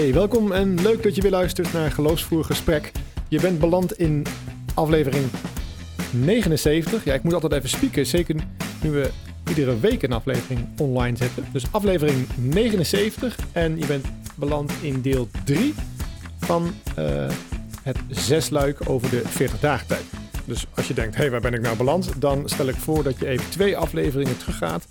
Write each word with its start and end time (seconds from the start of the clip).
Hey, 0.00 0.14
welkom 0.14 0.52
en 0.52 0.82
leuk 0.82 1.02
dat 1.02 1.14
je 1.14 1.22
weer 1.22 1.30
luistert 1.30 1.72
naar 1.72 1.90
Geloofsvoer 1.90 2.44
Gesprek. 2.44 2.92
Je 3.28 3.40
bent 3.40 3.58
beland 3.58 3.98
in 3.98 4.26
aflevering 4.74 5.24
79. 6.10 7.04
Ja, 7.04 7.14
ik 7.14 7.22
moet 7.22 7.34
altijd 7.34 7.52
even 7.52 7.68
spieken, 7.68 8.06
zeker 8.06 8.34
nu 8.82 8.90
we 8.90 9.10
iedere 9.48 9.80
week 9.80 10.02
een 10.02 10.12
aflevering 10.12 10.68
online 10.78 11.16
zetten. 11.16 11.44
Dus 11.52 11.64
aflevering 11.70 12.26
79 12.36 13.38
en 13.52 13.78
je 13.78 13.86
bent 13.86 14.06
beland 14.34 14.72
in 14.80 15.00
deel 15.00 15.28
3 15.44 15.74
van 16.38 16.74
uh, 16.98 17.30
het 17.82 17.98
zesluik 18.08 18.90
over 18.90 19.10
de 19.10 19.22
40 19.26 19.60
dagen 19.60 19.86
tijd. 19.86 20.04
Dus 20.44 20.66
als 20.74 20.88
je 20.88 20.94
denkt, 20.94 21.14
hé, 21.14 21.20
hey, 21.20 21.30
waar 21.30 21.40
ben 21.40 21.54
ik 21.54 21.60
nou 21.60 21.76
beland? 21.76 22.20
Dan 22.20 22.48
stel 22.48 22.68
ik 22.68 22.76
voor 22.76 23.02
dat 23.02 23.18
je 23.18 23.26
even 23.26 23.50
twee 23.50 23.76
afleveringen 23.76 24.38
teruggaat. 24.38 24.86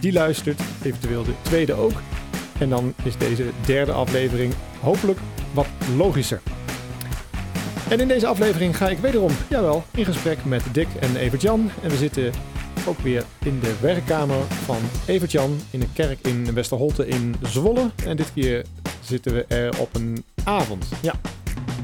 Die 0.00 0.12
luistert, 0.12 0.60
eventueel 0.82 1.24
de 1.24 1.34
tweede 1.42 1.72
ook. 1.72 2.00
En 2.60 2.68
dan 2.68 2.94
is 3.02 3.16
deze 3.16 3.44
derde 3.66 3.92
aflevering 3.92 4.54
hopelijk 4.80 5.18
wat 5.52 5.66
logischer. 5.96 6.40
En 7.88 8.00
in 8.00 8.08
deze 8.08 8.26
aflevering 8.26 8.76
ga 8.76 8.88
ik 8.88 8.98
wederom, 8.98 9.30
jawel, 9.48 9.84
in 9.90 10.04
gesprek 10.04 10.44
met 10.44 10.62
Dick 10.72 10.88
en 11.00 11.16
Evert-Jan. 11.16 11.70
En 11.82 11.90
we 11.90 11.96
zitten 11.96 12.32
ook 12.86 12.98
weer 12.98 13.24
in 13.44 13.60
de 13.60 13.74
werkkamer 13.80 14.42
van 14.64 14.78
Evert-Jan 15.06 15.60
in 15.70 15.80
een 15.80 15.92
kerk 15.92 16.18
in 16.22 16.54
Westerholte 16.54 17.06
in 17.08 17.34
Zwolle. 17.42 17.90
En 18.04 18.16
dit 18.16 18.32
keer 18.32 18.64
zitten 19.00 19.34
we 19.34 19.44
er 19.44 19.78
op 19.78 19.94
een 19.94 20.24
avond. 20.44 20.86
Ja. 21.02 21.14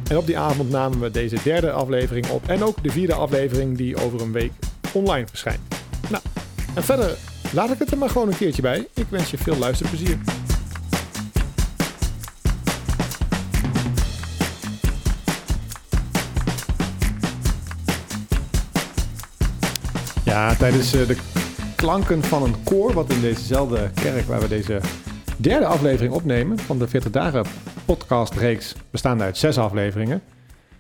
En 0.09 0.17
op 0.17 0.27
die 0.27 0.39
avond 0.39 0.71
namen 0.71 1.01
we 1.01 1.11
deze 1.11 1.37
derde 1.43 1.71
aflevering 1.73 2.29
op. 2.29 2.49
En 2.49 2.63
ook 2.63 2.83
de 2.83 2.91
vierde 2.91 3.15
aflevering 3.15 3.77
die 3.77 3.97
over 3.97 4.21
een 4.21 4.33
week 4.33 4.53
online 4.93 5.27
verschijnt. 5.27 5.61
Nou, 6.11 6.23
en 6.75 6.83
verder 6.83 7.17
laat 7.53 7.71
ik 7.71 7.79
het 7.79 7.91
er 7.91 7.99
maar 7.99 8.11
gewoon 8.11 8.29
een 8.29 8.37
keertje 8.37 8.63
bij. 8.63 8.87
Ik 8.95 9.07
wens 9.09 9.31
je 9.31 9.39
veel 9.39 9.57
luisterplezier. 9.57 10.19
Ja, 20.37 20.55
tijdens 20.55 20.95
eh, 20.95 21.07
de 21.07 21.17
klanken 21.77 22.23
van 22.23 22.43
een 22.43 22.55
koor, 22.65 22.93
wat 22.93 23.11
in 23.11 23.21
dezezelfde 23.21 23.91
kerk 23.95 24.25
waar 24.25 24.41
we 24.41 24.49
deze 24.49 24.81
derde 25.37 25.67
aflevering 25.67 26.15
opnemen 26.15 26.59
van 26.59 26.79
de 26.79 26.89
40 26.89 27.11
dagen 27.11 27.45
podcastreeks, 27.85 28.75
bestaande 28.91 29.25
uit 29.25 29.37
zes 29.37 29.59
afleveringen. 29.59 30.23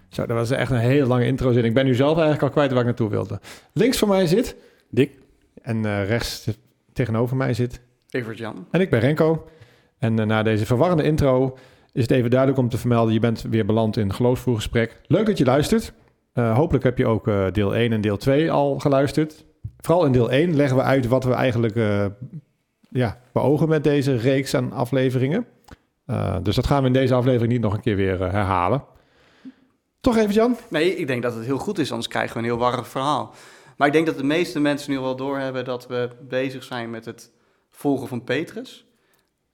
Zo, 0.09 0.27
dat 0.27 0.37
was 0.37 0.51
echt 0.51 0.71
een 0.71 0.77
hele 0.77 1.07
lange 1.07 1.27
intro 1.27 1.53
zin. 1.53 1.65
Ik 1.65 1.75
ben 1.75 1.84
nu 1.84 1.95
zelf 1.95 2.12
eigenlijk 2.12 2.43
al 2.43 2.51
kwijt 2.51 2.71
waar 2.71 2.81
ik 2.81 2.87
naartoe 2.87 3.09
wilde. 3.09 3.41
Links 3.73 3.99
van 3.99 4.09
mij 4.09 4.27
zit 4.27 4.57
Dick. 4.91 5.19
En 5.62 5.77
uh, 5.77 6.07
rechts 6.07 6.49
tegenover 6.93 7.37
mij 7.37 7.55
zit 7.55 7.81
Evert 8.11 8.39
Jan. 8.39 8.67
En 8.71 8.81
ik 8.81 8.91
ben 8.91 9.01
Renko. 9.01 9.49
En 9.99 10.21
uh, 10.21 10.27
na 10.27 10.43
deze 10.43 10.67
verwarrende 10.67 11.03
intro 11.03 11.59
is 11.93 12.03
het 12.03 12.11
even 12.11 12.31
duidelijk 12.31 12.61
om 12.61 12.69
te 12.69 12.79
vermelden: 12.79 13.12
je 13.12 13.21
bent 13.21 13.43
weer 13.43 13.67
beland 13.67 13.97
in 13.97 14.15
geloofsvoergesprek. 14.15 15.01
Leuk 15.07 15.27
dat 15.27 15.39
je 15.39 15.45
luistert. 15.45 15.93
Uh, 16.37 16.56
hopelijk 16.56 16.84
heb 16.84 16.98
je 16.98 17.06
ook 17.06 17.29
uh, 17.29 17.47
deel 17.53 17.75
1 17.75 17.92
en 17.92 18.01
deel 18.01 18.17
2 18.17 18.51
al 18.51 18.79
geluisterd. 18.79 19.45
Vooral 19.81 20.05
in 20.05 20.12
deel 20.12 20.31
1 20.31 20.56
leggen 20.56 20.77
we 20.77 20.83
uit 20.83 21.06
wat 21.06 21.25
we 21.25 21.33
eigenlijk 21.33 21.75
uh, 21.75 22.06
ja, 22.89 23.20
beogen 23.33 23.69
met 23.69 23.84
deze 23.84 24.17
reeks 24.17 24.55
aan 24.55 24.73
afleveringen. 24.73 25.47
dus 26.43 26.55
dat 26.55 26.67
gaan 26.67 26.81
we 26.81 26.87
in 26.87 26.93
deze 26.93 27.15
aflevering 27.15 27.53
niet 27.53 27.61
nog 27.61 27.75
een 27.75 27.81
keer 27.81 27.97
weer 27.97 28.19
herhalen. 28.19 28.84
Toch 30.01 30.17
even, 30.17 30.33
Jan? 30.33 30.56
Nee, 30.69 30.97
ik 30.97 31.06
denk 31.06 31.23
dat 31.23 31.34
het 31.34 31.45
heel 31.45 31.59
goed 31.59 31.78
is, 31.78 31.91
anders 31.91 32.09
krijgen 32.09 32.33
we 32.33 32.39
een 32.39 32.45
heel 32.45 32.59
warrig 32.59 32.89
verhaal. 32.89 33.34
Maar 33.77 33.87
ik 33.87 33.93
denk 33.93 34.06
dat 34.06 34.17
de 34.17 34.25
meeste 34.25 34.61
mensen 34.61 34.91
nu 34.91 34.98
wel 34.98 35.17
doorhebben 35.17 35.65
dat 35.65 35.87
we 35.87 36.11
bezig 36.28 36.62
zijn 36.62 36.91
met 36.91 37.05
het 37.05 37.33
volgen 37.71 38.09
van 38.09 38.25
Petrus. 38.25 38.87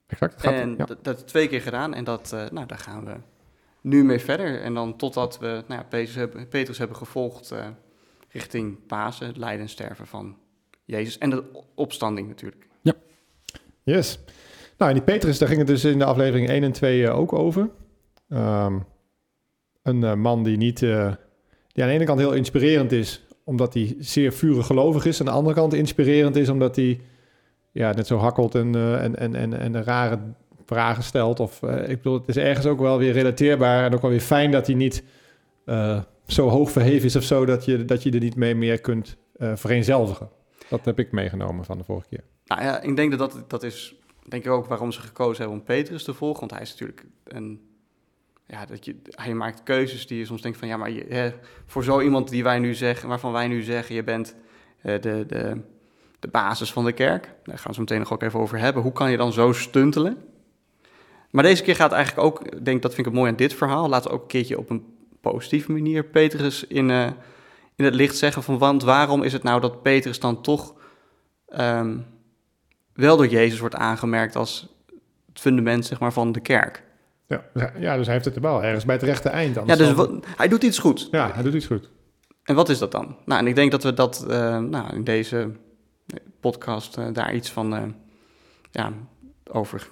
Exact. 0.07 0.41
Gaat, 0.41 0.53
en 0.53 0.75
ja. 0.79 0.85
dat, 0.85 1.05
dat 1.05 1.27
twee 1.27 1.49
keer 1.49 1.61
gedaan 1.61 1.95
en 1.95 2.05
dat, 2.05 2.37
nou, 2.51 2.67
daar 2.67 2.79
gaan 2.79 3.05
we 3.05 3.15
nu 3.83 4.05
mee 4.05 4.19
verder. 4.19 4.61
En 4.61 4.75
dan 4.75 4.97
totdat 4.97 5.39
we 5.39 5.47
nou 5.47 5.81
ja, 5.81 5.87
Petrus, 5.89 6.15
hebben, 6.15 6.49
Petrus 6.49 6.79
hebben 6.79 6.97
gevolgd 6.97 7.53
uh, 7.53 7.67
richting 8.29 8.87
Pasen, 8.87 9.27
het 9.27 9.37
lijden 9.37 9.61
en 9.61 9.69
sterven 9.69 10.07
van 10.07 10.37
Jezus. 10.85 11.19
En 11.19 11.31
de 11.31 11.45
opstanding 11.75 12.29
natuurlijk. 12.29 12.67
Ja, 12.81 12.95
yes. 13.83 14.19
Nou, 14.79 14.91
en 14.91 14.97
die 14.97 15.07
Petrus, 15.07 15.39
daar 15.39 15.49
ging 15.49 15.61
het 15.61 15.69
dus 15.69 15.85
in 15.85 15.99
de 15.99 16.05
aflevering 16.05 16.49
1 16.49 16.63
en 16.63 16.73
2 16.73 17.01
uh, 17.01 17.19
ook 17.19 17.33
over. 17.33 17.71
Um, 18.29 18.85
een 19.83 20.03
uh, 20.03 20.15
man 20.15 20.43
die 20.43 20.57
niet, 20.57 20.79
die 20.79 20.89
aan 20.91 21.17
de 21.73 21.85
ene 21.85 22.05
kant 22.05 22.19
heel 22.19 22.33
inspirerend 22.33 22.93
is, 22.93 23.25
omdat 23.45 23.75
hij 23.75 23.97
zeer 23.99 24.33
vurig 24.33 24.67
gelovig 24.67 25.05
is. 25.05 25.21
Aan 25.21 25.27
de 25.27 25.33
andere 25.33 25.55
kant 25.55 25.75
inspirerend 25.75 26.37
is, 26.37 26.49
omdat 26.49 26.77
hij 26.77 27.01
ja, 27.73 27.93
net 27.93 28.07
zo 28.07 28.17
hakkelt 28.17 28.55
en, 28.55 28.75
en, 29.01 29.17
en, 29.17 29.35
en, 29.35 29.59
en 29.59 29.85
rare 29.85 30.19
vragen 30.67 31.03
stelt. 31.03 31.41
Of 31.41 31.63
uh, 31.63 31.89
ik 31.89 31.97
bedoel, 31.97 32.19
het 32.19 32.29
is 32.29 32.37
ergens 32.37 32.67
ook 32.67 32.81
wel 32.81 32.99
weer 32.99 33.13
relateerbaar 33.13 33.85
en 33.85 33.95
ook 33.95 34.01
wel 34.03 34.11
weer 34.11 34.21
fijn 34.21 34.51
dat 34.51 34.67
hij 34.67 34.77
niet 34.77 35.05
uh, 35.67 36.01
zo 36.27 36.49
hoog 36.49 36.71
verheven 36.71 37.07
is 37.07 37.17
of 37.17 37.23
zo 37.23 37.45
dat 37.45 37.65
je, 37.65 37.85
dat 37.85 38.03
je 38.03 38.11
er 38.11 38.21
niet 38.21 38.37
mee 38.37 38.55
meer 38.55 38.81
kunt 38.81 39.17
uh, 39.37 39.53
vereenzelvigen. 39.55 40.29
Dat 40.69 40.85
heb 40.85 40.99
ik 40.99 41.13
meegenomen 41.13 41.65
van 41.65 41.79
de 41.79 41.85
vorige 41.85 42.09
keer. 42.09 42.25
Nou 42.47 42.63
ja, 42.63 42.81
ik 42.81 42.97
denk 42.97 43.11
dat 43.11 43.33
dat, 43.33 43.51
dat 43.51 43.63
is 43.63 43.95
denk 44.29 44.45
ik 44.45 44.51
ook 44.51 44.67
waarom 44.67 44.93
ze 44.93 45.01
gekozen 45.01 45.43
hebben 45.43 45.59
om 45.61 45.65
Petrus 45.65 46.05
te 46.05 46.15
volgen. 46.15 46.41
Want 46.41 46.51
hij 46.51 46.61
is 46.61 46.71
natuurlijk 46.71 47.05
een. 47.25 47.61
Ja, 48.47 48.67
dat 48.67 48.85
je, 48.85 48.97
hij 49.05 49.35
maakt 49.35 49.63
keuzes 49.63 50.07
die 50.07 50.19
je 50.19 50.25
soms 50.25 50.43
denkt 50.43 50.59
van 50.59 50.69
ja, 50.69 50.77
maar 50.77 50.91
je, 50.91 51.05
hè, 51.09 51.33
voor 51.67 51.85
zo 51.85 52.01
iemand 52.01 52.29
die 52.29 52.43
wij 52.43 52.59
nu 52.59 52.75
zeggen, 52.75 53.09
waarvan 53.09 53.33
wij 53.33 53.49
nu 53.49 53.63
zeggen, 53.63 53.95
je 53.95 54.05
bent 54.05 54.35
de, 54.83 54.99
de, 55.27 55.61
de 56.19 56.29
basis 56.29 56.73
van 56.73 56.85
de 56.85 56.93
kerk. 56.93 57.35
Daar 57.45 57.59
gaan 57.59 57.67
we 57.69 57.75
zo 57.75 57.81
meteen 57.81 57.99
nog 57.99 58.13
ook 58.13 58.23
even 58.23 58.41
over 58.41 58.59
hebben. 58.59 58.83
Hoe 58.83 58.93
kan 58.93 59.11
je 59.11 59.17
dan 59.17 59.33
zo 59.33 59.53
stuntelen? 59.53 60.17
Maar 61.33 61.45
deze 61.45 61.63
keer 61.63 61.77
gaat 61.77 61.93
eigenlijk 61.93 62.27
ook, 62.27 62.65
denk 62.65 62.83
dat 62.83 62.95
vind 62.95 63.07
ik 63.07 63.13
het 63.13 63.21
mooi 63.21 63.31
aan 63.31 63.37
dit 63.37 63.55
verhaal, 63.55 63.89
laten 63.89 64.11
we 64.11 64.17
ook 64.17 64.23
een 64.23 64.29
keertje 64.29 64.59
op 64.59 64.71
een 64.71 64.85
positieve 65.21 65.73
manier 65.73 66.05
Petrus 66.05 66.67
in, 66.67 66.89
uh, 66.89 67.07
in 67.77 67.85
het 67.85 67.95
licht 67.95 68.17
zeggen 68.17 68.43
van, 68.43 68.59
want 68.59 68.83
waarom 68.83 69.23
is 69.23 69.33
het 69.33 69.43
nou 69.43 69.61
dat 69.61 69.83
Petrus 69.83 70.21
dan 70.21 70.43
toch 70.43 70.75
um, 71.59 72.07
wel 72.93 73.17
door 73.17 73.27
Jezus 73.27 73.59
wordt 73.59 73.75
aangemerkt 73.75 74.37
als 74.37 74.77
het 75.29 75.41
fundament 75.41 75.87
zeg 75.87 76.01
maar, 76.01 76.13
van 76.13 76.33
de 76.33 76.41
kerk? 76.41 76.83
Ja, 77.29 77.73
ja, 77.79 77.97
dus 77.97 78.05
hij 78.05 78.15
heeft 78.15 78.25
het 78.25 78.37
er 78.37 78.43
wel 78.43 78.63
ergens 78.63 78.85
bij 78.85 78.95
het 78.95 79.05
rechte 79.05 79.29
eind. 79.29 79.55
Ja, 79.67 79.77
dus 79.77 79.93
wat, 79.93 80.11
hij 80.37 80.49
doet 80.49 80.63
iets 80.63 80.79
goed. 80.79 81.09
Ja, 81.11 81.31
hij 81.33 81.43
doet 81.43 81.55
iets 81.55 81.67
goed. 81.67 81.91
En 82.43 82.55
wat 82.55 82.69
is 82.69 82.79
dat 82.79 82.93
dan? 82.93 83.17
Nou, 83.25 83.41
en 83.41 83.47
ik 83.47 83.55
denk 83.55 83.71
dat 83.71 83.83
we 83.83 83.95
dat 83.95 84.25
uh, 84.29 84.59
nou, 84.59 84.95
in 84.95 85.05
deze 85.05 85.51
podcast 86.41 86.99
uh, 86.99 87.07
daar 87.13 87.35
iets 87.35 87.51
van 87.51 87.95
ja, 88.71 88.93
over 89.51 89.89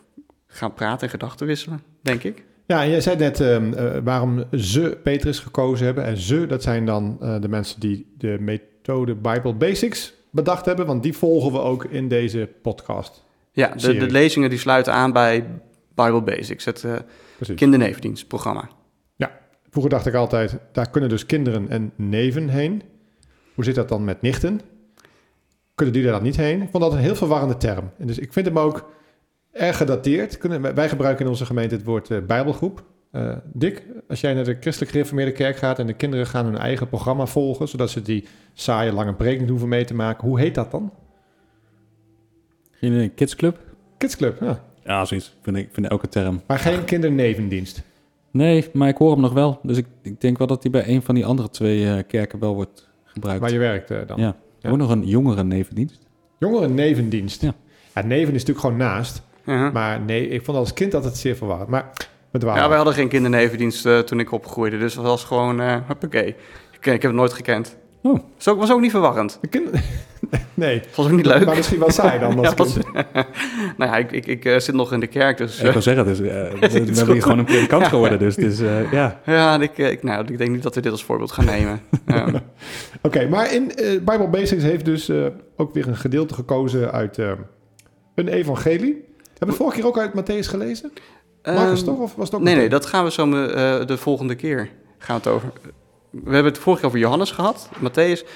gaan 0.51 0.75
praten 0.75 1.07
en 1.07 1.11
gedachten 1.11 1.47
wisselen, 1.47 1.83
denk 2.03 2.23
ik. 2.23 2.45
Ja, 2.67 2.83
en 2.83 2.91
jij 2.91 3.01
zei 3.01 3.17
net 3.17 3.41
uh, 3.41 3.61
uh, 3.61 3.91
waarom 4.05 4.45
ze 4.53 4.99
Petrus 5.03 5.39
gekozen 5.39 5.87
hebben. 5.87 6.05
En 6.05 6.17
ze, 6.17 6.47
dat 6.47 6.63
zijn 6.63 6.87
dan 6.87 7.19
uh, 7.23 7.41
de 7.41 7.49
mensen 7.49 7.81
die 7.81 8.15
de 8.19 8.37
methode 8.41 9.15
Bible 9.15 9.55
Basics 9.55 10.15
bedacht 10.31 10.67
hebben. 10.67 10.87
Want 10.87 11.03
die 11.03 11.17
volgen 11.17 11.53
we 11.53 11.59
ook 11.59 11.85
in 11.85 12.09
deze 12.09 12.49
podcast. 12.63 13.25
Ja, 13.53 13.69
de, 13.69 13.97
de 13.97 14.11
lezingen 14.11 14.51
die 14.51 14.59
sluiten 14.59 14.93
aan 14.93 15.13
bij 15.13 15.47
Bible 15.95 16.23
Basics, 16.23 16.65
het 16.65 16.87
kindernevendienstprogramma. 17.55 18.69
Ja, 19.17 19.39
vroeger 19.71 19.91
dacht 19.91 20.07
ik 20.07 20.15
altijd, 20.15 20.59
daar 20.73 20.91
kunnen 20.91 21.11
dus 21.11 21.27
kinderen 21.27 21.69
en 21.69 21.93
neven 21.97 22.49
heen. 22.49 22.83
Hoe 23.55 23.65
zit 23.65 23.75
dat 23.75 23.89
dan 23.89 24.05
met 24.05 24.23
nichten? 24.23 24.61
Kunnen 25.75 25.95
die 25.95 26.05
daar 26.05 26.13
dan 26.13 26.23
niet 26.23 26.37
heen? 26.37 26.63
Ik 26.63 26.69
vond 26.71 26.83
dat 26.83 26.93
een 26.93 26.99
heel 26.99 27.17
verwarrende 27.17 27.57
term. 27.57 27.91
En 27.99 28.07
dus 28.07 28.19
ik 28.19 28.33
vind 28.33 28.47
hem 28.47 28.59
ook 28.59 28.91
erg 29.53 29.77
gedateerd. 29.77 30.39
Kunnen, 30.39 30.75
wij 30.75 30.89
gebruiken 30.89 31.25
in 31.25 31.31
onze 31.31 31.47
gemeente 31.47 31.75
het 31.75 31.85
woord 31.85 32.11
uh, 32.11 32.19
Bijbelgroep. 32.27 32.85
Uh, 33.13 33.37
Dick, 33.53 33.83
als 34.09 34.21
jij 34.21 34.35
naar 34.35 34.45
de 34.45 34.57
christelijk 34.61 34.93
gereformeerde 34.93 35.33
kerk 35.33 35.57
gaat 35.57 35.79
en 35.79 35.87
de 35.87 35.93
kinderen 35.93 36.27
gaan 36.27 36.45
hun 36.45 36.59
eigen 36.59 36.89
programma 36.89 37.27
volgen, 37.27 37.69
zodat 37.69 37.91
ze 37.91 38.03
die 38.03 38.25
saaie 38.55 38.93
lange 38.93 39.15
preek 39.15 39.41
niet 39.41 39.49
hoeven 39.49 39.69
mee 39.69 39.85
te 39.85 39.95
maken, 39.95 40.29
hoe 40.29 40.41
heet 40.41 40.55
dat 40.55 40.71
dan? 40.71 40.93
In 42.81 42.93
een 42.93 43.15
kidsclub? 43.15 43.59
Kidsclub, 43.99 44.41
ja. 44.41 44.65
Ja, 44.85 45.05
zoiets. 45.05 45.37
Vind 45.43 45.57
ik 45.57 45.69
vind 45.73 45.89
elke 45.89 46.09
term. 46.09 46.41
Maar 46.47 46.59
geen 46.59 46.85
kindernevendienst? 46.85 47.83
Nee, 48.31 48.69
maar 48.73 48.89
ik 48.89 48.97
hoor 48.97 49.11
hem 49.11 49.21
nog 49.21 49.33
wel. 49.33 49.61
Dus 49.63 49.77
ik, 49.77 49.87
ik 50.03 50.21
denk 50.21 50.39
wel 50.39 50.47
dat 50.47 50.63
hij 50.63 50.73
bij 50.73 50.89
een 50.89 51.03
van 51.03 51.15
die 51.15 51.27
andere 51.27 51.51
twee 51.51 51.85
uh, 51.85 51.99
kerken 52.07 52.39
wel 52.39 52.55
wordt 52.55 52.89
gebruikt. 53.05 53.41
Waar 53.41 53.53
je 53.53 53.59
werkt 53.59 53.91
uh, 53.91 53.99
dan? 54.07 54.21
Ja. 54.21 54.37
ja. 54.59 54.71
Ook 54.71 54.77
nog 54.77 54.91
een 54.91 55.07
jongere 55.07 55.45
nevendienst. 55.45 56.07
Jongere 56.39 56.69
nevendienst? 56.69 57.43
Ja. 57.43 57.55
ja. 57.95 58.03
Neven 58.03 58.35
is 58.35 58.41
natuurlijk 58.41 58.61
gewoon 58.61 58.77
naast. 58.77 59.23
Uh-huh. 59.51 59.73
Maar 59.73 60.01
nee, 60.01 60.29
ik 60.29 60.45
vond 60.45 60.59
als 60.59 60.73
kind 60.73 60.95
altijd 60.95 61.17
zeer 61.17 61.37
verwarrend. 61.37 61.69
Maar 61.69 61.91
met 62.31 62.43
ja, 62.43 62.69
wij 62.69 62.77
hadden 62.77 62.95
geen 62.95 63.09
kindernevendienst 63.09 63.87
uh, 63.87 63.99
toen 63.99 64.21
ik 64.21 64.33
opgroeide. 64.33 64.79
Dus 64.79 64.95
dat 64.95 65.05
was 65.05 65.25
gewoon, 65.25 65.61
uh, 65.61 65.77
hoppakee. 65.87 66.27
Ik, 66.27 66.37
ik 66.73 66.85
heb 66.85 67.03
het 67.03 67.13
nooit 67.13 67.33
gekend. 67.33 67.77
Oh. 68.03 68.19
Was 68.37 68.49
ook, 68.49 68.59
was 68.59 68.73
ook 68.73 68.81
niet 68.81 68.91
verwarrend. 68.91 69.41
Kind... 69.51 69.71
nee. 70.55 70.83
Was 70.95 71.07
ook 71.07 71.13
niet 71.13 71.27
leuk. 71.27 71.45
Maar 71.45 71.57
misschien 71.57 71.79
wel 71.79 71.91
saai 71.91 72.19
dan. 72.19 72.41
ja, 72.43 72.55
was... 72.55 72.77
nou 73.79 73.91
ja, 73.91 73.97
ik, 73.97 74.13
ik, 74.13 74.27
ik 74.27 74.45
uh, 74.45 74.59
zit 74.59 74.75
nog 74.75 74.93
in 74.93 75.01
de 75.01 75.07
kerk, 75.07 75.39
dus... 75.39 75.61
Ik 75.63 75.73
wil 75.73 75.83
zeggen, 75.83 76.05
dus, 76.05 76.19
we 76.19 76.29
hebben 76.29 77.13
hier 77.13 77.23
gewoon 77.23 77.39
een 77.39 77.45
predikant 77.45 77.87
geworden, 77.87 78.19
dus, 78.19 78.35
dus 78.35 78.59
ja. 78.91 79.21
Ja, 79.27 79.61
ik, 79.61 79.79
ik, 79.79 80.03
nou, 80.03 80.27
ik 80.27 80.39
denk 80.39 80.51
niet 80.51 80.63
dat 80.63 80.75
we 80.75 80.81
dit 80.81 80.93
als 80.93 81.05
voorbeeld 81.05 81.33
gaan 81.33 81.45
nemen. 81.45 81.81
ja. 82.07 82.25
Oké, 82.27 82.43
okay, 83.03 83.27
maar 83.27 83.55
in 83.55 83.73
Bible 83.77 84.29
Basics 84.29 84.63
heeft 84.63 84.85
dus 84.85 85.11
ook 85.57 85.75
weer 85.75 85.89
een 85.89 85.97
gedeelte 85.97 86.35
gekozen 86.35 86.93
uit 86.93 87.19
een 88.15 88.29
evangelie. 88.29 89.09
Hebben 89.41 89.59
we 89.59 89.63
vorige 89.65 89.77
keer 89.77 89.87
ook 89.87 89.99
uit 89.99 90.13
Matthäus 90.13 90.49
gelezen? 90.49 90.93
Marcus 91.43 91.79
Ehm, 91.79 91.89
toch? 91.89 91.99
Of 91.99 92.15
was 92.15 92.27
het 92.27 92.35
ook 92.35 92.43
Nee, 92.43 92.55
nee, 92.55 92.69
dat 92.69 92.87
gaan 92.87 93.05
we 93.05 93.11
zo 93.11 93.23
eh, 93.33 93.87
de 93.87 93.97
volgende 93.97 94.35
keer 94.35 94.71
gaan 94.99 95.21
we 95.23 95.23
het 95.29 95.33
over. 95.33 95.53
We 96.11 96.35
hebben 96.35 96.53
het 96.53 96.59
vorige 96.59 96.81
keer 96.81 96.91
over 96.91 97.01
Johannes 97.01 97.31
gehad, 97.31 97.69
Matthäus. 97.83 98.29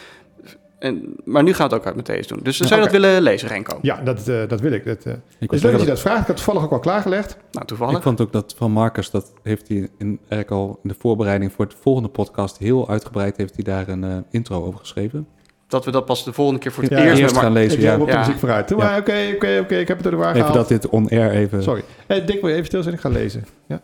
En, 0.78 1.14
maar 1.24 1.42
nu 1.42 1.52
gaan 1.54 1.68
we 1.68 1.74
het 1.74 1.86
ook 1.86 1.94
uit 1.94 2.02
Matthäus 2.02 2.26
doen. 2.28 2.40
Dus 2.42 2.56
zou 2.56 2.74
je 2.74 2.80
dat 2.80 2.90
willen 2.90 3.22
lezen, 3.22 3.48
Renko? 3.48 3.78
Ja, 3.82 4.00
dat, 4.00 4.28
eh, 4.28 4.48
dat 4.48 4.60
wil 4.60 4.72
ik. 4.72 4.84
Dat, 4.84 5.04
eh, 5.04 5.12
Ik, 5.38 5.52
is 5.52 5.62
leuk 5.62 5.72
dat 5.72 5.80
je 5.80 5.86
dat 5.86 6.00
vraagt. 6.00 6.20
Ik 6.20 6.26
had 6.26 6.36
toevallig 6.36 6.62
ook 6.62 6.72
al 6.72 6.78
klaargelegd. 6.78 7.36
Nou, 7.52 7.66
toevallig. 7.66 7.96
ik 7.96 8.02
vond 8.02 8.20
ook 8.20 8.32
dat 8.32 8.54
van 8.56 8.70
Marcus, 8.70 9.10
dat 9.10 9.32
heeft 9.42 9.68
hij 9.68 9.88
in, 9.98 10.18
eigenlijk 10.28 10.50
al 10.50 10.78
in 10.82 10.88
de 10.88 10.94
voorbereiding 10.98 11.52
voor 11.52 11.64
het 11.64 11.74
volgende 11.80 12.08
podcast 12.08 12.58
heel 12.58 12.88
uitgebreid, 12.88 13.36
heeft 13.36 13.54
hij 13.54 13.64
daar 13.64 13.88
een 13.88 14.04
eh, 14.04 14.16
intro 14.30 14.64
over 14.64 14.80
geschreven. 14.80 15.26
Dat 15.74 15.84
we 15.84 15.90
dat 15.90 16.04
pas 16.04 16.24
de 16.24 16.32
volgende 16.32 16.60
keer 16.60 16.72
voor 16.72 16.82
het 16.82 16.92
Ja, 16.92 17.14
eerst... 17.14 17.36
gaan 17.36 17.52
lezen, 17.52 17.78
ik 17.78 17.84
ja. 17.84 17.90
heb 17.90 18.00
op 18.00 18.06
de 18.06 18.12
Ja. 18.12 18.18
muziek 18.18 18.38
vooruit. 18.38 18.68
Ja. 18.68 18.76
maar, 18.76 18.98
Oké, 18.98 19.30
oké, 19.34 19.58
oké. 19.62 19.74
Ik 19.76 19.88
heb 19.88 19.96
het 19.96 20.02
door 20.02 20.10
de 20.10 20.16
waar 20.18 20.34
Even 20.34 20.46
gehaald. 20.46 20.68
dat 20.68 20.80
dit 20.80 20.90
on-air 20.90 21.30
even... 21.30 21.62
Sorry. 21.62 21.82
Eh, 22.06 22.26
Dick, 22.26 22.40
wil 22.40 22.48
je 22.48 22.54
even 22.54 22.66
stil 22.66 22.82
zijn? 22.82 22.94
Ik 22.94 23.00
ga 23.00 23.08
lezen. 23.08 23.44
Ja? 23.66 23.80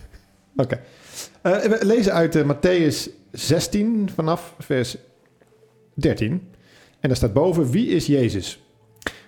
Oké. 0.64 0.80
Eh, 1.42 1.52
we 1.58 1.78
lezen 1.86 2.12
uit 2.12 2.36
eh, 2.36 2.42
Matthäus 2.52 3.10
16 3.32 4.10
vanaf 4.14 4.54
vers 4.58 4.96
13. 5.94 6.30
En 7.00 7.08
daar 7.08 7.16
staat 7.16 7.32
boven, 7.32 7.70
wie 7.70 7.88
is 7.88 8.06
Jezus? 8.06 8.60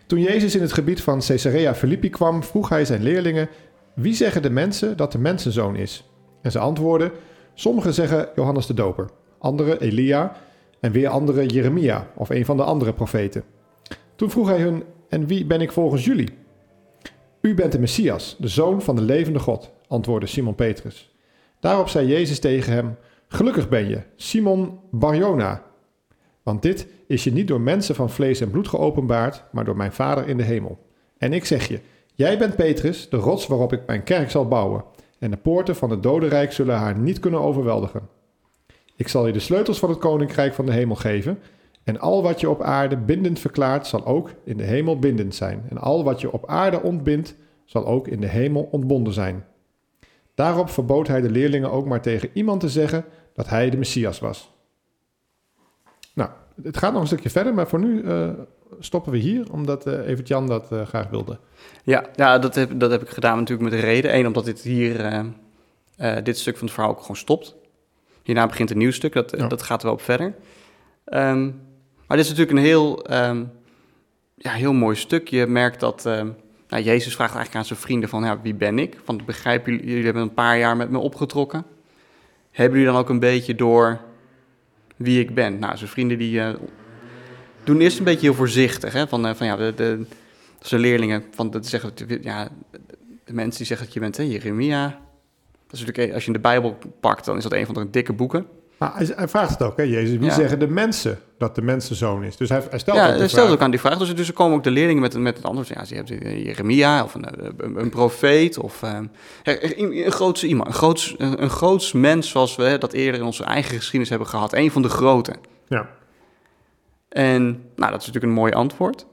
Toen 0.07 0.21
Jezus 0.21 0.55
in 0.55 0.61
het 0.61 0.73
gebied 0.73 1.01
van 1.03 1.21
Caesarea 1.27 1.75
Philippi 1.75 2.11
kwam, 2.11 2.43
vroeg 2.43 2.69
hij 2.69 2.85
zijn 2.85 3.03
leerlingen, 3.03 3.49
wie 3.95 4.15
zeggen 4.15 4.43
de 4.43 4.51
mensen 4.51 4.97
dat 4.97 5.13
de 5.13 5.19
mensenzoon 5.19 5.77
is? 5.77 6.05
En 6.43 6.51
ze 6.51 6.59
antwoordden, 6.59 7.11
sommigen 7.55 7.95
zeggen 7.95 8.29
Johannes 8.37 8.67
de 8.67 8.75
Doper, 8.75 9.09
anderen 9.39 9.81
Elia 9.81 10.37
en 10.83 10.93
weer 10.93 11.09
anderen 11.09 11.47
Jeremia 11.47 12.11
of 12.15 12.31
een 12.31 12.45
van 12.45 12.57
de 12.57 12.63
andere 12.63 12.93
profeten. 12.93 13.45
Toen 14.17 14.31
vroeg 14.31 14.49
hij 14.49 14.61
hun, 14.61 14.83
en 15.09 15.27
wie 15.27 15.45
ben 15.45 15.61
ik 15.61 15.73
volgens 15.73 16.05
jullie? 16.05 16.29
U 17.41 17.55
bent 17.55 17.73
de 17.73 17.79
Messias, 17.79 18.37
de 18.39 18.49
zoon 18.49 18.83
van 18.83 18.97
de 18.97 19.03
levende 19.03 19.39
God, 19.39 19.73
antwoordde 19.87 20.27
Simon 20.27 20.55
Petrus. 20.55 21.15
Daarop 21.61 21.89
zei 21.89 22.07
Jezus 22.07 22.39
tegen 22.39 22.73
hem: 22.73 22.97
Gelukkig 23.29 23.69
ben 23.69 23.89
je, 23.89 24.03
Simon 24.17 24.79
Barjona. 24.91 25.63
Want 26.43 26.63
dit 26.63 26.87
is 27.07 27.25
je 27.25 27.33
niet 27.33 27.49
door 27.49 27.61
mensen 27.61 27.95
van 27.95 28.11
vlees 28.11 28.41
en 28.41 28.51
bloed 28.51 28.69
geopenbaard, 28.69 29.45
maar 29.53 29.65
door 29.65 29.77
mijn 29.77 29.93
Vader 29.93 30.29
in 30.29 30.37
de 30.37 30.43
hemel. 30.43 30.87
En 31.19 31.33
ik 31.33 31.45
zeg 31.45 31.69
je: 31.69 31.81
Jij 32.15 32.39
bent 32.39 32.57
Petrus, 32.57 33.09
de 33.09 33.17
rots 33.17 33.47
waarop 33.47 33.73
ik 33.73 33.87
mijn 33.87 34.03
kerk 34.03 34.31
zal 34.31 34.49
bouwen. 34.49 34.85
En 35.19 35.31
de 35.31 35.37
poorten 35.37 35.77
van 35.77 35.91
het 35.91 36.03
dodenrijk 36.03 36.53
zullen 36.53 36.77
haar 36.77 36.99
niet 36.99 37.19
kunnen 37.19 37.41
overweldigen. 37.41 38.09
Ik 38.97 39.09
zal 39.09 39.27
je 39.27 39.33
de 39.33 39.41
sleutels 39.41 39.79
van 39.79 39.89
het 39.89 39.99
koninkrijk 39.99 40.55
van 40.55 40.67
de 40.67 40.73
hemel 40.73 40.97
geven. 40.97 41.39
En 41.85 42.01
al 42.01 42.23
wat 42.23 42.41
je 42.41 42.51
op 42.51 42.63
aarde 42.63 42.97
bindend 42.97 43.39
verklaart, 43.39 43.87
zal 43.87 44.07
ook 44.07 44.31
in 44.45 44.57
de 44.57 44.65
hemel 44.65 44.99
bindend 44.99 45.35
zijn. 45.35 45.65
En 45.69 45.79
al 45.79 46.05
wat 46.05 46.21
je 46.21 46.33
op 46.33 46.47
aarde 46.47 46.83
ontbindt, 46.83 47.35
zal 47.65 47.87
ook 47.87 48.09
in 48.09 48.21
de 48.21 48.27
hemel 48.27 48.69
ontbonden 48.71 49.13
zijn. 49.13 49.45
Daarop 50.35 50.71
verbood 50.71 51.09
hij 51.09 51.21
de 51.21 51.31
leerlingen 51.31 51.71
ook 51.71 51.87
maar 51.87 52.03
tegen 52.03 52.31
iemand 52.33 52.61
te 52.61 52.69
zeggen 52.69 53.05
dat 53.35 53.49
hij 53.49 53.71
de 53.71 53.77
Messias 53.77 54.19
was. 54.19 54.51
Nou, 56.15 56.31
het 56.63 56.77
gaat 56.77 56.93
nog 56.93 57.01
een 57.01 57.07
stukje 57.07 57.31
verder, 57.31 57.55
maar 57.55 57.69
voor 57.69 57.79
nu 57.81 58.03
eh, 58.03 58.29
stoppen 58.79 59.13
we 59.13 59.19
hier, 59.19 59.53
omdat 59.53 59.87
eh 59.87 60.09
Evert 60.09 60.29
Jan 60.29 60.47
dat 60.47 60.73
eh, 60.73 60.87
graag 60.87 61.09
wilde. 61.09 61.39
Ja, 61.85 62.05
ja 62.17 62.39
dat, 62.39 62.55
heb, 62.55 62.81
dat 62.81 62.91
heb 62.91 63.03
ik 63.03 63.09
gedaan 63.09 63.39
natuurlijk 63.39 63.71
met 63.71 63.79
een 63.79 63.87
reden. 63.87 64.17
Eén, 64.17 64.27
omdat 64.27 64.45
dit 64.45 64.61
hier, 64.61 65.25
dit 66.23 66.39
stuk 66.39 66.57
van 66.57 66.67
het 66.67 66.75
verhaal 66.75 66.93
ook 66.93 67.01
gewoon 67.01 67.17
stopt. 67.17 67.57
Hierna 68.23 68.47
begint 68.47 68.71
een 68.71 68.79
nieuw 68.79 68.91
stuk, 68.91 69.13
dat, 69.13 69.35
Ja. 69.37 69.47
dat 69.47 69.63
gaat 69.63 69.81
er 69.81 69.87
wel 69.87 69.95
op 69.95 70.03
verder. 70.03 70.35
Ehm, 71.05 71.45
maar 72.07 72.17
dit 72.17 72.27
is 72.27 72.29
natuurlijk 72.29 72.59
een 72.59 72.65
heel, 72.65 73.05
ehm, 73.05 73.45
ja, 74.35 74.51
heel 74.51 74.73
mooi 74.73 74.97
stuk. 74.97 75.29
Je 75.29 75.47
merkt 75.47 75.81
dat 75.81 76.07
ehm, 76.07 76.29
nou, 76.69 76.83
Jezus 76.83 77.15
vraagt 77.15 77.35
eigenlijk 77.35 77.57
aan 77.57 77.65
zijn 77.65 77.79
vrienden 77.79 78.09
van, 78.09 78.25
ja, 78.25 78.41
wie 78.43 78.55
ben 78.55 78.79
ik? 78.79 79.01
Want 79.05 79.27
begrijpen 79.27 79.73
jullie, 79.73 79.89
jullie 79.89 80.05
hebben 80.05 80.23
een 80.23 80.35
paar 80.35 80.59
jaar 80.59 80.77
met 80.77 80.91
me 80.91 80.99
opgetrokken. 80.99 81.65
Hebben 82.51 82.79
jullie 82.79 82.93
dan 82.93 83.03
ook 83.03 83.09
een 83.09 83.19
beetje 83.19 83.55
door 83.55 84.01
wie 84.97 85.21
ik 85.21 85.35
ben? 85.35 85.59
Nou, 85.59 85.77
zijn 85.77 85.91
vrienden 85.91 86.19
die 86.19 86.41
eh, 86.41 86.55
doen 87.65 87.81
eerst 87.81 87.99
een 87.99 88.05
beetje 88.05 88.27
heel 88.27 88.35
voorzichtig. 88.35 88.93
Hè? 88.93 89.09
Van, 89.09 89.27
eh, 89.27 89.35
van 89.35 89.47
ja, 89.47 89.57
de, 89.57 89.73
de, 89.77 90.05
zijn 90.61 90.81
leerlingen, 90.81 91.25
van, 91.31 91.51
dat 91.51 91.67
zeggen, 91.67 91.93
ja, 92.21 92.49
de 93.25 93.33
mensen 93.33 93.59
die 93.59 93.67
zeggen 93.67 93.87
dat 93.87 93.95
je 93.95 94.01
bent, 94.01 94.17
hè, 94.17 94.23
Jeremia. 94.23 95.01
Dat 95.73 95.81
is 95.81 95.87
natuurlijk, 95.87 96.09
eh, 96.09 96.15
als 96.15 96.25
je 96.25 96.33
de 96.33 96.39
Bijbel 96.39 96.79
pakt, 97.01 97.25
dan 97.25 97.37
is 97.37 97.43
dat 97.43 97.53
een 97.53 97.67
van 97.67 97.75
de 97.75 97.91
dikke 97.91 98.13
boeken. 98.13 98.47
Maar 98.79 98.93
hij, 98.95 99.13
hij 99.17 99.29
vraagt 99.29 99.51
het 99.51 99.63
ook, 99.63 99.77
hè, 99.77 99.83
Jezus. 99.83 100.17
Wie 100.19 100.29
Ja. 100.29 100.35
zeggen 100.35 100.59
de 100.59 100.67
mensen 100.67 101.19
dat 101.39 101.55
de 101.55 101.63
mensenzoon 101.63 102.25
is? 102.25 102.37
Dus 102.37 102.49
hij, 102.49 102.63
hij 102.71 102.79
stelt 102.79 102.97
ja, 102.97 103.11
ook 103.13 103.19
hij 103.19 103.29
stelt 103.29 103.51
ook 103.51 103.61
aan 103.61 103.71
die 103.71 103.81
vraag. 103.81 103.99
Dus, 103.99 104.15
dus 104.15 104.29
er 104.29 104.35
komen 104.35 104.57
ook 104.57 104.65
de 104.65 104.71
leerlingen 104.71 105.03
met, 105.03 105.19
met 105.19 105.37
het 105.37 105.47
antwoord. 105.47 105.69
Ja, 105.69 105.85
ze 105.85 105.95
hebben 105.95 106.21
eh, 106.21 106.45
Jeremia 106.45 107.05
of 107.05 107.15
een, 107.15 107.25
eh, 107.25 107.49
een, 107.57 107.81
een 107.81 107.91
profeet 107.91 108.59
of 108.59 108.83
een, 108.83 110.11
grootse 110.13 110.47
iemand. 110.47 110.69
Een 110.69 110.75
groots, 110.75 111.15
een, 111.19 111.43
een 111.43 111.51
groots 111.51 111.93
mens 111.93 112.29
zoals 112.29 112.57
we 112.57 112.63
hè, 112.63 112.79
dat 112.79 112.93
eerder 112.93 113.21
in 113.21 113.27
onze 113.27 113.45
eigen 113.45 113.77
geschiedenis 113.77 114.09
hebben 114.09 114.29
gehad. 114.29 114.53
Een 114.53 114.71
van 114.71 114.83
de 114.83 114.89
grote. 114.89 115.35
Ja. 115.69 115.89
En 117.09 117.45
nou, 117.77 117.91
dat 117.91 118.01
is 118.01 118.07
natuurlijk 118.07 118.25
een 118.25 118.39
mooi 118.41 118.53
antwoord. 118.53 119.07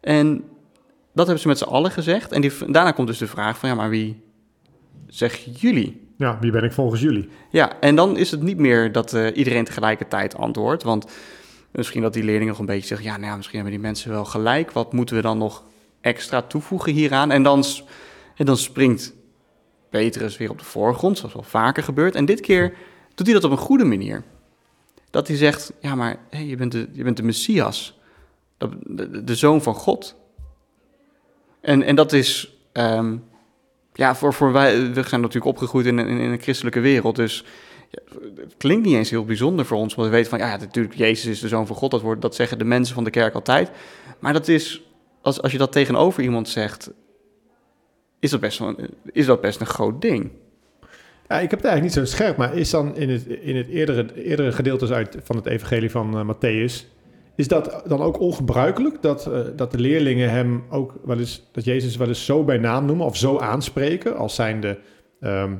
En 0.00 0.44
dat 1.12 1.24
hebben 1.26 1.38
ze 1.42 1.48
met 1.48 1.58
z'n 1.58 1.64
allen 1.64 1.90
gezegd. 1.90 2.32
En 2.32 2.40
die, 2.40 2.52
daarna 2.66 2.90
komt 2.90 3.06
dus 3.08 3.18
de 3.18 3.26
vraag 3.26 3.58
van, 3.58 3.68
ja, 3.68 3.74
maar 3.74 3.90
wie 3.90 4.22
zeggen 5.10 5.52
jullie? 5.52 6.08
ja, 6.20 6.38
wie 6.40 6.50
ben 6.50 6.64
ik 6.64 6.72
volgens 6.72 7.00
jullie? 7.00 7.28
Ja, 7.50 7.80
en 7.80 7.96
dan 7.96 8.16
is 8.16 8.30
het 8.30 8.42
niet 8.42 8.58
meer 8.58 8.92
dat 8.92 9.12
eh, 9.12 9.36
iedereen 9.36 9.64
tegelijkertijd 9.64 10.36
antwoordt. 10.36 10.82
Want 10.82 11.06
misschien 11.70 12.02
dat 12.02 12.12
die 12.12 12.22
leerlingen 12.24 12.48
nog 12.48 12.58
een 12.58 12.66
beetje 12.66 12.86
zeggen... 12.86 13.06
ja, 13.06 13.16
nou 13.16 13.26
ja, 13.30 13.36
misschien 13.36 13.58
hebben 13.58 13.74
die 13.74 13.86
mensen 13.86 14.10
wel 14.10 14.24
gelijk. 14.24 14.70
Wat 14.70 14.92
moeten 14.92 15.16
we 15.16 15.22
dan 15.22 15.38
nog 15.38 15.64
extra 16.00 16.42
toevoegen 16.42 16.92
hieraan? 16.92 17.30
En 17.30 17.42
dan, 17.42 17.64
en 18.36 18.44
dan 18.44 18.56
springt 18.56 19.14
Petrus 19.90 20.36
weer 20.36 20.50
op 20.50 20.58
de 20.58 20.64
voorgrond, 20.64 21.18
zoals 21.18 21.34
wel 21.34 21.42
vaker 21.42 21.82
gebeurt. 21.82 22.14
En 22.14 22.24
dit 22.24 22.40
keer 22.40 22.74
doet 23.14 23.26
hij 23.26 23.34
dat 23.34 23.44
op 23.44 23.50
een 23.50 23.56
goede 23.56 23.84
manier. 23.84 24.24
Dat 25.10 25.28
hij 25.28 25.36
zegt, 25.36 25.72
ja, 25.80 25.94
maar 25.94 26.16
hey, 26.30 26.46
je, 26.46 26.56
bent 26.56 26.72
de, 26.72 26.88
je 26.92 27.02
bent 27.02 27.16
de 27.16 27.22
Messias. 27.22 27.98
De 29.22 29.34
zoon 29.34 29.62
van 29.62 29.74
God. 29.74 30.16
En, 31.60 31.82
en 31.82 31.94
dat 31.94 32.12
is... 32.12 32.56
ehm, 32.72 33.16
ja, 34.00 34.14
voor, 34.14 34.34
voor 34.34 34.52
wij, 34.52 34.92
we 34.92 35.02
zijn 35.02 35.20
natuurlijk 35.20 35.44
opgegroeid 35.44 35.86
in, 35.86 35.98
een- 35.98 36.08
in, 36.08 36.18
in 36.18 36.30
een 36.30 36.40
christelijke 36.40 36.80
wereld, 36.80 37.16
dus 37.16 37.44
ja, 37.90 37.98
het 38.36 38.54
klinkt 38.56 38.86
niet 38.86 38.94
eens 38.94 39.10
heel 39.10 39.24
bijzonder 39.24 39.66
voor 39.66 39.76
ons, 39.78 39.94
want 39.94 40.08
we 40.08 40.14
weten 40.14 40.30
van, 40.30 40.38
ja, 40.38 40.56
natuurlijk, 40.56 40.94
Jezus 40.94 41.26
is 41.26 41.40
de 41.40 41.48
Zoon 41.48 41.66
van 41.66 41.76
God, 41.76 41.90
dat, 41.90 42.00
wordt, 42.00 42.22
dat 42.22 42.34
zeggen 42.34 42.58
de 42.58 42.64
mensen 42.64 42.94
van 42.94 43.04
de 43.04 43.10
kerk 43.10 43.34
altijd. 43.34 43.70
Maar 44.18 44.32
dat 44.32 44.48
is, 44.48 44.82
als, 45.22 45.42
als 45.42 45.52
je 45.52 45.58
dat 45.58 45.72
tegenover 45.72 46.22
iemand 46.22 46.48
zegt, 46.48 46.90
is 48.18 48.30
dat 48.30 48.40
best, 48.40 48.58
wel, 48.58 48.74
is 49.12 49.26
dat 49.26 49.40
best 49.40 49.60
een 49.60 49.66
groot 49.66 50.02
ding. 50.02 50.30
Ja, 51.28 51.38
ik 51.40 51.50
heb 51.50 51.60
het 51.62 51.68
eigenlijk 51.68 51.82
niet 51.82 52.08
zo 52.08 52.16
scherp, 52.16 52.36
maar 52.36 52.54
is 52.56 52.70
dan 52.70 52.96
in 52.96 53.10
het, 53.10 53.26
in 53.26 53.56
het 53.56 53.68
eerdere, 53.68 54.24
eerdere 54.24 54.52
gedeeltes 54.52 54.90
uit, 54.90 55.16
van 55.22 55.36
het 55.36 55.46
evangelie 55.46 55.90
van 55.90 56.18
eh, 56.18 56.34
Matthäus... 56.34 56.98
is 57.34 57.48
dat 57.48 57.82
dan 57.86 58.02
ook 58.02 58.20
ongebruikelijk 58.20 59.02
dat, 59.02 59.26
eh, 59.26 59.40
dat 59.56 59.70
de 59.70 59.78
leerlingen 59.78 60.30
hem 60.30 60.64
ook 60.70 60.94
wel 61.04 61.18
eens... 61.18 61.48
dat 61.52 61.64
Jezus 61.64 61.96
wel 61.96 62.08
eens 62.08 62.24
zo 62.24 62.44
bij 62.44 62.58
naam 62.58 62.84
noemen 62.84 63.06
of 63.06 63.16
zo 63.16 63.38
aanspreken... 63.38 64.16
als 64.16 64.34
zijnde 64.34 64.78
ehm 65.20 65.52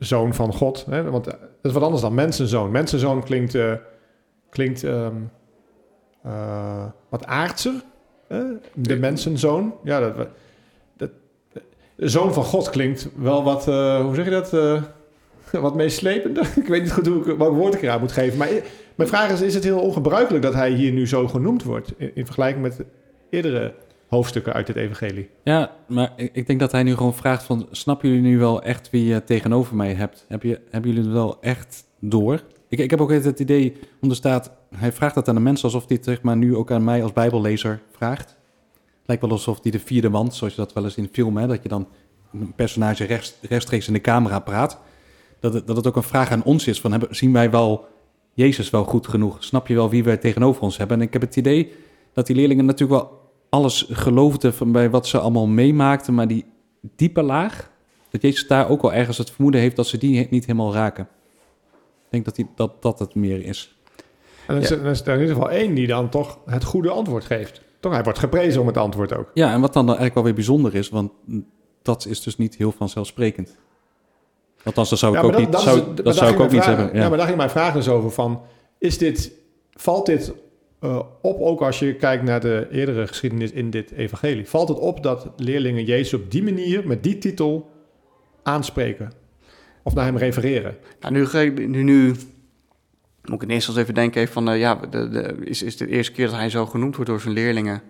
zoon 0.00 0.34
van 0.34 0.52
God. 0.52 0.86
Hè? 0.90 1.10
Want 1.10 1.26
eh, 1.26 1.32
dat 1.32 1.48
is 1.62 1.72
wat 1.72 1.82
anders 1.82 2.02
dan 2.02 2.14
mensenzoon. 2.14 2.70
Mensenzoon 2.70 3.24
klinkt, 3.24 3.54
eh, 3.54 3.72
klinkt 4.50 4.84
ehm, 4.84 5.16
eh, 6.22 6.84
wat 7.08 7.26
aardser. 7.26 7.72
hè? 8.28 8.44
De 8.74 8.96
mensenzoon. 8.96 9.74
Ja, 9.84 10.00
dat, 10.00 10.28
dat, 10.96 11.10
zoon 11.96 12.32
van 12.32 12.44
God 12.44 12.70
klinkt 12.70 13.08
wel 13.16 13.44
wat, 13.44 13.64
hoe 13.64 14.14
zeg 14.14 14.24
je 14.24 14.30
dat? 14.30 14.50
wat 15.62 15.74
meeslepender. 15.74 16.52
ik 16.62 16.66
weet 16.66 16.82
niet 16.82 16.92
goed 16.92 17.06
hoe 17.06 17.24
ik, 17.24 17.38
welk 17.38 17.56
woord 17.56 17.74
ik 17.74 17.82
eraan 17.82 18.00
moet 18.00 18.12
geven. 18.12 18.38
Maar 18.38 18.48
mijn 19.00 19.12
vraag 19.12 19.30
is, 19.30 19.40
is 19.40 19.54
het 19.54 19.64
heel 19.64 19.80
ongebruikelijk 19.80 20.42
dat 20.42 20.54
hij 20.54 20.70
hier 20.70 20.92
nu 20.92 21.06
zo 21.06 21.28
genoemd 21.28 21.62
wordt... 21.62 21.92
in, 21.96 22.10
in 22.14 22.24
vergelijking 22.24 22.62
met 22.62 22.84
eerdere 23.30 23.74
hoofdstukken 24.08 24.52
uit 24.52 24.68
het 24.68 24.76
evangelie? 24.76 25.28
Ja, 25.42 25.72
maar 25.88 26.12
ik, 26.16 26.30
ik 26.32 26.46
denk 26.46 26.60
dat 26.60 26.72
hij 26.72 26.82
nu 26.82 26.96
gewoon 26.96 27.14
vraagt 27.14 27.42
van... 27.42 27.68
snappen 27.70 28.08
jullie 28.08 28.22
nu 28.22 28.38
wel 28.38 28.62
echt 28.62 28.90
wie 28.90 29.04
je 29.04 29.24
tegenover 29.24 29.76
mij 29.76 29.94
hebt? 29.94 30.24
Heb 30.28 30.42
je, 30.42 30.60
hebben 30.70 30.90
jullie 30.90 31.06
het 31.06 31.14
wel 31.14 31.40
echt 31.40 31.84
door? 31.98 32.42
Ik, 32.68 32.78
ik 32.78 32.90
heb 32.90 33.00
ook 33.00 33.10
het 33.10 33.40
idee, 33.40 33.76
onder 34.00 34.16
staat... 34.16 34.52
hij 34.76 34.92
vraagt 34.92 35.14
dat 35.14 35.28
aan 35.28 35.34
de 35.34 35.40
mensen 35.40 35.64
alsof 35.64 35.86
hij 35.86 35.96
het 35.96 36.04
zeg 36.04 36.22
maar, 36.22 36.36
nu 36.36 36.56
ook 36.56 36.70
aan 36.70 36.84
mij 36.84 37.02
als 37.02 37.12
bijbellezer 37.12 37.80
vraagt. 37.92 38.36
Lijkt 39.06 39.22
wel 39.22 39.32
alsof 39.32 39.58
hij 39.62 39.70
de 39.70 39.80
vierde 39.80 40.10
wand, 40.10 40.34
zoals 40.34 40.54
je 40.54 40.60
dat 40.60 40.72
wel 40.72 40.84
eens 40.84 40.96
in 40.96 41.08
film... 41.12 41.36
Hè, 41.36 41.46
dat 41.46 41.62
je 41.62 41.68
dan 41.68 41.88
een 42.32 42.52
personage 42.54 43.04
rechts, 43.04 43.34
rechtstreeks 43.40 43.86
in 43.86 43.92
de 43.92 44.00
camera 44.00 44.38
praat... 44.38 44.78
Dat 45.40 45.54
het, 45.54 45.66
dat 45.66 45.76
het 45.76 45.86
ook 45.86 45.96
een 45.96 46.02
vraag 46.02 46.30
aan 46.30 46.44
ons 46.44 46.66
is 46.66 46.80
van... 46.80 46.90
Hebben, 46.90 47.16
zien 47.16 47.32
wij 47.32 47.50
wel 47.50 47.88
Jezus 48.40 48.70
wel 48.70 48.84
goed 48.84 49.06
genoeg? 49.06 49.36
Snap 49.44 49.66
je 49.66 49.74
wel 49.74 49.90
wie 49.90 50.04
wij 50.04 50.16
tegenover 50.16 50.62
ons 50.62 50.76
hebben? 50.76 50.96
En 50.96 51.02
ik 51.06 51.12
heb 51.12 51.22
het 51.22 51.36
idee 51.36 51.72
dat 52.12 52.26
die 52.26 52.36
leerlingen 52.36 52.64
natuurlijk 52.64 53.00
wel 53.00 53.18
alles 53.48 53.86
geloofden 53.90 54.54
van 54.54 54.72
bij 54.72 54.90
wat 54.90 55.06
ze 55.06 55.18
allemaal 55.18 55.46
meemaakten, 55.46 56.14
maar 56.14 56.28
die 56.28 56.44
diepe 56.96 57.22
laag, 57.22 57.70
dat 58.10 58.22
Jezus 58.22 58.46
daar 58.46 58.68
ook 58.68 58.82
wel 58.82 58.92
ergens 58.92 59.18
het 59.18 59.30
vermoeden 59.30 59.60
heeft 59.60 59.76
dat 59.76 59.86
ze 59.86 59.98
die 59.98 60.26
niet 60.30 60.46
helemaal 60.46 60.72
raken. 60.74 61.08
Ik 62.04 62.10
denk 62.10 62.24
dat 62.24 62.36
die, 62.36 62.46
dat, 62.54 62.82
dat 62.82 62.98
het 62.98 63.14
meer 63.14 63.44
is. 63.44 63.76
En 64.46 64.54
dan 64.54 64.62
is, 64.62 64.68
Ja. 64.68 64.76
er, 64.76 64.82
dan 64.82 64.90
is 64.90 65.00
er 65.00 65.14
in 65.14 65.20
ieder 65.20 65.34
geval 65.34 65.50
één 65.50 65.74
die 65.74 65.86
dan 65.86 66.08
toch 66.08 66.38
het 66.46 66.64
goede 66.64 66.90
antwoord 66.90 67.24
geeft. 67.24 67.62
Toch, 67.80 67.92
hij 67.92 68.02
wordt 68.02 68.18
geprezen 68.18 68.60
om 68.60 68.66
het 68.66 68.76
antwoord 68.76 69.14
ook. 69.16 69.30
Ja, 69.34 69.52
en 69.52 69.60
wat 69.60 69.72
dan 69.72 69.84
eigenlijk 69.84 70.14
wel 70.14 70.24
weer 70.24 70.34
bijzonder 70.34 70.74
is, 70.74 70.88
want 70.88 71.12
dat 71.82 72.06
is 72.06 72.22
dus 72.22 72.36
niet 72.36 72.56
heel 72.56 72.72
vanzelfsprekend. 72.72 73.58
Althans, 74.64 74.90
dat 74.90 74.98
zou 74.98 75.16
ik 75.16 75.20
Ja, 75.22 75.26
ook 75.26 75.36
niet, 75.38 75.52
dat- 75.52 75.60
zou, 75.60 75.94
dat 75.94 76.16
zou 76.16 76.32
ik 76.32 76.40
ook 76.40 76.42
niet 76.42 76.50
mijn 76.50 76.62
vraag- 76.62 76.76
hebben. 76.76 76.94
Ja. 76.96 77.02
Ja. 77.02 77.08
maar 77.08 77.16
daar 77.18 77.26
ging 77.26 77.38
mijn 77.38 77.50
vraag 77.50 77.72
dus 77.72 77.88
over 77.88 78.10
van... 78.10 78.42
Is 78.78 78.98
dit, 78.98 79.32
valt 79.72 80.06
dit 80.06 80.32
eh, 80.80 81.00
op, 81.22 81.40
ook 81.40 81.60
als 81.60 81.78
je 81.78 81.94
kijkt 81.94 82.22
naar 82.24 82.40
de 82.40 82.66
eerdere 82.70 83.06
geschiedenis 83.06 83.50
in 83.50 83.70
dit 83.70 83.90
evangelie... 83.92 84.48
valt 84.48 84.68
het 84.68 84.78
op 84.78 85.02
dat 85.02 85.28
leerlingen 85.36 85.84
Jezus 85.84 86.14
op 86.14 86.30
die 86.30 86.42
manier, 86.42 86.86
met 86.86 87.02
die 87.02 87.18
titel, 87.18 87.70
aanspreken? 88.42 89.12
Of 89.82 89.94
naar 89.94 90.04
hem 90.04 90.16
refereren? 90.16 90.76
Nou, 91.00 91.12
nu, 91.14 91.66
nu, 91.66 91.82
nu 91.82 92.06
moet 93.24 93.42
ik 93.42 93.48
in 93.48 93.50
eerste 93.50 93.52
instantie 93.52 93.82
even 93.82 93.94
denken 93.94 94.20
even 94.20 94.32
van, 94.32 94.50
eh, 94.50 94.58
ja, 94.58 94.74
de, 94.90 95.08
de, 95.08 95.36
is, 95.44 95.62
is 95.62 95.78
het 95.78 95.88
de 95.88 95.94
eerste 95.94 96.12
keer 96.12 96.26
dat 96.26 96.34
hij 96.34 96.50
zo 96.50 96.66
genoemd 96.66 96.94
wordt 96.96 97.10
door 97.10 97.20
zijn 97.20 97.34
leerlingen? 97.34 97.82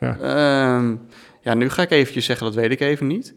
Ja. 0.00 0.18
Ehm, 0.20 0.94
ja, 1.40 1.54
nu 1.54 1.68
ga 1.70 1.82
ik 1.82 1.90
eventjes 1.90 2.24
zeggen, 2.24 2.46
dat 2.46 2.54
weet 2.54 2.70
ik 2.70 2.80
even 2.80 3.06
niet. 3.06 3.34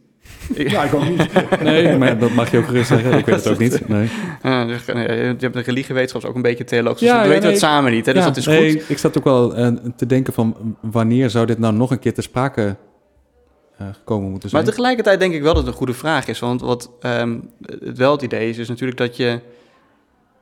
Ja, 0.55 0.83
ik 0.83 0.93
ook 0.93 1.09
niet. 1.09 1.29
Nee, 1.63 1.97
maar 1.97 2.19
dat 2.19 2.31
mag 2.31 2.51
je 2.51 2.57
ook 2.57 2.65
gerust 2.65 2.87
zeggen. 2.87 3.17
Ik 3.17 3.25
weet 3.25 3.35
het 3.35 3.47
ook 3.47 3.57
niet. 3.57 3.87
Nee. 3.87 4.07
Dus, 4.67 4.85
je 4.85 5.35
hebt 5.39 5.53
de 5.53 5.59
religiewetenschap 5.61 6.23
ook 6.23 6.35
een 6.35 6.41
beetje 6.41 6.63
theologisch, 6.63 6.99
dus 6.99 7.09
Ja, 7.09 7.15
we 7.17 7.21
ja, 7.23 7.27
weten 7.27 7.43
nee, 7.43 7.51
het 7.51 7.59
samen 7.61 7.91
niet, 7.91 8.05
hè, 8.05 8.13
dus 8.13 8.21
Ja, 8.21 8.27
dat 8.27 8.37
is 8.37 8.45
nee, 8.45 8.71
goed. 8.79 8.89
ik 8.89 8.97
zat 8.97 9.17
ook 9.17 9.23
wel 9.23 9.55
eh, 9.55 9.67
te 9.95 10.05
denken 10.05 10.33
van 10.33 10.75
wanneer 10.81 11.29
zou 11.29 11.45
dit 11.45 11.59
nou 11.59 11.73
nog 11.73 11.91
een 11.91 11.99
keer 11.99 12.13
ter 12.13 12.23
sprake 12.23 12.75
eh, 13.77 13.87
gekomen 13.93 14.29
moeten 14.29 14.49
Maar 14.51 14.61
zijn. 14.61 14.73
tegelijkertijd 14.73 15.19
denk 15.19 15.33
ik 15.33 15.41
wel 15.41 15.53
dat 15.53 15.63
het 15.63 15.71
een 15.71 15.77
goede 15.77 15.93
vraag 15.93 16.27
is. 16.27 16.39
Want 16.39 16.61
wat 16.61 16.89
ehm, 16.99 17.37
het 17.83 17.97
wel 17.97 18.11
het 18.11 18.21
idee 18.21 18.49
is, 18.49 18.57
is 18.57 18.67
natuurlijk 18.69 18.97
dat 18.97 19.17
je... 19.17 19.39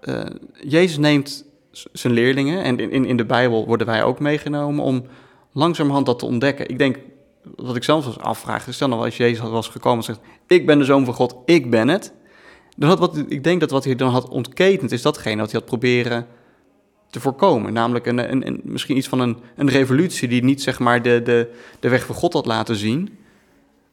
eh, 0.01 0.15
Jezus 0.67 0.97
neemt 0.97 1.45
zijn 1.93 2.13
leerlingen, 2.13 2.63
en 2.63 2.79
in, 2.79 2.91
in, 2.91 3.05
in 3.05 3.17
de 3.17 3.25
Bijbel 3.25 3.65
worden 3.65 3.87
wij 3.87 4.03
ook 4.03 4.19
meegenomen... 4.19 4.83
om 4.83 5.03
langzamerhand 5.53 6.05
dat 6.05 6.19
te 6.19 6.25
ontdekken. 6.25 6.69
Ik 6.69 6.77
denk, 6.77 6.97
wat 7.55 7.75
ik 7.75 7.83
zelf 7.83 8.05
eens 8.05 8.19
afvraag... 8.19 8.67
is, 8.67 8.75
stel 8.75 8.87
nou 8.87 9.03
als 9.03 9.17
Jezus 9.17 9.49
was 9.49 9.67
gekomen 9.67 9.97
en 9.97 10.03
zegt... 10.03 10.19
ik 10.47 10.65
ben 10.65 10.77
de 10.77 10.85
Zoon 10.85 11.05
van 11.05 11.13
God, 11.13 11.35
ik 11.45 11.69
ben 11.69 11.87
het. 11.87 12.13
Dan 12.77 12.89
had 12.89 12.99
wat, 12.99 13.23
ik 13.27 13.43
denk 13.43 13.59
dat 13.59 13.71
wat 13.71 13.83
hij 13.83 13.95
dan 13.95 14.11
had 14.11 14.29
ontketend... 14.29 14.91
is 14.91 15.01
datgene 15.01 15.41
wat 15.41 15.51
hij 15.51 15.59
had 15.59 15.69
proberen 15.69 16.27
te 17.09 17.19
voorkomen. 17.19 17.73
Namelijk 17.73 18.05
een, 18.05 18.31
een, 18.31 18.47
een, 18.47 18.61
misschien 18.63 18.97
iets 18.97 19.07
van 19.07 19.19
een, 19.19 19.37
een 19.55 19.69
revolutie... 19.69 20.27
die 20.27 20.43
niet 20.43 20.61
zeg 20.61 20.79
maar 20.79 21.01
de, 21.01 21.21
de, 21.23 21.51
de 21.79 21.89
weg 21.89 22.05
van 22.05 22.15
God 22.15 22.33
had 22.33 22.45
laten 22.45 22.75
zien... 22.75 23.19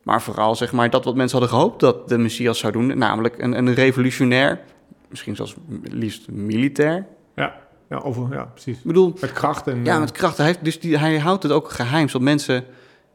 Maar 0.09 0.23
vooral 0.23 0.57
zeg 0.57 0.73
maar 0.73 0.90
dat 0.90 1.05
wat 1.05 1.14
mensen 1.14 1.38
hadden 1.38 1.59
gehoopt 1.59 1.81
dat 1.81 2.09
de 2.09 2.19
Messias 2.19 2.59
zou 2.59 2.73
doen, 2.73 2.99
namelijk 2.99 3.38
een, 3.38 3.59
een 3.59 3.75
revolutionair, 3.75 4.61
misschien 5.09 5.37
zelfs 5.37 5.55
liefst 5.83 6.31
militair. 6.31 7.07
Ja, 7.37 7.55
ja, 7.88 7.97
over, 7.97 8.28
ja 8.33 8.45
precies. 8.45 8.76
Ik 8.76 8.85
bedoel, 8.85 9.14
Met 9.21 9.33
kracht 9.33 9.67
en... 9.67 9.85
ja, 9.85 9.99
met 9.99 10.12
kracht. 10.12 10.37
Hij, 10.37 10.47
heeft, 10.47 10.64
dus 10.64 10.81
die, 10.81 10.99
hij 10.99 11.19
houdt 11.19 11.43
het 11.43 11.52
ook 11.52 11.71
geheim, 11.71 12.09
zodat 12.09 12.23
mensen 12.23 12.64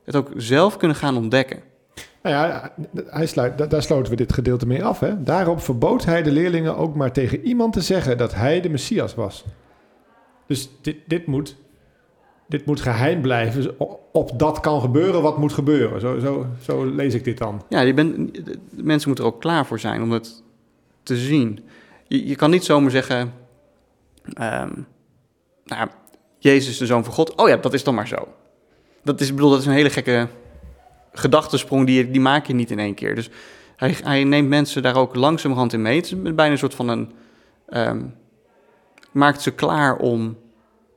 het 0.05 0.15
ook 0.15 0.31
zelf 0.35 0.77
kunnen 0.77 0.97
gaan 0.97 1.17
ontdekken. 1.17 1.59
Nou 2.21 2.35
ja, 2.35 2.73
hij 3.05 3.25
sluit, 3.25 3.57
da- 3.57 3.65
daar 3.65 3.81
sloten 3.83 4.09
we 4.11 4.15
dit 4.17 4.33
gedeelte 4.33 4.67
mee 4.67 4.83
af. 4.83 4.99
Hè? 4.99 5.23
Daarop 5.23 5.61
verbood 5.61 6.05
hij 6.05 6.23
de 6.23 6.31
leerlingen 6.31 6.77
ook 6.77 6.95
maar 6.95 7.11
tegen 7.11 7.41
iemand 7.41 7.73
te 7.73 7.81
zeggen 7.81 8.17
dat 8.17 8.33
hij 8.35 8.61
de 8.61 8.69
Messias 8.69 9.15
was. 9.15 9.45
Dus 10.47 10.69
dit, 10.81 10.97
dit, 11.07 11.25
moet, 11.25 11.55
dit 12.47 12.65
moet 12.65 12.81
geheim 12.81 13.21
blijven. 13.21 13.75
Op 14.11 14.39
dat 14.39 14.59
kan 14.59 14.81
gebeuren 14.81 15.21
wat 15.21 15.37
moet 15.37 15.53
gebeuren. 15.53 15.99
Zo, 16.01 16.19
zo, 16.19 16.45
zo 16.61 16.85
lees 16.85 17.13
ik 17.13 17.23
dit 17.23 17.37
dan. 17.37 17.63
Ja, 17.69 17.79
je 17.81 17.93
bent, 17.93 18.33
de 18.45 18.59
mensen 18.83 19.07
moeten 19.07 19.25
er 19.25 19.31
ook 19.33 19.41
klaar 19.41 19.65
voor 19.65 19.79
zijn 19.79 20.01
om 20.01 20.11
het 20.11 20.43
te 21.03 21.15
zien. 21.17 21.59
Je, 22.07 22.27
je 22.27 22.35
kan 22.35 22.49
niet 22.49 22.63
zomaar 22.63 22.91
zeggen, 22.91 23.33
ehm, 24.33 24.69
nou, 25.65 25.81
ja, 25.81 25.89
Jezus 26.39 26.77
de 26.77 26.85
Zoon 26.85 27.03
van 27.03 27.13
God. 27.13 27.35
Oh 27.35 27.47
ja, 27.49 27.57
dat 27.57 27.73
is 27.73 27.83
dan 27.83 27.95
maar 27.95 28.07
zo. 28.07 28.27
Dat 29.03 29.21
is, 29.21 29.33
bedoel, 29.33 29.49
dat 29.49 29.59
is 29.59 29.65
een 29.65 29.71
hele 29.73 29.89
gekke 29.89 30.27
gedachtesprong, 31.13 31.85
die, 31.85 31.97
je- 31.97 32.11
die 32.11 32.21
maak 32.21 32.45
je 32.45 32.53
niet 32.53 32.71
in 32.71 32.79
één 32.79 32.93
keer. 32.93 33.15
Dus 33.15 33.29
hij, 33.75 33.95
hij 34.03 34.23
neemt 34.23 34.49
mensen 34.49 34.81
daar 34.81 34.95
ook 34.95 35.15
langzamerhand 35.15 35.73
in 35.73 35.81
mee. 35.81 35.95
Het 35.95 36.05
is 36.05 36.15
bijna 36.21 36.51
een 36.51 36.57
soort 36.57 36.75
van 36.75 36.87
een... 36.87 37.11
ehm, 37.69 38.01
maakt 39.11 39.41
ze 39.41 39.51
klaar 39.51 39.97
om 39.97 40.37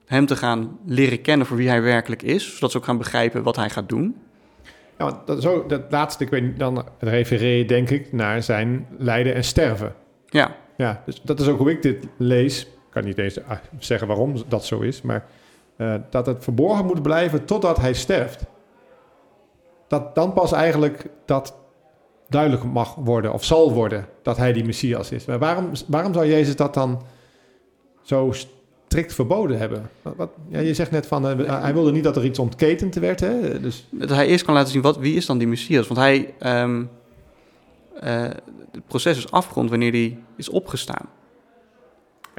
hem 0.07 0.27
te 0.27 0.37
gaan 0.37 0.79
leren 0.87 1.21
kennen 1.21 1.47
voor 1.47 1.57
wie 1.57 1.69
hij 1.69 1.83
werkelijk 1.83 2.23
is. 2.23 2.55
Zodat 2.55 2.71
ze 2.71 2.77
ook 2.79 2.85
gaan 2.85 2.99
begrijpen 2.99 3.43
wat 3.43 3.57
hij 3.57 3.71
gaat 3.71 3.89
doen. 3.89 4.17
Ja, 4.99 5.05
want 5.05 5.27
dat, 5.27 5.43
zo, 5.43 5.67
dat 5.67 5.83
laatste, 5.91 6.25
ik 6.25 6.31
weet 6.31 6.43
niet, 6.43 6.59
dan 6.59 6.85
refereer 6.99 7.59
je 7.59 7.65
denk 7.65 7.91
ik 7.91 8.13
naar 8.13 8.43
zijn 8.43 8.87
lijden 8.99 9.35
en 9.35 9.45
sterven. 9.45 9.95
Ja, 10.27 10.57
Ja, 10.77 11.03
dus 11.07 11.21
dat 11.23 11.41
is 11.41 11.47
ook 11.49 11.59
hoe 11.59 11.71
ik 11.71 11.83
dit 11.83 12.07
lees. 12.17 12.63
Ik 12.63 13.03
kan 13.03 13.05
niet 13.05 13.19
eens 13.19 13.45
ah, 13.45 13.57
zeggen 13.79 14.07
waarom 14.09 14.35
dat 14.49 14.65
zo 14.65 14.81
is, 14.81 15.03
maar 15.03 15.27
eh, 15.77 15.95
dat 16.11 16.27
het 16.27 16.45
verborgen 16.45 16.85
moet 16.87 17.03
blijven 17.03 17.45
totdat 17.45 17.77
hij 17.77 17.93
sterft. 17.93 18.45
Dat 19.89 20.15
dan 20.15 20.33
pas 20.33 20.53
eigenlijk 20.53 21.07
dat 21.25 21.55
duidelijk 22.29 22.65
mag 22.65 22.95
worden 22.95 23.33
of 23.33 23.45
zal 23.45 23.73
worden 23.73 24.07
dat 24.23 24.37
hij 24.37 24.53
die 24.53 24.65
Messias 24.65 25.11
is. 25.11 25.25
Maar 25.25 25.39
waarom, 25.39 25.71
waarom 25.87 26.13
zou 26.15 26.27
Jezus 26.27 26.57
dat 26.57 26.75
dan 26.75 27.03
zo 28.03 28.33
strikt 28.33 29.15
verboden 29.15 29.59
hebben? 29.59 29.91
Wat, 30.03 30.17
wat- 30.17 30.31
ja, 30.49 30.59
je 30.61 30.75
zegt 30.75 30.91
net 30.91 31.07
van, 31.07 31.29
eh, 31.29 31.61
hij 31.63 31.75
wilde 31.75 31.93
niet 31.93 32.05
dat 32.05 32.17
er 32.17 32.25
iets 32.25 32.39
ontketend 32.39 32.95
werd, 32.95 33.21
hè? 33.21 33.61
Dus, 33.61 33.87
dat 33.91 34.09
hij 34.09 34.27
eerst 34.27 34.45
kan 34.45 34.55
laten 34.55 34.73
zien, 34.73 34.83
wat, 34.83 34.97
wie 34.99 35.15
is 35.17 35.27
dan 35.27 35.39
die 35.39 35.49
Messias? 35.49 35.87
Want 35.87 36.01
hij, 36.01 36.35
ehm, 36.39 36.85
eh, 38.01 38.23
het 38.73 38.87
proces 38.87 39.17
is 39.17 39.31
afgerond 39.31 39.71
wanneer 39.71 39.93
hij 39.93 40.19
is 40.37 40.49
opgestaan. 40.49 41.09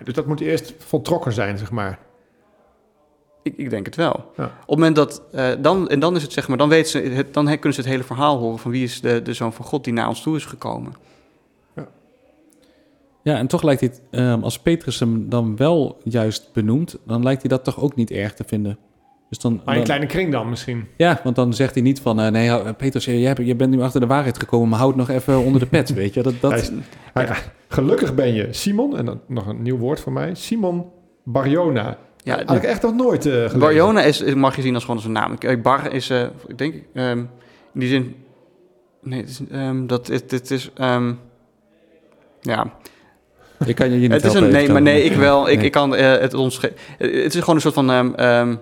dus 0.03 0.13
dat 0.13 0.25
moet 0.25 0.39
eerst 0.39 0.74
voltrokken 0.77 1.32
zijn, 1.34 1.58
zeg 1.58 1.72
maar. 1.72 2.00
Ik, 3.48 3.58
ik 3.58 3.70
denk 3.70 3.86
het 3.86 3.96
wel. 3.96 4.32
Ja. 4.38 4.44
Op 4.44 4.50
het 4.60 4.68
moment 4.70 4.96
dat, 4.96 5.22
eh, 5.32 5.50
dan, 5.60 5.89
en 5.89 6.00
dan 6.00 6.16
is 6.16 6.22
het 6.22 6.32
zeg 6.34 6.48
maar, 6.48 6.58
dan, 6.58 6.70
weten 6.70 6.89
ze 6.89 7.00
het, 7.00 7.34
dan 7.34 7.46
kunnen 7.46 7.74
ze 7.74 7.80
het 7.82 7.89
hele 7.89 8.04
verhaal 8.04 8.38
horen 8.38 8.60
van 8.60 8.72
wie 8.72 8.84
is 8.84 9.01
de, 9.01 9.22
de 9.22 9.34
zoon 9.34 9.54
van 9.54 9.66
God 9.66 9.84
die 9.84 9.94
naar 9.94 10.08
ons 10.08 10.22
toe 10.22 10.36
is 10.36 10.46
gekomen. 10.46 10.94
Ja, 13.24 13.38
en 13.38 13.48
toch 13.48 13.63
lijkt 13.63 13.80
hij, 13.82 13.89
het, 13.89 14.01
ehm, 14.12 14.44
als 14.44 14.60
Petrus 14.60 15.00
hem 15.00 15.30
dan 15.30 15.56
wel 15.56 15.98
juist 16.04 16.50
benoemt, 16.54 16.98
dan 17.06 17.24
lijkt 17.24 17.42
hij 17.42 17.50
dat 17.50 17.63
toch 17.63 17.80
ook 17.80 17.96
niet 17.96 18.12
erg 18.12 18.34
te 18.34 18.44
vinden. 18.48 18.77
Dus 19.30 19.38
dan, 19.39 19.62
Maar 19.66 19.75
een 19.77 19.84
kleine 19.84 20.06
kring 20.06 20.32
dan 20.32 20.50
misschien. 20.50 20.88
Ja, 20.98 21.20
want 21.24 21.36
dan 21.36 21.54
zegt 21.54 21.74
hij 21.74 21.84
niet 21.84 22.01
van, 22.01 22.20
eh, 22.20 22.27
nee, 22.32 22.74
Petrus, 22.74 23.06
jij, 23.06 23.20
hebt- 23.22 23.46
je 23.46 23.56
bent 23.56 23.72
nu 23.72 23.82
achter 23.82 24.00
de 24.01 24.08
waarheid 24.08 24.39
gekomen, 24.39 24.70
maar 24.70 24.80
houd 24.80 24.96
nog 24.96 25.10
even 25.10 25.44
onder 25.44 25.60
de 25.60 25.66
pet, 25.68 25.94
weet 25.94 26.13
je. 26.13 26.24
Dat, 26.24 26.34
dat, 26.39 26.51
Hij 26.51 26.60
is- 26.62 26.72
Hij- 27.13 27.38
gelukkig 27.68 28.16
ben 28.16 28.34
je 28.34 28.48
Simon, 28.54 28.98
en 28.98 29.06
dan 29.06 29.22
nog 29.27 29.48
een 29.48 29.62
nieuw 29.62 29.77
woord 29.77 30.00
voor 30.00 30.12
mij, 30.12 30.36
Simon 30.36 30.86
Barjona. 31.24 31.98
Ja, 32.27 32.41
Had 32.46 32.55
ik 32.55 32.63
echt 32.63 32.81
nog 32.81 32.96
nooit 32.96 33.25
eh 33.25 33.31
gelezen. 33.34 33.60
Barjona 33.60 34.01
is, 34.01 34.22
is- 34.22 34.34
mag 34.34 34.55
je 34.55 34.62
zien 34.62 34.74
als 34.75 34.86
gewoon 34.86 35.01
een 35.05 35.12
naam. 35.12 35.38
Kijk, 35.38 35.62
Bar 35.62 35.93
is, 35.93 36.10
eh, 36.10 36.24
ik 36.48 36.57
denk, 36.57 36.75
ehm, 36.93 37.17
in 37.74 37.79
die 37.79 37.89
zin, 37.89 38.15
nee, 39.01 39.19
het 39.19 39.29
is, 39.29 39.39
ehm, 39.51 39.86
dat 39.88 40.07
het, 40.07 40.31
het 40.31 40.51
is, 40.51 40.72
ehm, 40.75 41.13
ja, 42.41 42.65
ik 43.65 43.75
kan 43.75 43.91
je 43.91 43.98
niet 43.98 44.12
het 44.12 44.24
is 44.25 44.31
helpen, 44.31 44.48
een, 44.50 44.55
nee, 44.55 44.69
maar 44.69 44.81
nee, 44.81 45.03
ik 45.03 45.13
wel, 45.15 45.50
ik, 45.50 45.55
Nee. 45.57 45.65
ik 45.65 45.72
kan 45.72 45.96
eh, 45.96 46.17
het 46.19 46.34
ons, 46.34 46.62
het 46.98 47.34
is 47.34 47.39
gewoon 47.39 47.55
een 47.55 47.62
soort 47.62 47.74
van 47.74 47.91
ehm 47.91 48.13
ehm, 48.13 48.55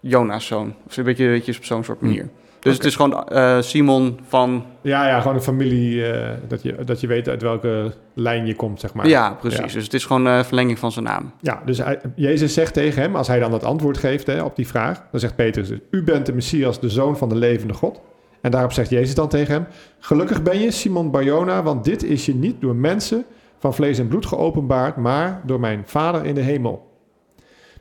Jonas 0.00 0.46
zoon, 0.46 0.74
of 0.86 0.96
een 0.96 1.04
beetje, 1.04 1.26
beetje 1.28 1.56
op 1.56 1.64
zo'n 1.64 1.84
soort 1.84 2.00
manier. 2.00 2.28
Dus 2.60 2.74
het 2.74 2.84
is 2.84 2.96
gewoon 2.96 3.28
eh, 3.28 3.60
Simon 3.60 4.20
van, 4.28 4.64
Ja, 4.80 5.08
ja, 5.08 5.20
gewoon 5.20 5.36
een 5.36 5.42
familie, 5.42 6.06
eh, 6.12 6.30
dat, 6.48 6.62
je, 6.62 6.84
dat 6.84 7.00
je 7.00 7.06
weet 7.06 7.28
uit 7.28 7.42
welke 7.42 7.92
lijn 8.14 8.46
je 8.46 8.54
komt, 8.56 8.80
zeg 8.80 8.94
maar. 8.94 9.08
ja, 9.08 9.32
precies. 9.40 9.58
Ja. 9.58 9.64
Dus 9.74 9.84
het 9.84 9.94
is 9.94 10.04
gewoon 10.04 10.26
een 10.26 10.44
verlenging 10.44 10.78
van 10.78 10.92
zijn 10.92 11.04
naam. 11.04 11.32
Ja, 11.40 11.62
dus 11.64 11.78
hij- 11.78 12.00
Jezus 12.14 12.54
zegt 12.54 12.74
tegen 12.74 13.02
hem, 13.02 13.16
als 13.16 13.28
hij 13.28 13.38
dan 13.38 13.52
het 13.52 13.64
antwoord 13.64 13.98
geeft 13.98 14.26
hè, 14.26 14.42
op 14.42 14.56
die 14.56 14.66
vraag, 14.66 15.04
dan 15.10 15.20
zegt 15.20 15.36
Petrus, 15.36 15.68
dus, 15.68 15.78
u 15.90 16.02
bent 16.02 16.26
de 16.26 16.32
Messias, 16.32 16.80
de 16.80 16.88
zoon 16.90 17.16
van 17.16 17.28
de 17.28 17.36
levende 17.36 17.74
God. 17.74 18.00
En 18.40 18.50
daarop 18.50 18.72
zegt 18.72 18.90
Jezus 18.90 19.14
dan 19.14 19.28
tegen 19.28 19.54
hem, 19.54 19.66
gelukkig 19.98 20.42
ben 20.42 20.58
je 20.60 20.70
Simon 20.70 21.10
Barjona, 21.10 21.62
want 21.62 21.84
dit 21.84 22.02
is 22.02 22.26
je 22.26 22.34
niet 22.34 22.60
door 22.60 22.76
mensen 22.76 23.24
van 23.58 23.74
vlees 23.74 23.98
en 23.98 24.08
bloed 24.08 24.26
geopenbaard, 24.26 24.96
maar 24.96 25.40
door 25.46 25.60
mijn 25.60 25.82
Vader 25.86 26.24
in 26.24 26.34
de 26.34 26.40
hemel. 26.40 26.88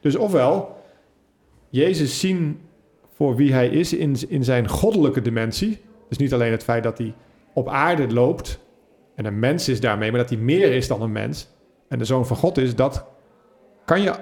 Dus 0.02 0.16
ofwel, 0.16 0.78
Jezus 1.70 2.20
zien 2.20 2.60
voor 3.20 3.36
wie 3.36 3.54
hij 3.54 3.68
is 3.70 3.94
in, 3.94 4.16
in 4.28 4.44
zijn 4.44 4.68
goddelijke 4.68 5.22
dimensie. 5.22 5.82
Dus 6.10 6.18
niet 6.18 6.34
alleen 6.34 6.52
het 6.52 6.64
feit 6.64 6.84
dat 6.84 6.98
hij 6.98 7.14
op 7.54 7.68
aarde 7.70 8.14
loopt 8.14 8.60
en 9.16 9.26
een 9.26 9.40
mens 9.40 9.70
is 9.70 9.80
daarmee, 9.80 10.10
maar 10.12 10.20
dat 10.20 10.30
hij 10.30 10.38
meer 10.38 10.72
is 10.74 10.88
dan 10.88 11.02
een 11.02 11.12
mens 11.12 11.48
en 11.88 12.00
de 12.00 12.06
zoon 12.06 12.26
van 12.28 12.38
God 12.38 12.58
is, 12.58 12.76
dat 12.76 13.06
kan 13.86 14.02
je 14.02 14.14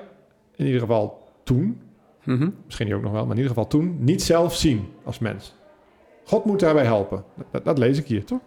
in 0.55 0.65
ieder 0.65 0.81
geval 0.81 1.21
toen, 1.43 1.81
Mhm. 2.23 2.49
misschien 2.65 2.93
ook 2.95 3.01
nog 3.01 3.11
wel, 3.11 3.21
maar 3.21 3.31
in 3.31 3.41
ieder 3.41 3.49
geval 3.53 3.67
toen, 3.67 3.95
niet 3.99 4.23
zelf 4.23 4.55
zien 4.55 4.85
als 5.03 5.19
mens. 5.19 5.55
God 6.23 6.45
moet 6.45 6.59
daarbij 6.59 6.83
helpen. 6.83 7.23
Dat, 7.51 7.65
dat 7.65 7.77
lees 7.77 7.97
ik 7.97 8.05
hier, 8.05 8.23
toch? 8.23 8.39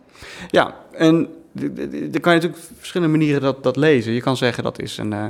Ja, 0.51 0.75
en 0.93 1.29
dan 1.53 2.21
kan 2.21 2.35
je 2.35 2.41
natuurlijk 2.41 2.57
op 2.57 2.77
verschillende 2.77 3.17
manieren 3.19 3.41
dat, 3.41 3.63
dat 3.63 3.77
lezen. 3.77 4.13
Je 4.13 4.21
kan 4.21 4.37
zeggen 4.37 4.63
dat 4.65 4.81
is 4.81 4.99
een. 4.99 5.13
eh, 5.13 5.27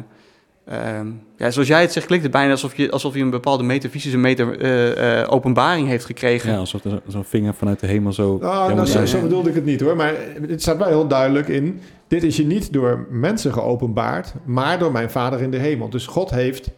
ehm, 0.71 1.07
ja, 1.37 1.50
zoals 1.50 1.69
jij 1.69 1.81
het 1.81 1.93
zegt, 1.93 2.07
klinkt 2.07 2.25
het 2.25 2.35
bijna 2.35 2.50
alsof 2.50 2.77
je, 2.77 2.91
alsof 2.91 3.15
je 3.15 3.21
een 3.23 3.31
bepaalde 3.31 3.62
metafysische 3.62 4.19
meter, 4.19 4.59
eh, 4.61 5.21
eh, 5.21 5.33
openbaring 5.33 5.89
heeft 5.89 6.05
gekregen. 6.05 6.50
Ja, 6.53 6.57
alsof 6.59 6.85
er 6.85 6.91
zo- 6.91 7.00
zo'n 7.07 7.25
vinger 7.25 7.55
vanuit 7.55 7.81
de 7.81 7.87
hemel 7.87 8.12
zo... 8.12 8.39
Nou, 8.41 8.69
Ja, 8.69 8.75
nou, 8.75 9.07
zo, 9.07 9.21
bedoelde 9.21 9.49
ik 9.49 9.55
het 9.55 9.65
niet 9.65 9.81
hoor. 9.81 9.97
Maar 9.97 10.15
het 10.49 10.62
staat 10.62 10.77
wel 10.79 10.89
heel 10.89 11.07
duidelijk 11.09 11.49
in. 11.49 11.81
Dit 12.09 12.23
is 12.23 12.37
je 12.37 12.47
niet 12.47 12.73
door 12.73 13.07
mensen 13.11 13.53
geopenbaard, 13.53 14.33
maar 14.45 14.79
door 14.79 14.93
mijn 14.93 15.11
Vader 15.11 15.41
in 15.43 15.50
de 15.50 15.59
hemel. 15.59 15.91
Dus 15.91 16.07
God 16.07 16.31
heeft 16.31 16.71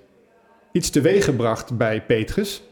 iets 0.72 0.90
teweeggebracht 0.90 1.76
bij 1.76 2.02
Petrus. 2.06 2.62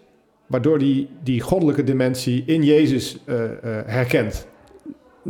waardoor 0.46 0.78
hij 0.78 1.08
die 1.22 1.40
goddelijke 1.40 1.84
dimensie 1.84 2.42
in 2.46 2.62
Jezus 2.62 3.16
eh, 3.24 3.44
eh, 3.44 3.50
herkent. 3.86 4.46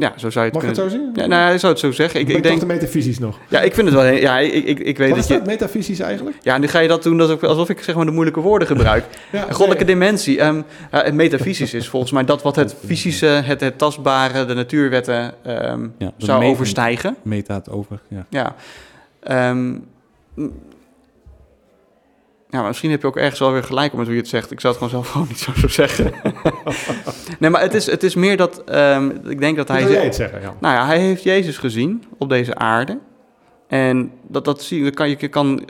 Ja, 0.00 0.12
zo 0.16 0.30
zou 0.30 0.44
je 0.46 0.50
het 0.50 0.60
Mag 0.62 0.70
ik 0.70 0.76
het 0.76 0.78
kunnen... 0.88 0.90
zo 0.92 1.12
zien? 1.14 1.22
Ja, 1.22 1.26
nou, 1.26 1.52
ik 1.54 1.60
zou 1.60 1.72
het 1.72 1.80
zo 1.80 1.92
zeggen. 1.92 2.20
Ik, 2.20 2.28
Ik, 2.28 2.36
ik 2.36 2.42
denk... 2.42 2.60
de 2.60 2.66
metafysisch 2.66 3.18
nog. 3.18 3.38
Ja, 3.48 3.60
ik 3.60 3.74
vind 3.74 3.86
het 3.86 3.96
wel... 3.96 4.04
heel- 4.04 4.20
Ja, 4.20 4.38
ik, 4.38 4.52
ik, 4.64 4.78
ik 4.78 4.98
weet 4.98 5.08
Wat 5.08 5.08
dat 5.18 5.18
is 5.18 5.26
je... 5.30 5.38
dat, 5.38 5.46
metafysisch 5.46 6.00
eigenlijk? 6.00 6.36
Ja, 6.42 6.58
nu 6.58 6.66
ga 6.68 6.78
je 6.78 6.88
dat 6.88 7.02
doen 7.02 7.20
alsof, 7.20 7.42
alsof 7.42 7.68
ik 7.68 7.82
zeg 7.82 7.94
maar 7.94 8.04
de 8.04 8.10
moeilijke 8.10 8.40
woorden 8.40 8.68
gebruik. 8.68 9.04
Ja, 9.32 9.48
Een 9.48 9.54
goddelijke 9.54 9.84
nee. 9.84 9.94
dimensie. 9.94 10.40
ehm 10.40 10.60
ja, 10.92 11.02
het 11.02 11.14
metafysisch 11.14 11.74
is 11.74 11.88
volgens 11.88 12.12
mij 12.12 12.24
dat 12.24 12.42
wat 12.42 12.56
het 12.56 12.74
fysische, 12.86 13.26
het, 13.26 13.60
het 13.60 13.78
tastbare, 13.78 14.44
de 14.44 14.54
natuurwetten 14.54 15.32
ehm, 15.44 15.86
Ja, 15.98 16.12
zou 16.16 16.38
meten- 16.38 16.52
overstijgen. 16.54 17.16
Meta 17.22 17.54
het 17.54 17.70
over, 17.70 18.00
ja. 18.08 18.26
Ja. 18.28 18.54
Ehm, 19.22 19.74
ja, 22.50 22.58
maar 22.58 22.66
misschien 22.66 22.90
heb 22.90 23.00
je 23.00 23.06
ook 23.06 23.16
ergens 23.16 23.38
wel 23.40 23.52
weer 23.52 23.64
gelijk 23.64 23.92
om 23.92 23.98
met 23.98 24.06
hoe 24.06 24.16
je 24.16 24.22
het 24.22 24.30
zegt. 24.30 24.50
Ik 24.50 24.60
zou 24.60 24.74
het 24.74 24.82
gewoon 24.82 25.02
zelf 25.02 25.10
gewoon 25.12 25.26
niet 25.28 25.38
zo, 25.38 25.52
zo 25.56 25.68
zeggen. 25.68 26.12
nee, 27.38 27.50
maar 27.50 27.60
het 27.60 27.74
is, 27.74 27.86
het 27.86 28.02
is 28.02 28.14
meer 28.14 28.36
dat... 28.36 28.64
ehm, 28.64 29.10
ik 29.28 29.40
denk 29.40 29.56
dat 29.56 29.68
hij... 29.68 29.80
zou 29.80 29.92
jij 29.92 30.04
het 30.04 30.14
zeggen, 30.14 30.40
Jan? 30.42 30.54
Nou 30.60 30.74
ja, 30.74 30.86
hij 30.86 30.98
heeft 30.98 31.22
Jezus 31.22 31.58
gezien 31.58 32.04
op 32.18 32.28
deze 32.28 32.54
aarde. 32.54 32.98
En 33.68 34.12
dat, 34.28 34.44
dat 34.44 34.62
zie 34.62 34.84
je, 34.84 34.90
kan 34.90 35.08
je, 35.08 35.28
kan, 35.28 35.62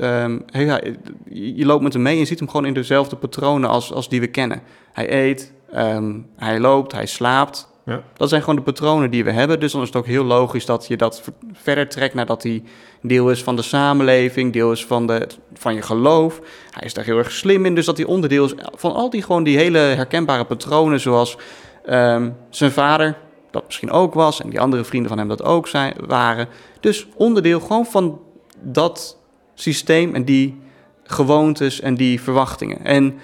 hij- 0.46 0.96
je 1.28 1.56
je 1.56 1.66
loopt 1.66 1.82
met 1.82 1.92
hem 1.92 2.02
mee 2.02 2.12
en 2.12 2.18
je 2.18 2.24
ziet 2.24 2.38
hem 2.38 2.48
gewoon 2.48 2.66
in 2.66 2.74
dezelfde 2.74 3.16
patronen 3.16 3.70
als, 3.70 3.92
als 3.92 4.08
die 4.08 4.20
we 4.20 4.26
kennen. 4.26 4.62
Hij 4.92 5.12
eet, 5.28 5.52
ehm, 5.72 6.14
hij 6.36 6.60
loopt, 6.60 6.92
hij 6.92 7.06
slaapt. 7.06 7.69
Dat 8.16 8.28
zijn 8.28 8.40
gewoon 8.40 8.56
de 8.56 8.62
patronen 8.62 9.10
die 9.10 9.24
we 9.24 9.30
hebben. 9.30 9.60
Dus 9.60 9.72
dan 9.72 9.80
is 9.80 9.86
het 9.86 9.96
ook 9.96 10.06
heel 10.06 10.24
logisch 10.24 10.66
dat 10.66 10.86
je 10.86 10.96
dat 10.96 11.20
ver- 11.20 11.32
verder 11.52 11.88
trekt 11.88 12.14
nadat 12.14 12.42
hij 12.42 12.62
deel 13.02 13.30
is 13.30 13.42
van 13.42 13.56
de 13.56 13.62
samenleving, 13.62 14.52
deel 14.52 14.72
is 14.72 14.86
van, 14.86 15.06
de, 15.06 15.26
van 15.54 15.74
je 15.74 15.82
geloof. 15.82 16.40
Hij 16.70 16.84
is 16.84 16.94
daar 16.94 17.04
heel 17.04 17.18
erg 17.18 17.32
slim 17.32 17.66
in, 17.66 17.74
dus 17.74 17.86
dat 17.86 17.96
hij 17.96 18.06
onderdeel 18.06 18.44
is 18.44 18.54
van 18.74 18.92
al 18.92 19.10
die 19.10 19.22
gewoon 19.22 19.42
die 19.42 19.56
hele 19.56 19.78
herkenbare 19.78 20.44
patronen, 20.44 21.00
zoals 21.00 21.36
ehm, 21.84 22.30
zijn 22.50 22.70
vader 22.70 23.16
dat 23.50 23.66
misschien 23.66 23.90
ook 23.90 24.14
was 24.14 24.42
en 24.42 24.50
die 24.50 24.60
andere 24.60 24.84
vrienden 24.84 25.08
van 25.08 25.18
hem 25.18 25.28
dat 25.28 25.42
ook 25.42 25.68
zijn, 25.68 25.94
waren. 26.06 26.48
Dus 26.80 27.06
onderdeel 27.16 27.60
gewoon 27.60 27.86
van 27.86 28.20
dat 28.60 29.18
systeem 29.54 30.14
en 30.14 30.24
die 30.24 30.60
gewoontes 31.04 31.80
en 31.80 31.94
die 31.94 32.20
verwachtingen. 32.20 32.84
En 32.84 33.18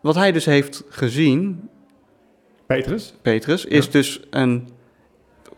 wat 0.00 0.14
hij 0.14 0.32
dus 0.32 0.44
heeft 0.44 0.84
gezien, 0.88 1.68
Petrus? 2.66 3.14
Petrus, 3.22 3.64
is 3.64 3.84
Ja. 3.84 3.90
dus 3.90 4.20
een, 4.30 4.68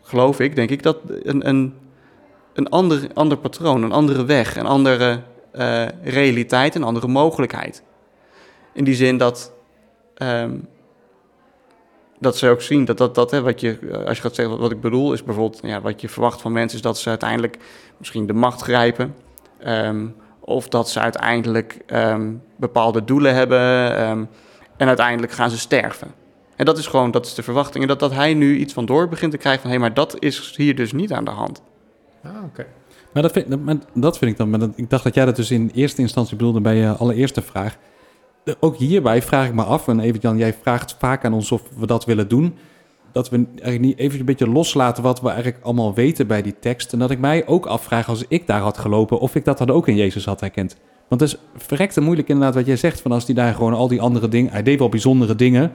geloof 0.01 0.39
ik, 0.39 0.55
denk 0.55 0.69
ik, 0.69 0.83
dat 0.83 0.97
een, 1.23 1.47
een, 1.49 1.73
een 2.53 2.69
ander, 2.69 3.07
ander 3.13 3.37
patroon, 3.37 3.83
een 3.83 3.91
andere 3.91 4.25
weg, 4.25 4.55
een 4.57 4.65
andere 4.65 5.21
eh, 5.51 5.85
realiteit, 6.03 6.75
een 6.75 6.83
andere 6.83 7.07
mogelijkheid. 7.07 7.83
In 8.73 8.83
die 8.83 8.95
zin 8.95 9.17
dat, 9.17 9.53
ehm, 10.15 10.57
dat 12.19 12.37
ze 12.37 12.49
ook 12.49 12.61
zien 12.61 12.85
dat, 12.85 12.97
dat, 12.97 13.15
dat 13.15 13.31
hè, 13.31 13.41
wat 13.41 13.61
je, 13.61 13.79
als 14.05 14.17
je 14.17 14.23
gaat 14.23 14.35
zeggen 14.35 14.57
wat 14.59 14.71
ik 14.71 14.81
bedoel, 14.81 15.13
is 15.13 15.23
bijvoorbeeld 15.23 15.59
ja, 15.63 15.81
wat 15.81 16.01
je 16.01 16.09
verwacht 16.09 16.41
van 16.41 16.51
mensen, 16.51 16.77
is 16.77 16.83
dat 16.83 16.97
ze 16.97 17.09
uiteindelijk 17.09 17.57
misschien 17.97 18.27
de 18.27 18.33
macht 18.33 18.61
grijpen. 18.61 19.15
ehm, 19.59 20.07
of 20.39 20.67
dat 20.67 20.89
ze 20.89 20.99
uiteindelijk 20.99 21.79
ehm, 21.85 22.33
bepaalde 22.55 23.03
doelen 23.03 23.35
hebben. 23.35 23.59
en 24.77 24.87
uiteindelijk 24.87 25.31
gaan 25.31 25.49
ze 25.49 25.57
sterven. 25.57 26.13
En 26.59 26.65
dat 26.65 26.77
is 26.77 26.87
gewoon, 26.87 27.11
dat 27.11 27.25
is 27.25 27.33
de 27.33 27.43
verwachting. 27.43 27.81
En 27.83 27.87
dat, 27.89 27.99
dat 27.99 28.13
hij 28.13 28.33
nu 28.33 28.57
iets 28.57 28.73
van 28.73 28.85
door 28.85 29.07
begint 29.07 29.31
te 29.31 29.37
krijgen 29.37 29.61
van... 29.61 29.71
hé, 29.71 29.77
maar 29.77 29.93
dat 29.93 30.15
is 30.19 30.53
hier 30.57 30.75
dus 30.75 30.91
niet 30.91 31.13
aan 31.13 31.25
de 31.25 31.31
hand. 31.31 31.61
Ah, 32.23 32.31
oké. 32.45 32.65
Maar 33.13 33.23
dat 33.23 33.31
vind, 33.31 33.49
dat- 33.49 33.59
maar 33.63 33.75
dat 33.93 34.17
vind 34.17 34.31
ik 34.31 34.37
dan... 34.37 34.49
Maar 34.49 34.59
dat, 34.59 34.69
ik 34.75 34.89
dacht 34.89 35.03
dat 35.03 35.13
jij 35.15 35.25
dat 35.25 35.35
dus 35.35 35.51
in 35.51 35.71
eerste 35.73 36.01
instantie 36.01 36.35
bedoelde 36.35 36.61
bij 36.61 36.75
je 36.75 36.89
allereerste 36.89 37.41
vraag. 37.41 37.77
Ook 38.59 38.75
hierbij 38.77 39.21
vraag 39.21 39.47
ik 39.47 39.53
me 39.53 39.63
af, 39.63 39.87
en 39.87 39.99
even 39.99 40.19
Jan, 40.19 40.37
jij 40.37 40.53
vraagt 40.61 40.95
vaak 40.99 41.25
aan 41.25 41.33
ons 41.33 41.51
of 41.51 41.61
we 41.77 41.85
dat 41.87 42.05
willen 42.05 42.27
doen. 42.27 42.55
Dat 43.11 43.29
we 43.29 43.45
eigenlijk 43.51 43.79
niet 43.81 43.97
even 43.97 44.19
een 44.19 44.25
beetje 44.25 44.49
loslaten 44.49 45.03
wat 45.03 45.21
we 45.21 45.27
eigenlijk 45.29 45.63
allemaal 45.63 45.93
weten 45.93 46.27
bij 46.27 46.41
die 46.41 46.55
tekst. 46.59 46.93
En 46.93 46.99
dat 46.99 47.11
ik 47.11 47.19
mij 47.19 47.47
ook 47.47 47.65
afvraag 47.65 48.09
als 48.09 48.23
ik 48.27 48.47
daar 48.47 48.61
had 48.61 48.77
gelopen, 48.77 49.19
of 49.19 49.35
ik 49.35 49.45
dat 49.45 49.57
dan 49.57 49.69
ook 49.69 49.87
in 49.87 49.95
Jezus 49.95 50.25
had 50.25 50.39
herkend. 50.39 50.77
Want 51.07 51.21
het 51.21 51.29
is 51.29 51.37
verrekte 51.65 52.01
moeilijk 52.01 52.27
inderdaad 52.27 52.55
wat 52.55 52.65
jij 52.65 52.75
zegt, 52.77 53.01
van 53.01 53.11
als 53.11 53.25
die 53.25 53.35
daar 53.35 53.53
gewoon 53.53 53.73
al 53.73 53.87
die 53.87 54.01
andere 54.01 54.27
dingen... 54.27 54.51
Hij 54.51 54.63
deed 54.63 54.79
wel 54.79 54.89
bijzondere 54.89 55.35
dingen, 55.35 55.71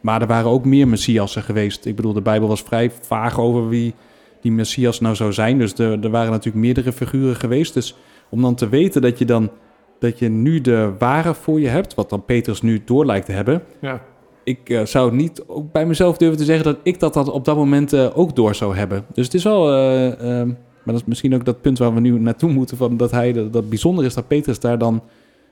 maar 0.00 0.20
er 0.20 0.26
waren 0.26 0.50
ook 0.50 0.64
meer 0.64 0.88
Messiassen 0.88 1.42
geweest. 1.42 1.84
Ik 1.84 1.96
bedoel, 1.96 2.12
de 2.12 2.20
Bijbel 2.20 2.48
was 2.48 2.62
vrij 2.62 2.90
vaag 3.00 3.40
over 3.40 3.68
wie 3.68 3.94
die 4.40 4.52
Messias 4.52 5.00
nou 5.00 5.14
zou 5.14 5.32
zijn. 5.32 5.58
Dus 5.58 5.78
er, 5.78 6.04
er 6.04 6.10
waren 6.10 6.30
natuurlijk 6.30 6.64
meerdere 6.64 6.92
figuren 6.92 7.36
geweest. 7.36 7.74
Dus 7.74 7.96
om 8.28 8.42
dan 8.42 8.54
te 8.54 8.68
weten 8.68 9.02
dat 9.02 9.18
je 9.18 9.24
dan 9.24 9.50
dat 9.98 10.18
je 10.18 10.28
nu 10.28 10.60
de 10.60 10.92
ware 10.98 11.34
voor 11.34 11.60
je 11.60 11.68
hebt, 11.68 11.94
wat 11.94 12.10
dan 12.10 12.24
Petrus 12.24 12.62
nu 12.62 12.82
door 12.84 13.06
lijkt 13.06 13.26
te 13.26 13.32
hebben. 13.32 13.62
Ja. 13.80 14.02
Ik 14.44 14.70
eh, 14.70 14.84
zou 14.84 15.14
niet 15.14 15.44
ook 15.46 15.72
bij 15.72 15.86
mezelf 15.86 16.16
durven 16.16 16.38
te 16.38 16.44
zeggen 16.44 16.64
dat 16.64 16.76
ik 16.82 17.00
dat, 17.00 17.14
dat 17.14 17.30
op 17.30 17.44
dat 17.44 17.56
moment 17.56 17.92
eh, 17.92 18.18
ook 18.18 18.36
door 18.36 18.54
zou 18.54 18.76
hebben. 18.76 19.04
Dus 19.14 19.24
het 19.24 19.34
is 19.34 19.44
wel, 19.44 19.72
eh, 19.72 20.18
maar 20.18 20.54
dat 20.84 20.94
is 20.94 21.04
misschien 21.04 21.34
ook 21.34 21.44
dat 21.44 21.60
punt 21.60 21.78
waar 21.78 21.94
we 21.94 22.00
nu 22.00 22.18
naartoe 22.18 22.50
moeten, 22.50 22.76
van 22.76 22.96
dat 22.96 23.10
hij 23.10 23.32
dat, 23.32 23.52
dat 23.52 23.68
bijzonder 23.68 24.04
is 24.04 24.14
dat 24.14 24.28
Petrus 24.28 24.60
daar 24.60 24.78
dan 24.78 25.02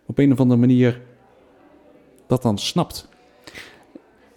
op 0.07 0.19
een 0.19 0.33
of 0.33 0.41
andere 0.41 0.61
manier 0.61 1.01
dat 2.27 2.43
dan 2.43 2.59
snapt. 2.59 3.09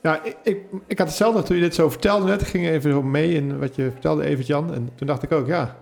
Ja, 0.02 0.24
ik, 0.24 0.36
ik, 0.44 0.58
ik 0.88 0.98
had 0.98 1.08
hetzelfde 1.08 1.44
toen 1.44 1.56
je 1.56 1.62
dit 1.62 1.76
zo 1.76 1.90
vertelde 1.90 2.26
net. 2.26 2.42
Ik 2.42 2.48
ging 2.48 2.68
even 2.68 2.92
zo 2.92 3.02
mee 3.02 3.34
in 3.34 3.60
wat 3.60 3.76
je 3.76 3.90
vertelde, 3.92 4.24
Evert 4.24 4.48
Jan. 4.48 4.74
En 4.74 4.90
toen 4.96 5.08
dacht 5.08 5.24
ik 5.24 5.32
ook, 5.32 5.48
ja, 5.48 5.76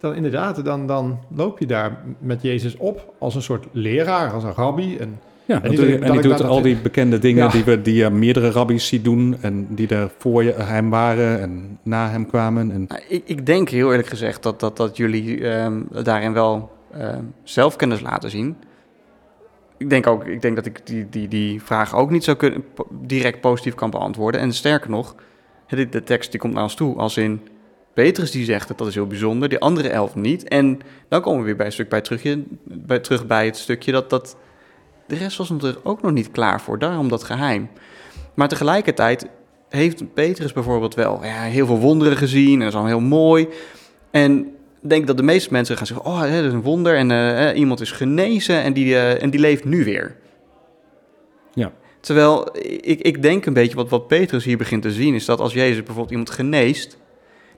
dan 0.00 0.14
inderdaad, 0.14 0.64
dan, 0.64 0.86
dan 0.86 1.18
loop 1.34 1.58
je 1.58 1.66
daar 1.66 1.98
met 2.18 2.42
Jezus 2.42 2.76
op 2.76 3.14
als 3.18 3.34
een 3.34 3.42
soort 3.42 3.66
leraar, 3.72 4.32
als 4.32 4.44
een 4.44 4.54
rabbi. 4.54 4.96
En 4.96 5.20
Ja, 5.44 5.62
en, 5.62 5.70
die 5.70 6.20
doet 6.20 6.44
al 6.44 6.62
die 6.62 6.76
bekende 6.76 7.18
dingen 7.18 7.44
Ja. 7.44 7.50
die, 7.50 7.64
we, 7.64 7.82
die 7.82 7.94
je 7.94 8.10
meerdere 8.10 8.50
rabbies 8.50 8.86
ziet 8.86 9.04
doen 9.04 9.36
en 9.40 9.66
die 9.70 9.88
er 9.88 10.10
voor 10.18 10.44
je, 10.44 10.52
hem 10.52 10.90
waren 10.90 11.40
en 11.40 11.78
na 11.82 12.10
hem 12.10 12.26
kwamen. 12.26 12.70
En, 12.70 12.84
Nou, 12.88 13.00
ik, 13.08 13.22
ik 13.24 13.46
denk 13.46 13.68
heel 13.68 13.90
eerlijk 13.90 14.08
gezegd 14.08 14.42
dat, 14.42 14.60
dat, 14.60 14.76
dat 14.76 14.96
jullie 14.96 15.48
ehm, 15.48 15.80
daarin 16.02 16.32
wel 16.32 16.70
ehm, 16.92 17.22
zelfkennis 17.42 18.00
laten 18.00 18.30
zien. 18.30 18.56
Ik 19.78 19.90
denk 19.90 20.06
ook, 20.06 20.24
ik 20.24 20.42
denk 20.42 20.56
dat 20.56 20.66
ik 20.66 20.86
die, 20.86 21.08
die, 21.08 21.28
die 21.28 21.62
vraag 21.62 21.94
ook 21.94 22.10
niet 22.10 22.24
zo 22.24 22.34
kunnen, 22.34 22.64
direct 22.90 23.40
positief 23.40 23.74
kan 23.74 23.90
beantwoorden. 23.90 24.40
En 24.40 24.52
sterker 24.52 24.90
nog, 24.90 25.14
de, 25.66 26.02
tekst 26.02 26.30
die 26.30 26.40
komt 26.40 26.54
naar 26.54 26.62
ons 26.62 26.74
toe 26.74 26.96
als 26.96 27.16
in... 27.16 27.48
Petrus 27.92 28.30
die 28.30 28.44
zegt 28.44 28.68
dat 28.68 28.78
dat 28.78 28.86
is 28.86 28.94
heel 28.94 29.06
bijzonder, 29.06 29.48
die 29.48 29.58
andere 29.58 29.88
elf 29.88 30.14
niet. 30.14 30.48
En 30.48 30.80
dan 31.08 31.20
komen 31.20 31.40
we 31.40 31.44
weer 31.44 31.56
bij 31.56 31.66
een 31.66 31.72
stuk 31.72 31.88
bij 31.88 32.00
terug, 32.00 32.36
bij, 32.64 32.98
terug 32.98 33.26
bij 33.26 33.44
het 33.44 33.56
stukje 33.56 33.92
dat, 33.92 34.10
dat 34.10 34.36
de 35.06 35.16
rest 35.16 35.36
was 35.36 35.50
er 35.50 35.78
ook 35.82 36.02
nog 36.02 36.12
niet 36.12 36.30
klaar 36.30 36.60
voor. 36.60 36.78
Daarom 36.78 37.08
dat 37.08 37.24
geheim. 37.24 37.68
Maar 38.34 38.48
tegelijkertijd 38.48 39.28
heeft 39.68 40.14
Petrus 40.14 40.52
bijvoorbeeld 40.52 40.94
wel 40.94 41.24
ja, 41.24 41.42
heel 41.42 41.66
veel 41.66 41.78
wonderen 41.78 42.16
gezien 42.16 42.52
en 42.52 42.58
dat 42.58 42.68
is 42.68 42.74
allemaal 42.74 42.98
heel 42.98 43.08
mooi. 43.08 43.48
En 44.10 44.56
denk 44.80 45.06
dat 45.06 45.16
de 45.16 45.22
meeste 45.22 45.52
mensen 45.52 45.76
gaan 45.76 45.86
zeggen, 45.86 46.06
oh, 46.06 46.20
hè, 46.20 46.36
dat 46.36 46.44
is 46.44 46.52
een 46.52 46.62
wonder 46.62 46.96
en 46.96 47.10
eh, 47.10 47.58
iemand 47.58 47.80
is 47.80 47.90
genezen 47.90 48.62
en 48.62 48.72
die, 48.72 48.94
eh, 48.94 49.22
en 49.22 49.30
die 49.30 49.40
leeft 49.40 49.64
nu 49.64 49.84
weer. 49.84 50.16
Ja. 51.52 51.72
Terwijl 52.00 52.48
ik, 52.80 53.00
ik 53.00 53.22
denk 53.22 53.46
een 53.46 53.52
beetje 53.52 53.76
wat, 53.76 53.88
wat 53.88 54.06
Petrus 54.06 54.44
hier 54.44 54.56
begint 54.56 54.82
te 54.82 54.92
zien, 54.92 55.14
is 55.14 55.24
dat 55.24 55.40
als 55.40 55.52
Jezus 55.52 55.76
bijvoorbeeld 55.76 56.10
iemand 56.10 56.30
geneest, 56.30 56.98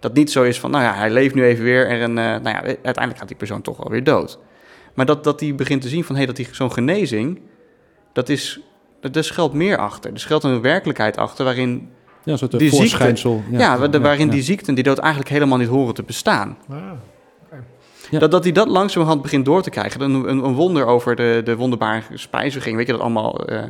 dat 0.01 0.15
niet 0.15 0.31
zo 0.31 0.43
is 0.43 0.61
van, 0.61 0.71
nou 0.71 0.85
ja, 0.85 0.95
hij 0.95 1.11
leeft 1.11 1.35
nu 1.35 1.45
even 1.45 1.65
weer 1.65 1.89
en 1.89 2.19
eh, 2.19 2.25
nou 2.25 2.49
ja, 2.49 2.63
uiteindelijk 2.63 3.19
gaat 3.19 3.29
die 3.29 3.37
persoon 3.37 3.63
toch 3.63 3.77
wel 3.77 3.91
weer 3.91 4.05
dood. 4.05 4.39
Maar 4.95 5.07
dat, 5.07 5.25
dat 5.25 5.41
hij 5.41 5.55
begint 5.55 5.83
te 5.83 5.89
zien 5.89 6.05
van, 6.05 6.15
hé, 6.15 6.25
hey, 6.25 6.27
dat 6.27 6.37
die, 6.37 6.49
zo'n 6.51 6.73
genezing, 6.73 7.41
dat 8.13 8.29
is, 8.29 8.61
dat, 9.01 9.17
er 9.17 9.25
schuilt 9.25 9.53
meer 9.53 9.77
achter. 9.77 10.13
Er 10.13 10.21
schuilt 10.21 10.45
een 10.45 10.61
werkelijkheid 10.61 11.17
achter 11.17 11.45
waarin 11.45 11.89
ja, 12.25 12.33
een 12.33 12.39
soort 12.39 12.59
die 12.59 12.75
ziekte- 12.75 13.39
ja, 13.51 13.89
waarin 14.01 14.27
ja. 14.27 14.33
die 14.33 14.43
ziekten 14.43 14.75
die 14.75 14.85
dood 14.85 14.99
eigenlijk 14.99 15.31
helemaal 15.31 15.59
niet 15.59 15.69
horen 15.69 15.95
te 15.95 16.03
bestaan. 16.03 16.59
ah, 16.69 16.93
Ja. 18.11 18.19
Dat, 18.19 18.31
dat 18.31 18.45
hij 18.45 18.53
dat 18.53 18.69
langzamerhand 18.69 19.23
begint 19.23 19.45
door 19.45 19.63
te 19.63 19.71
krijgen. 19.71 20.01
Een, 20.01 20.15
een, 20.15 20.45
een 20.45 20.55
wonder 20.55 20.87
over 20.87 21.17
de, 21.17 21.41
de 21.45 21.57
wonderbare 21.57 22.03
spijziging. 22.15 22.77
Weet 22.77 22.87
je 22.87 22.93
dat 22.93 23.01
allemaal? 23.01 23.47
eh, 23.47 23.63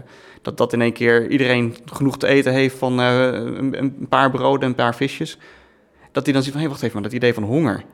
dat, 0.43 0.57
dat 0.57 0.73
in 0.73 0.81
één 0.81 0.93
keer 0.93 1.29
iedereen 1.29 1.77
genoeg 1.85 2.19
te 2.19 2.27
eten 2.27 2.53
heeft 2.53 2.79
van 2.79 3.01
eh, 3.01 3.25
een, 3.33 3.79
een 3.79 4.07
paar 4.09 4.31
broden 4.31 4.61
en 4.63 4.69
een 4.69 4.75
paar 4.75 4.95
visjes. 4.95 5.39
Dat 6.13 6.25
hij 6.25 6.33
dan 6.33 6.43
ziet 6.43 6.53
van, 6.53 6.63
hé, 6.63 6.69
wacht 6.69 6.83
even, 6.83 6.95
maar 6.95 7.03
dat 7.03 7.13
idee 7.13 7.35
van 7.35 7.43
honger. 7.43 7.85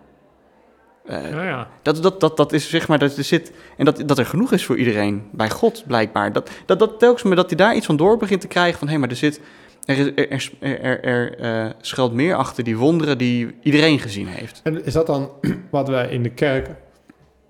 Eh, 1.04 1.30
ja, 1.30 1.44
ja. 1.44 1.68
dat, 1.82 2.02
dat, 2.02 2.20
dat, 2.20 2.36
dat 2.36 2.52
is 2.52 2.70
zeg 2.70 2.88
maar, 2.88 2.98
dat 2.98 3.16
er 3.16 3.24
zit, 3.24 3.52
en 3.76 3.84
dat, 3.84 4.02
dat 4.06 4.18
er 4.18 4.26
genoeg 4.26 4.52
is 4.52 4.64
voor 4.64 4.76
iedereen, 4.76 5.28
bij 5.32 5.50
God 5.50 5.84
blijkbaar. 5.86 6.32
Dat, 6.32 6.50
dat, 6.66 6.78
dat 6.78 6.98
telkens 6.98 7.22
maar 7.22 7.36
dat 7.36 7.48
hij 7.48 7.56
daar 7.56 7.76
iets 7.76 7.86
van 7.86 7.96
door 7.96 8.16
begint 8.16 8.40
te 8.40 8.48
krijgen 8.48 8.78
van, 8.78 8.88
hé, 8.88 8.98
maar 8.98 9.08
er 9.08 9.16
zit, 9.16 9.40
er, 9.86 10.30
er, 10.60 11.04
er, 11.04 11.38
eh, 11.38 11.70
schuilt 11.80 12.12
meer 12.12 12.34
achter 12.34 12.64
die 12.64 12.76
wonderen 12.76 13.18
die 13.18 13.54
iedereen 13.62 13.98
gezien 13.98 14.26
heeft. 14.26 14.60
En 14.64 14.84
is 14.84 14.92
dat 14.92 15.06
dan 15.06 15.30
wat 15.70 15.88
wij 15.88 16.08
in 16.08 16.22
de 16.22 16.30
kerk 16.30 16.68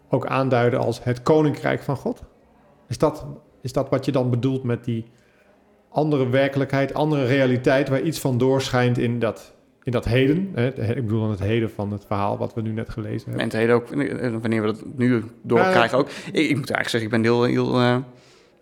ook 0.08 0.26
aanduiden 0.26 0.80
als 0.80 1.04
het 1.04 1.22
koninkrijk 1.22 1.82
van 1.82 1.96
God? 1.96 2.22
Is 2.88 2.98
dat, 2.98 3.26
is 3.62 3.72
dat 3.72 3.88
wat 3.90 4.04
je 4.04 4.12
dan 4.12 4.30
bedoelt 4.30 4.62
met 4.62 4.84
die 4.84 5.04
andere 5.88 6.28
werkelijkheid, 6.28 6.94
andere 6.94 7.26
realiteit, 7.26 7.88
waar 7.88 8.02
iets 8.02 8.20
van 8.20 8.38
doorschijnt 8.38 8.98
in 8.98 9.18
dat, 9.18 9.54
in 9.82 9.92
dat 9.92 10.04
heden? 10.04 10.50
Hè? 10.54 10.66
Ik 10.96 11.06
bedoel 11.06 11.20
dan 11.20 11.30
het 11.30 11.40
heden 11.40 11.70
van 11.70 11.92
het 11.92 12.04
verhaal 12.06 12.38
wat 12.38 12.54
we 12.54 12.60
nu 12.60 12.72
net 12.72 12.90
gelezen 12.90 13.30
hebben. 13.30 13.40
En 13.40 13.46
het 13.46 13.56
hele 13.56 13.72
ook, 13.72 13.90
eh, 13.90 14.30
wanneer 14.40 14.60
we 14.60 14.66
dat 14.66 14.82
nu 14.96 15.24
doorkrijgen 15.42 15.98
ook. 15.98 16.08
Ik, 16.08 16.48
ik 16.48 16.56
moet 16.56 16.70
eigenlijk 16.70 16.88
zeggen, 16.88 17.02
ik 17.02 17.10
ben 17.10 17.22
heel, 17.22 17.42
heel, 17.42 17.80
eh, 17.80 17.96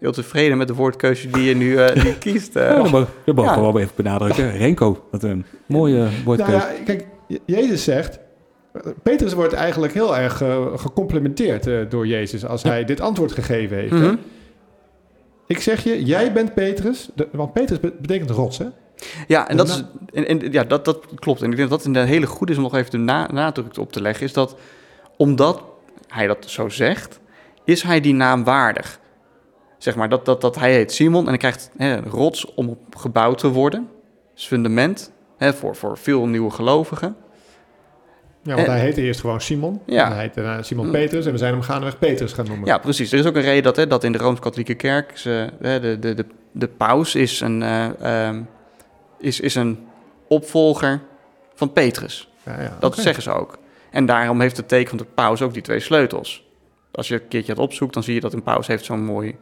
heel 0.05 0.13
tevreden 0.13 0.59
met 0.59 0.69
de 0.69 0.75
woordkeuze 0.75 1.31
die 1.31 1.43
je 1.45 1.55
nu 1.55 1.77
eh, 1.77 2.03
die 2.03 2.19
kiest. 2.19 2.57
eh. 2.57 2.63
Ja, 2.63 2.75
dat 2.83 2.91
mogen 2.91 3.09
dat 3.25 3.45
Ja. 3.45 3.61
wel 3.61 3.79
even 3.79 3.93
benadrukken. 3.97 4.57
Renko, 4.57 5.05
wat 5.11 5.23
een 5.23 5.45
mooie 5.67 6.09
woordkeuze. 6.25 6.57
Nou 6.57 6.73
ja, 6.73 6.83
kijk, 6.85 7.07
Je- 7.29 7.41
Jezus 7.47 7.85
zegt... 7.85 8.19
Petrus 9.03 9.33
wordt 9.33 9.53
eigenlijk 9.53 9.93
heel 9.95 10.17
erg 10.17 10.43
eh, 10.43 10.67
gecomplimenteerd 10.77 11.67
eh, 11.67 11.79
door 11.89 12.07
Jezus 12.07 12.47
als 12.47 12.63
Ja. 12.63 12.69
hij 12.69 12.85
dit 12.85 13.01
antwoord 13.01 13.33
gegeven 13.33 13.77
heeft. 13.77 13.91
hè. 13.91 13.99
Mhm. 13.99 14.15
Ik 15.47 15.61
zeg 15.61 15.85
je, 15.85 16.05
jij 16.05 16.33
bent 16.33 16.55
Petrus, 16.55 17.11
de- 17.15 17.29
want 17.33 17.53
Petrus 17.53 17.81
be- 17.81 17.93
betekent 18.01 18.31
rots, 18.31 18.59
hè? 18.59 18.67
Ja, 19.27 19.49
en, 19.49 19.57
dat, 19.57 19.69
is, 19.69 19.85
en 20.25 20.53
ja, 20.53 20.65
dat, 20.65 20.85
dat 20.85 20.99
klopt. 21.15 21.43
En 21.43 21.51
ik 21.51 21.57
denk 21.57 21.71
dat 21.71 21.83
dat 21.85 21.97
een 21.97 22.07
hele 22.07 22.27
goed 22.27 22.51
is 22.51 22.57
om 22.57 22.63
nog 22.63 22.75
even 22.75 22.91
de 22.91 22.97
na, 22.99 23.29
nadruk 23.33 23.77
op 23.79 23.93
te 23.93 24.01
leggen. 24.03 24.25
Is 24.27 24.33
dat 24.33 24.57
omdat 25.17 25.63
hij 26.09 26.27
dat 26.27 26.45
zo 26.49 26.69
zegt, 26.69 27.21
is 27.65 27.83
hij 27.83 28.01
die 28.01 28.15
naam 28.15 28.45
waardig. 28.45 28.99
Zeg 29.85 29.97
maar, 29.97 30.09
dat, 30.09 30.25
dat, 30.25 30.41
dat 30.41 30.55
hij 30.59 30.73
heet 30.73 30.93
Simon 30.93 31.23
en 31.23 31.29
hij 31.29 31.37
krijgt 31.39 31.71
hè, 31.77 32.01
rots 32.01 32.55
om 32.55 32.69
op 32.69 32.97
gebouwd 32.97 33.39
te 33.39 33.49
worden. 33.49 33.81
Dat 34.31 34.39
is 34.39 34.47
fundament 34.47 35.13
hè, 35.37 35.53
voor, 35.55 35.77
voor 35.77 35.99
veel 35.99 36.27
nieuwe 36.27 36.51
gelovigen. 36.51 37.17
Ja, 38.43 38.55
want 38.55 38.67
Eh, 38.67 38.73
hij 38.73 38.83
heette 38.83 39.01
eerst 39.03 39.21
gewoon 39.21 39.41
Simon. 39.41 39.81
ja. 39.87 40.07
En 40.07 40.13
hij 40.13 40.21
heette 40.21 40.43
daarna 40.43 40.63
Simon. 40.63 40.91
Petrus 40.91 41.27
en 41.27 41.33
we 41.33 41.39
zijn 41.39 41.53
hem 41.53 41.63
gaandeweg 41.63 41.99
Petrus 41.99 42.33
gaan 42.33 42.47
noemen. 42.47 42.67
Ja, 42.67 42.79
precies. 42.79 43.13
Er 43.13 43.19
is 43.19 43.27
ook 43.27 43.37
een 43.37 43.43
reden 43.43 43.63
dat, 43.63 43.77
hè, 43.77 43.87
dat 43.87 44.05
in 44.05 44.13
de 44.13 44.19
Rooms-Katholieke 44.19 44.75
Kerk 44.75 45.19
ze, 45.19 45.49
hè, 45.61 45.81
de, 45.81 45.99
de, 45.99 46.15
de, 46.15 46.27
de 46.53 46.69
paus 46.69 47.15
is 47.15 47.41
een, 47.41 47.63
eh, 47.63 48.27
ehm, 48.29 48.43
is, 49.19 49.41
is 49.41 49.55
een 49.55 49.87
opvolger 50.29 51.01
van 51.55 51.73
Petrus. 51.73 52.29
Ja, 52.45 52.61
ja, 52.61 52.77
Dat 52.81 52.97
zeggen 52.97 53.23
ze 53.23 53.31
ook. 53.31 53.59
En 53.91 54.07
daarom 54.07 54.41
heeft 54.41 54.57
het 54.57 54.69
teken 54.69 54.89
van 54.89 54.99
de 54.99 55.07
paus 55.15 55.43
ook 55.43 55.53
die 55.53 55.63
twee 55.63 55.81
sleutels. 55.81 56.47
Als 56.93 57.09
je 57.09 57.15
een 57.15 57.29
keertje 57.29 57.53
het 57.53 57.61
opzoekt, 57.61 57.95
dan 57.95 58.03
zie 58.03 58.15
je 58.15 58.21
dat 58.21 58.33
een 58.33 58.43
paus 58.43 58.67
heeft 58.67 58.85
zo'n 58.85 59.05
mooi, 59.05 59.37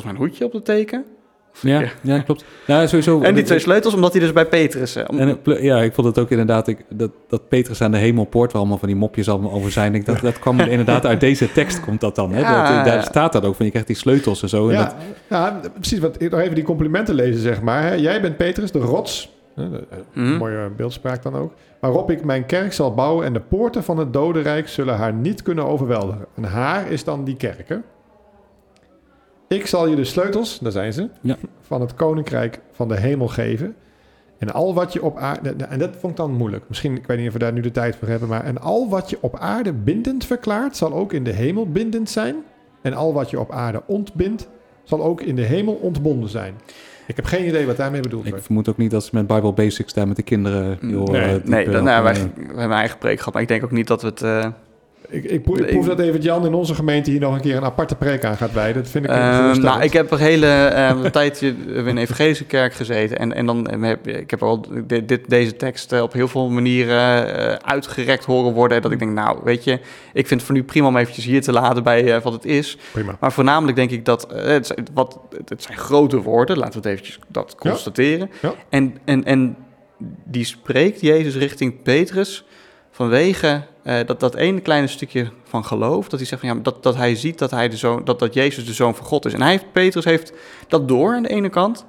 volgens 0.00 0.04
mij 0.04 0.12
een 0.12 0.28
hoedje 0.28 0.44
op 0.44 0.52
het 0.52 0.64
teken. 0.64 1.04
Ja, 1.60 1.80
Ja. 1.80 1.88
ja. 2.00 2.18
klopt. 2.18 2.44
Ja, 2.66 2.86
sowieso. 2.86 3.20
En 3.22 3.34
die 3.34 3.44
twee 3.44 3.58
sleutels, 3.58 3.94
omdat 3.94 4.12
hij 4.12 4.20
dus 4.20 4.32
bij 4.32 4.46
Petrus... 4.46 4.96
eh, 4.96 5.04
om- 5.08 5.18
En 5.18 5.42
pl- 5.42 5.50
ja, 5.60 5.82
ik 5.82 5.94
vond 5.94 6.06
het 6.06 6.18
ook 6.18 6.30
inderdaad, 6.30 6.68
ik, 6.68 6.84
dat, 6.88 7.10
dat 7.28 7.48
Petrus 7.48 7.82
aan 7.82 7.90
de 7.90 7.96
hemelpoort, 7.98 8.52
waar 8.52 8.60
allemaal 8.60 8.78
van 8.78 8.88
die 8.88 8.96
mopjes 8.96 9.28
allemaal 9.28 9.52
over 9.52 9.70
zijn, 9.70 9.94
ik, 9.94 10.04
dat, 10.04 10.20
dat 10.30 10.38
kwam 10.38 10.60
inderdaad 10.60 11.06
uit 11.06 11.20
deze 11.20 11.52
tekst, 11.52 11.80
komt 11.80 12.00
dat 12.00 12.14
dan. 12.14 12.32
Hè? 12.32 12.40
Ja, 12.40 12.76
dat, 12.76 12.84
daar 12.84 12.94
ja. 12.96 13.02
staat 13.02 13.32
dat 13.32 13.44
ook, 13.44 13.54
van 13.54 13.64
je 13.64 13.70
krijgt 13.70 13.88
die 13.88 13.96
sleutels 13.96 14.42
en 14.42 14.48
zo. 14.48 14.68
En 14.68 14.74
Ja, 14.74 14.84
dat, 14.84 14.94
ja, 15.28 15.60
precies. 15.74 15.98
Wat, 15.98 16.20
nog 16.20 16.40
even 16.40 16.54
die 16.54 16.64
complimenten 16.64 17.14
lezen, 17.14 17.40
zeg 17.40 17.62
maar. 17.62 17.82
Hè. 17.82 17.94
Jij 17.94 18.20
bent 18.20 18.36
Petrus, 18.36 18.70
de 18.72 18.78
rots. 18.78 19.36
Hè, 19.54 19.70
de- 19.70 19.84
eh, 19.90 19.98
Mhm. 20.12 20.36
Mooie 20.36 20.70
beeldspraak 20.76 21.22
dan 21.22 21.34
ook. 21.34 21.52
Waarop 21.80 22.10
ik 22.10 22.24
mijn 22.24 22.46
kerk 22.46 22.72
zal 22.72 22.94
bouwen 22.94 23.26
en 23.26 23.32
de 23.32 23.40
poorten 23.40 23.82
van 23.84 23.98
het 23.98 24.12
dodenrijk 24.12 24.68
zullen 24.68 24.96
haar 24.96 25.12
niet 25.12 25.42
kunnen 25.42 25.64
overweldigen. 25.66 26.26
En 26.36 26.44
haar 26.44 26.90
is 26.90 27.04
dan 27.04 27.24
die 27.24 27.36
kerk, 27.36 27.68
hè? 27.68 27.76
Ik 29.48 29.66
zal 29.66 29.86
je 29.88 29.96
de 29.96 30.04
sleutels, 30.04 30.58
daar 30.58 30.72
zijn 30.72 30.92
ze, 30.92 31.08
Ja. 31.20 31.36
van 31.60 31.80
het 31.80 31.94
koninkrijk 31.94 32.60
van 32.72 32.88
de 32.88 32.96
hemel 32.96 33.28
geven. 33.28 33.74
En 34.38 34.52
al 34.52 34.74
wat 34.74 34.92
je 34.92 35.02
op 35.02 35.16
aarde... 35.16 35.50
En 35.68 35.78
dat 35.78 35.90
vond 35.98 36.12
ik 36.12 36.16
dan 36.18 36.32
moeilijk. 36.32 36.64
Misschien, 36.68 36.96
ik 36.96 37.06
weet 37.06 37.18
niet 37.18 37.26
of 37.26 37.32
we 37.32 37.38
daar 37.38 37.52
nu 37.52 37.60
de 37.60 37.70
tijd 37.70 37.96
voor 37.96 38.08
hebben. 38.08 38.28
Maar 38.28 38.44
en 38.44 38.60
al 38.60 38.88
wat 38.88 39.10
je 39.10 39.18
op 39.20 39.36
aarde 39.38 39.72
bindend 39.72 40.24
verklaart, 40.24 40.76
zal 40.76 40.92
ook 40.94 41.12
in 41.12 41.24
de 41.24 41.32
hemel 41.32 41.70
bindend 41.70 42.10
zijn. 42.10 42.36
En 42.82 42.92
al 42.94 43.12
wat 43.12 43.30
je 43.30 43.40
op 43.40 43.50
aarde 43.52 43.82
ontbindt, 43.86 44.48
zal 44.84 45.02
ook 45.02 45.20
in 45.20 45.36
de 45.36 45.42
hemel 45.42 45.74
ontbonden 45.74 46.28
zijn. 46.30 46.54
Ik 47.06 47.16
heb 47.16 47.24
geen 47.24 47.46
idee 47.46 47.66
wat 47.66 47.76
daarmee 47.76 48.00
bedoeld 48.00 48.24
ik 48.24 48.30
wordt. 48.30 48.44
vermoed 48.44 48.68
ook 48.68 48.76
niet 48.76 48.90
dat 48.90 49.04
ze 49.04 49.10
met 49.12 49.26
Bible 49.26 49.52
Basics 49.52 49.92
daar 49.92 50.06
met 50.08 50.16
de 50.16 50.22
kinderen... 50.22 50.78
Joh, 50.80 51.08
Nee, 51.08 51.22
eh, 51.22 51.44
nee, 51.44 51.64
dat, 51.64 51.74
op, 51.74 51.82
nou, 51.82 52.02
wij, 52.04 52.14
we 52.14 52.20
hebben 52.46 52.64
een 52.64 52.70
eigen 52.72 52.98
preek 52.98 53.18
gehad, 53.18 53.32
maar 53.32 53.42
ik 53.42 53.48
denk 53.48 53.64
ook 53.64 53.70
niet 53.70 53.86
dat 53.86 54.02
we 54.02 54.08
het... 54.08 54.22
eh, 54.22 54.46
Ik, 55.10 55.24
ik, 55.24 55.42
proef, 55.42 55.58
ik 55.58 55.66
proef 55.66 55.86
dat 55.86 55.98
even 55.98 56.20
Jan 56.20 56.46
in 56.46 56.54
onze 56.54 56.74
gemeente 56.74 57.10
hier 57.10 57.20
nog 57.20 57.34
een 57.34 57.40
keer 57.40 57.56
een 57.56 57.64
aparte 57.64 57.94
preek 57.94 58.24
aan 58.24 58.36
gaat 58.36 58.52
wijden. 58.52 58.82
Dat 58.82 58.90
vind 58.90 59.04
ik 59.04 59.10
Ehm, 59.10 59.60
nou, 59.60 59.82
ik 59.82 59.92
heb 59.92 60.10
een 60.10 60.18
hele 60.18 60.46
eh, 60.46 60.92
een 61.02 61.10
tijdje 61.10 61.48
in 61.66 61.86
een 61.86 61.98
evangelische 61.98 62.44
kerk 62.44 62.72
gezeten. 62.74 63.18
En, 63.18 63.32
en 63.34 63.46
dan 63.46 63.82
heb 63.82 64.06
ik 64.06 64.30
heb 64.30 64.42
al 64.42 64.64
dit, 64.86 65.08
dit- 65.08 65.28
deze 65.30 65.56
tekst 65.56 65.92
eh, 65.92 66.02
op 66.02 66.12
heel 66.12 66.28
veel 66.28 66.48
manieren 66.48 67.36
eh, 67.36 67.54
uitgerekt 67.70 68.24
horen 68.24 68.52
worden. 68.52 68.82
Dat 68.82 68.92
ik 68.92 68.98
denk, 68.98 69.12
nou, 69.12 69.38
weet 69.44 69.64
je, 69.64 69.72
ik 70.12 70.26
vind 70.26 70.30
het 70.30 70.42
voor 70.42 70.54
nu 70.54 70.62
prima 70.62 70.86
om 70.86 70.96
eventjes 70.96 71.24
hier 71.24 71.42
te 71.42 71.52
laten 71.52 71.82
bij 71.82 72.14
eh, 72.14 72.22
wat 72.22 72.32
het 72.32 72.44
is. 72.44 72.78
Prima. 72.92 73.16
Maar 73.20 73.32
voornamelijk 73.32 73.76
denk 73.76 73.90
ik 73.90 74.04
dat 74.04 74.32
eh, 74.32 74.42
het, 74.44 74.66
zijn, 74.66 74.86
wat, 74.94 75.18
het 75.44 75.62
zijn 75.62 75.78
grote 75.78 76.22
woorden, 76.22 76.56
laten 76.58 76.72
we 76.82 76.88
het 76.88 76.98
eventjes 76.98 77.18
dat 77.28 77.56
Ja. 77.60 77.70
constateren. 77.70 78.30
Ja. 78.42 78.54
En, 78.68 78.96
en, 79.04 79.24
en 79.24 79.56
die 80.24 80.44
spreekt 80.44 81.00
Jezus 81.00 81.34
richting 81.36 81.82
Petrus 81.82 82.44
vanwege 82.98 83.62
eh, 83.82 83.96
dat, 84.06 84.20
dat 84.20 84.34
ene 84.34 84.60
kleine 84.60 84.86
stukje 84.86 85.30
van 85.44 85.64
geloof, 85.64 86.08
dat 86.08 86.18
hij 86.18 86.28
zegt 86.28 86.40
van 86.40 86.54
ja, 86.54 86.62
dat, 86.62 86.82
dat 86.82 86.96
hij 86.96 87.14
ziet 87.14 87.38
dat, 87.38 87.50
hij 87.50 87.68
de 87.68 87.76
zoon, 87.76 88.04
dat, 88.04 88.18
dat 88.18 88.34
Jezus 88.34 88.66
de 88.66 88.72
zoon 88.72 88.94
van 88.94 89.06
God 89.06 89.24
is. 89.24 89.32
En 89.32 89.40
hij 89.42 89.50
heeft, 89.50 89.72
Petrus 89.72 90.04
heeft 90.04 90.32
dat 90.68 90.88
door 90.88 91.14
aan 91.14 91.22
de 91.22 91.28
ene 91.28 91.48
kant. 91.48 91.86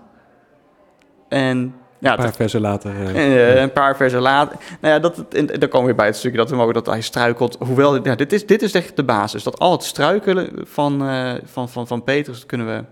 En 1.30 1.76
ja, 2.00 2.10
een 2.12 2.16
paar 2.16 2.26
dat- 2.26 2.36
versen 2.36 2.62
later... 2.62 2.92
eh, 2.92 3.52
eh, 3.54 3.62
een 3.62 3.72
paar 3.72 3.96
versen 3.96 4.22
later. 4.22 4.58
Nou 4.82 4.94
ja, 4.94 5.00
dat, 5.00 5.26
en, 5.34 5.46
dan 5.46 5.60
komen 5.60 5.80
we 5.80 5.86
weer 5.86 5.96
bij 5.96 6.06
het 6.06 6.16
stukje 6.16 6.38
dat 6.38 6.50
we 6.50 6.56
mogen 6.56 6.74
dat 6.74 6.86
hij 6.86 7.02
struikelt. 7.02 7.58
Hoewel, 7.60 8.06
ja, 8.06 8.16
dit, 8.16 8.34
is, 8.34 8.46
dit 8.46 8.62
is 8.62 8.74
echt 8.74 8.96
de 8.96 9.04
basis. 9.04 9.44
Dat 9.44 9.60
al 9.60 9.72
het 9.72 9.84
struikelen 9.84 10.52
van, 10.64 11.00
van, 11.44 11.70
van, 11.70 11.88
van 11.88 12.04
Petrus, 12.04 12.38
dat 12.38 12.46
kunnen 12.48 12.68
we 12.68 12.84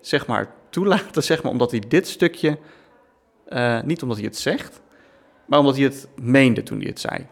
zeg 0.00 0.26
maar 0.26 0.48
toelaten, 0.70 1.22
zeg 1.32 1.42
maar, 1.42 1.52
omdat 1.52 1.70
hij 1.70 1.82
dit 1.88 2.08
stukje, 2.08 2.58
niet 3.84 4.02
omdat 4.02 4.16
hij 4.16 4.26
het 4.26 4.38
zegt, 4.38 4.82
maar 5.46 5.58
omdat 5.58 5.76
hij 5.76 5.84
het 5.84 6.08
meende 6.20 6.62
toen 6.62 6.78
hij 6.78 6.88
het 6.88 7.00
zei. 7.00 7.26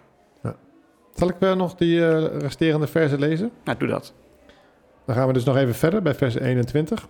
Zal 1.14 1.28
ik 1.28 1.36
wel 1.38 1.56
nog 1.56 1.74
die 1.74 2.06
eh, 2.06 2.38
resterende 2.38 2.86
versen 2.86 3.18
lezen? 3.18 3.50
Nou, 3.64 3.78
doe 3.78 3.88
dat. 3.88 4.12
Dan 5.06 5.14
gaan 5.14 5.26
we 5.26 5.32
dus 5.32 5.44
nog 5.44 5.56
even 5.56 5.74
verder 5.74 6.02
bij 6.02 6.14
vers 6.14 6.34
21. 6.34 7.08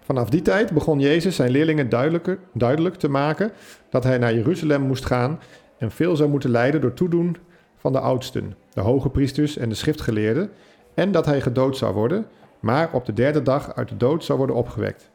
Vanaf 0.00 0.30
die 0.30 0.42
tijd 0.42 0.72
begon 0.72 1.00
Jezus 1.00 1.36
zijn 1.36 1.50
leerlingen 1.50 1.88
duidelijker, 1.88 2.38
duidelijk 2.52 2.94
te 2.94 3.08
maken 3.08 3.52
dat 3.90 4.04
hij 4.04 4.18
naar 4.18 4.34
Jeruzalem 4.34 4.82
moest 4.82 5.04
gaan 5.04 5.40
en 5.78 5.90
veel 5.90 6.16
zou 6.16 6.30
moeten 6.30 6.50
lijden 6.50 6.80
door 6.80 6.94
toedoen 6.94 7.36
van 7.76 7.92
de 7.92 8.00
oudsten, 8.00 8.54
de 8.72 8.80
hoge 8.80 9.08
priesters 9.08 9.56
en 9.56 9.68
de 9.68 9.74
schriftgeleerden, 9.74 10.50
en 10.94 11.12
dat 11.12 11.26
hij 11.26 11.40
gedood 11.40 11.76
zou 11.76 11.94
worden, 11.94 12.26
maar 12.60 12.92
op 12.92 13.06
de 13.06 13.12
derde 13.12 13.42
dag 13.42 13.74
uit 13.74 13.88
de 13.88 13.96
dood 13.96 14.24
zou 14.24 14.38
worden 14.38 14.56
opgewekt. 14.56 15.10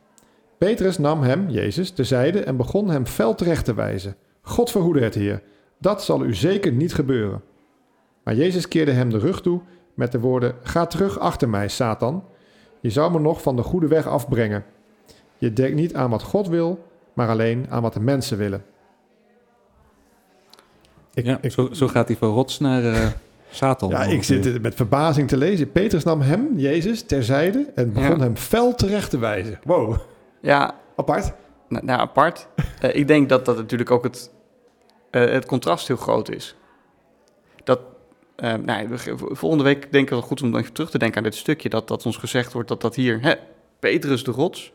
Petrus 0.57 0.97
nam 0.97 1.21
hem, 1.21 1.49
Jezus, 1.49 1.91
terzijde 1.91 2.43
en 2.43 2.57
begon 2.57 2.89
hem 2.89 3.05
fel 3.05 3.35
terecht 3.35 3.65
te 3.65 3.73
wijzen. 3.73 4.15
God 4.41 4.71
verhoede 4.71 5.01
het, 5.03 5.13
Heer. 5.15 5.41
Dat 5.77 6.03
zal 6.03 6.23
u 6.25 6.33
zeker 6.35 6.71
niet 6.71 6.93
gebeuren. 6.93 7.41
Maar 8.23 8.35
Jezus 8.35 8.67
keerde 8.67 8.91
hem 8.91 9.09
de 9.09 9.17
rug 9.17 9.41
toe 9.41 9.61
met 9.93 10.11
de 10.11 10.19
woorden: 10.19 10.55
Ga 10.63 10.85
terug 10.85 11.19
achter 11.19 11.49
mij, 11.49 11.67
Satan. 11.67 12.23
Je 12.79 12.89
zou 12.89 13.11
me 13.11 13.19
nog 13.19 13.41
van 13.41 13.55
de 13.55 13.63
goede 13.63 13.87
weg 13.87 14.07
afbrengen. 14.07 14.63
Je 15.37 15.53
denkt 15.53 15.75
niet 15.75 15.93
aan 15.95 16.09
wat 16.09 16.23
God 16.23 16.47
wil, 16.47 16.85
maar 17.13 17.29
alleen 17.29 17.65
aan 17.69 17.81
wat 17.81 17.93
de 17.93 17.99
mensen 17.99 18.37
willen. 18.37 18.63
Ik, 21.13 21.25
ja, 21.25 21.37
ik, 21.41 21.51
zo, 21.51 21.69
zo 21.71 21.87
gaat 21.87 22.07
hij 22.07 22.17
van 22.17 22.29
rots 22.29 22.59
naar 22.59 22.83
eh 22.83 23.07
Satan. 23.49 23.89
ja, 23.89 24.03
ik 24.03 24.23
zit 24.23 24.45
het 24.45 24.61
met 24.61 24.75
verbazing 24.75 25.27
te 25.27 25.37
lezen. 25.37 25.71
Petrus 25.71 26.03
nam 26.03 26.21
hem, 26.21 26.47
Jezus, 26.55 27.01
terzijde 27.03 27.71
en 27.75 27.93
begon 27.93 28.17
Ja. 28.17 28.23
hem 28.23 28.35
fel 28.37 28.75
terecht 28.75 29.09
te 29.09 29.17
wijzen. 29.17 29.59
Wow, 29.63 29.95
Ja, 30.41 30.75
apart. 30.95 31.33
Nou, 31.71 31.85
nou, 31.85 31.99
apart. 31.99 32.47
Eh, 32.81 32.95
ik 32.95 33.07
denk 33.07 33.29
dat 33.29 33.45
dat 33.45 33.57
natuurlijk 33.57 33.91
ook 33.91 34.03
het, 34.03 34.31
eh, 35.09 35.25
het 35.25 35.45
contrast 35.45 35.87
heel 35.87 35.97
groot 35.97 36.29
is. 36.29 36.55
Dat, 37.63 37.79
eh, 38.35 38.53
nou, 38.53 38.97
volgende 39.15 39.63
week 39.63 39.91
denk 39.91 40.03
ik 40.03 40.09
wel 40.09 40.21
goed 40.21 40.41
om 40.41 40.55
even 40.55 40.73
terug 40.73 40.89
te 40.89 40.97
denken 40.97 41.17
aan 41.17 41.23
dit 41.23 41.35
stukje. 41.35 41.69
Dat, 41.69 41.87
dat 41.87 42.05
ons 42.05 42.17
gezegd 42.17 42.53
wordt 42.53 42.67
dat 42.67 42.81
dat 42.81 42.95
hier, 42.95 43.21
hè, 43.21 43.33
Petrus 43.79 44.23
de 44.23 44.31
rots. 44.31 44.73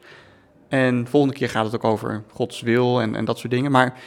En 0.68 1.06
volgende 1.09 1.35
keer 1.35 1.48
gaat 1.48 1.64
het 1.64 1.74
ook 1.74 1.85
over 1.85 2.22
Gods 2.32 2.61
wil 2.61 3.00
en, 3.00 3.14
en 3.14 3.24
dat 3.24 3.38
soort 3.38 3.52
dingen. 3.52 3.70
Maar 3.70 4.00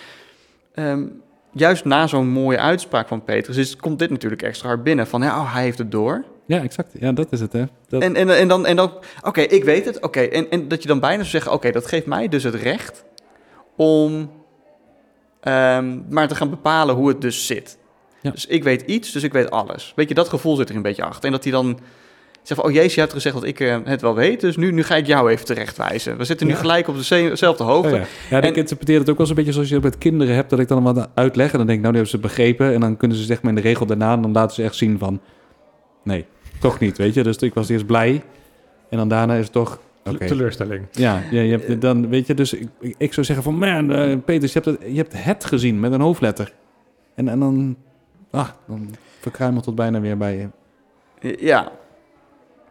ehm, 0.73 1.05
juist 1.51 1.85
na 1.85 2.07
zo'n 2.07 2.29
mooie 2.29 2.59
uitspraak 2.59 3.07
van 3.07 3.23
Petrus 3.23 3.57
is, 3.57 3.75
komt 3.75 3.99
dit 3.99 4.09
natuurlijk 4.09 4.41
extra 4.41 4.67
hard 4.67 4.83
binnen. 4.83 5.07
Van 5.07 5.21
ja, 5.21 5.39
oh, 5.39 5.53
hij 5.53 5.63
heeft 5.63 5.77
het 5.77 5.91
door. 5.91 6.23
Ja, 6.49 6.61
exact. 6.61 6.91
Ja, 6.99 7.11
dat 7.11 7.27
is 7.31 7.39
het, 7.39 7.53
hè. 7.53 7.63
Dat, 7.87 8.01
En, 8.01 8.15
en, 8.15 8.37
en 8.37 8.47
dan, 8.47 8.65
en 8.65 8.75
dan 8.75 8.91
oké, 9.21 9.41
ik 9.41 9.63
weet 9.63 9.85
het. 9.85 9.99
Oké, 10.01 10.19
en, 10.19 10.49
en 10.49 10.67
dat 10.67 10.81
je 10.81 10.87
dan 10.87 10.99
bijna 10.99 11.17
zou 11.17 11.27
zeggen, 11.29 11.51
oké, 11.51 11.71
dat 11.71 11.87
geeft 11.87 12.05
mij 12.05 12.27
dus 12.27 12.43
het 12.43 12.55
recht 12.55 13.05
om 13.75 14.31
ehm, 15.41 15.97
maar 16.09 16.27
te 16.27 16.35
gaan 16.35 16.49
bepalen 16.49 16.95
hoe 16.95 17.07
het 17.07 17.21
dus 17.21 17.45
zit. 17.45 17.77
Ja. 18.21 18.31
Dus 18.31 18.45
ik 18.45 18.63
weet 18.63 18.81
iets, 18.81 19.11
dus 19.11 19.23
ik 19.23 19.33
weet 19.33 19.51
alles. 19.51 19.93
Weet 19.95 20.09
je, 20.09 20.15
dat 20.15 20.29
gevoel 20.29 20.55
zit 20.55 20.69
er 20.69 20.75
een 20.75 20.81
beetje 20.81 21.03
achter. 21.03 21.25
En 21.25 21.31
dat 21.31 21.43
hij 21.43 21.51
dan 21.51 21.79
zegt 22.43 22.59
van, 22.61 22.69
oh 22.69 22.75
Jezus, 22.75 22.93
je 22.93 22.99
hebt 22.99 23.13
gezegd 23.13 23.35
dat 23.35 23.43
ik 23.43 23.59
eh, 23.59 23.77
het 23.83 24.01
wel 24.01 24.15
weet, 24.15 24.41
dus 24.41 24.57
nu, 24.57 24.71
nu 24.71 24.83
ga 24.83 24.95
ik 24.95 25.05
jou 25.07 25.31
even 25.31 25.45
terechtwijzen. 25.45 26.17
We 26.17 26.23
zitten 26.23 26.47
nu 26.47 26.53
Ja. 26.53 26.59
gelijk 26.59 26.87
op 26.87 26.95
dezelfde 26.95 27.63
hoogte. 27.63 27.93
Oh 27.93 27.97
ja, 27.99 28.05
ja 28.29 28.37
ik 28.37 28.43
En- 28.43 28.55
interpreteer 28.55 28.99
het 28.99 29.09
ook 29.09 29.17
wel 29.17 29.27
eens 29.27 29.29
een 29.29 29.35
beetje 29.35 29.51
zoals 29.51 29.67
je 29.67 29.73
dat 29.73 29.83
met 29.83 29.97
kinderen 29.97 30.35
hebt, 30.35 30.49
dat 30.49 30.59
ik 30.59 30.67
dan 30.67 30.83
wat 30.83 31.09
uitleg 31.13 31.51
en 31.51 31.57
dan 31.57 31.67
denk 31.67 31.77
ik, 31.79 31.83
nou, 31.83 31.93
die 31.93 32.01
hebben 32.03 32.07
ze 32.07 32.15
het 32.15 32.25
begrepen. 32.25 32.73
En 32.73 32.79
dan 32.79 32.97
kunnen 32.97 33.17
ze 33.17 33.23
zeg 33.23 33.41
maar 33.41 33.49
in 33.49 33.61
de 33.61 33.67
regel 33.67 33.85
daarna, 33.85 34.17
dan 34.17 34.31
laten 34.31 34.55
ze 34.55 34.63
echt 34.63 34.75
zien 34.75 34.97
van, 34.99 35.21
nee, 36.03 36.25
toch 36.59 36.79
niet, 36.79 36.97
weet 36.97 37.13
je. 37.13 37.23
Dus 37.23 37.37
ik 37.37 37.53
was 37.53 37.69
eerst 37.69 37.85
blij 37.85 38.23
en 38.89 38.97
dan 38.97 39.07
daarna 39.07 39.33
is 39.35 39.43
het 39.43 39.51
toch, 39.53 39.79
oké. 40.05 40.25
Teleurstelling. 40.27 40.85
Ja, 40.91 41.21
ja, 41.31 41.41
je 41.41 41.57
hebt 41.57 41.81
dan, 41.81 42.09
weet 42.09 42.27
je, 42.27 42.33
dus 42.33 42.53
ik, 42.53 42.67
ik 42.97 43.13
zou 43.13 43.25
zeggen 43.25 43.43
van, 43.45 43.55
man, 43.55 43.91
eh, 43.93 44.17
Peters, 44.25 44.53
je 44.53 44.59
hebt, 44.63 44.79
het, 44.81 44.91
je 44.91 44.97
hebt 44.97 45.13
het 45.23 45.45
gezien 45.45 45.79
met 45.79 45.91
een 45.91 46.01
hoofdletter. 46.01 46.53
En, 47.15 47.27
en 47.27 47.39
dan, 47.39 47.75
ah, 48.31 48.47
dan 48.67 48.89
verkruimelt 49.19 49.65
het 49.65 49.75
bijna 49.75 49.99
weer 50.01 50.17
bij 50.17 50.37
je. 50.37 50.47
Ja. 51.45 51.71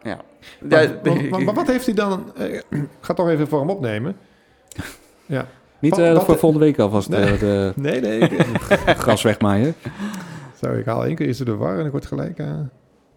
Ja. 0.03 0.19
Maar, 0.61 0.83
Ja, 0.83 0.99
maar- 1.03 1.29
maar- 1.29 1.41
maar 1.43 1.53
wat 1.53 1.67
heeft 1.67 1.85
hij 1.85 1.95
dan... 1.95 2.31
eh, 2.35 2.53
Ik 2.53 2.63
ga 3.01 3.13
toch 3.13 3.29
even 3.29 3.47
voor 3.47 3.59
hem 3.59 3.69
opnemen. 3.69 4.15
Ja. 5.25 5.45
Niet 5.79 5.91
Wat- 5.91 5.99
eh, 5.99 6.13
wat- 6.13 6.25
voor 6.25 6.37
volgende 6.37 6.65
week 6.65 6.79
alvast 6.79 7.09
Nee. 7.09 7.33
eh, 7.33 7.39
de 7.39 7.73
Nee, 7.75 8.01
nee. 8.01 8.19
ik- 8.19 8.45
gas 9.07 9.21
wegmaaien. 9.21 9.73
Zo, 10.61 10.73
ik 10.73 10.85
haal 10.85 11.05
één 11.05 11.15
keer 11.15 11.27
iets 11.27 11.37
door 11.37 11.45
de 11.47 11.55
war 11.55 11.79
en 11.79 11.85
ik 11.85 11.91
word 11.91 12.05
gelijk 12.05 12.37
eh, 12.37 12.53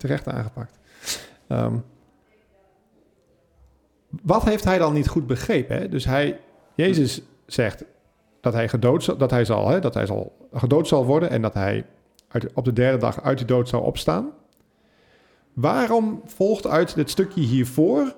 terecht 0.03 0.29
aangepakt. 0.29 0.79
Ehm, 1.47 1.77
wat 4.23 4.45
heeft 4.45 4.65
hij 4.65 4.79
dan 4.79 4.93
niet 4.93 5.09
goed 5.09 5.27
begrepen? 5.27 5.77
Hè? 5.77 5.89
Dus 5.89 6.05
hij, 6.05 6.41
Jezus 6.75 7.23
zegt 7.47 7.85
dat 8.41 8.53
hij, 8.53 8.69
gedood, 8.69 9.03
zal- 9.05 9.17
dat, 9.17 9.31
hij 9.31 9.45
zal, 9.45 9.69
hè, 9.69 9.81
dat 9.81 9.95
hij 9.95 10.07
zal, 10.07 10.49
gedood 10.53 10.89
zal 10.89 11.05
worden 11.07 11.31
en 11.31 11.43
dat 11.43 11.55
hij 11.55 11.87
uit, 12.29 12.53
op 12.55 12.65
de 12.65 12.73
derde 12.73 12.99
dag 12.99 13.23
uit 13.23 13.39
de 13.39 13.45
dood 13.45 13.69
zal 13.69 13.81
opstaan. 13.81 14.31
Waarom 15.53 16.23
volgt 16.25 16.67
uit 16.67 16.95
dit 16.95 17.11
stukje 17.11 17.41
hiervoor, 17.41 18.15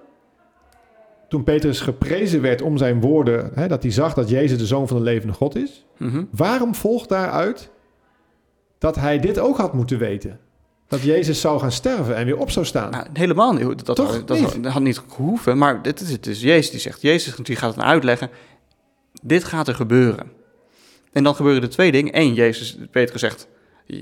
toen 1.29 1.44
Petrus 1.44 1.81
geprezen 1.81 2.40
werd 2.40 2.62
om 2.62 2.77
zijn 2.77 3.01
woorden, 3.01 3.51
hè, 3.55 3.68
dat 3.68 3.83
hij 3.83 3.92
zag 3.92 4.14
dat 4.14 4.29
Jezus 4.29 4.59
de 4.59 4.66
Zoon 4.66 4.88
van 4.88 4.97
de 4.97 5.03
levende 5.03 5.35
God 5.35 5.57
is, 5.57 5.87
Mhm. 5.97 6.25
Waarom 6.31 6.75
volgt 6.75 7.09
daaruit 7.09 7.70
dat 8.79 8.94
hij 8.97 9.18
dit 9.18 9.38
ook 9.38 9.57
had 9.57 9.73
moeten 9.73 9.99
weten? 9.99 10.40
Dat 10.88 11.03
Jezus 11.03 11.40
zou 11.40 11.61
gaan 11.61 11.73
sterven 11.73 12.16
en 12.16 12.25
weer 12.25 12.37
op 12.38 12.51
zou 12.51 12.66
staan. 12.66 12.90
Nou, 12.90 13.07
helemaal 13.12 13.53
niet. 13.53 13.87
Dat, 13.87 13.97
Toch 13.97 14.12
dat, 14.12 14.29
dat, 14.29 14.38
niet? 14.38 14.62
dat 14.62 14.73
had 14.73 14.83
niet 14.83 15.01
gehoeven. 15.09 15.59
Maar 15.59 15.83
dit 15.83 16.01
is 16.01 16.11
het 16.11 16.27
is 16.27 16.40
Jezus 16.40 16.70
die 16.70 16.81
zegt. 16.81 17.03
Jezus 17.03 17.35
die 17.37 17.57
gaat 17.57 17.75
het 17.75 17.85
uitleggen. 17.85 18.31
Dit 19.23 19.44
gaat 19.44 19.68
er 19.68 19.75
gebeuren. 19.75 20.31
En 21.12 21.25
dan 21.25 21.35
gebeuren 21.35 21.62
er 21.62 21.68
twee 21.68 21.92
dingen. 21.92 22.18
Eén, 22.18 22.35
Jezus, 22.35 22.79
Petrus 22.90 23.20
zegt... 23.20 23.47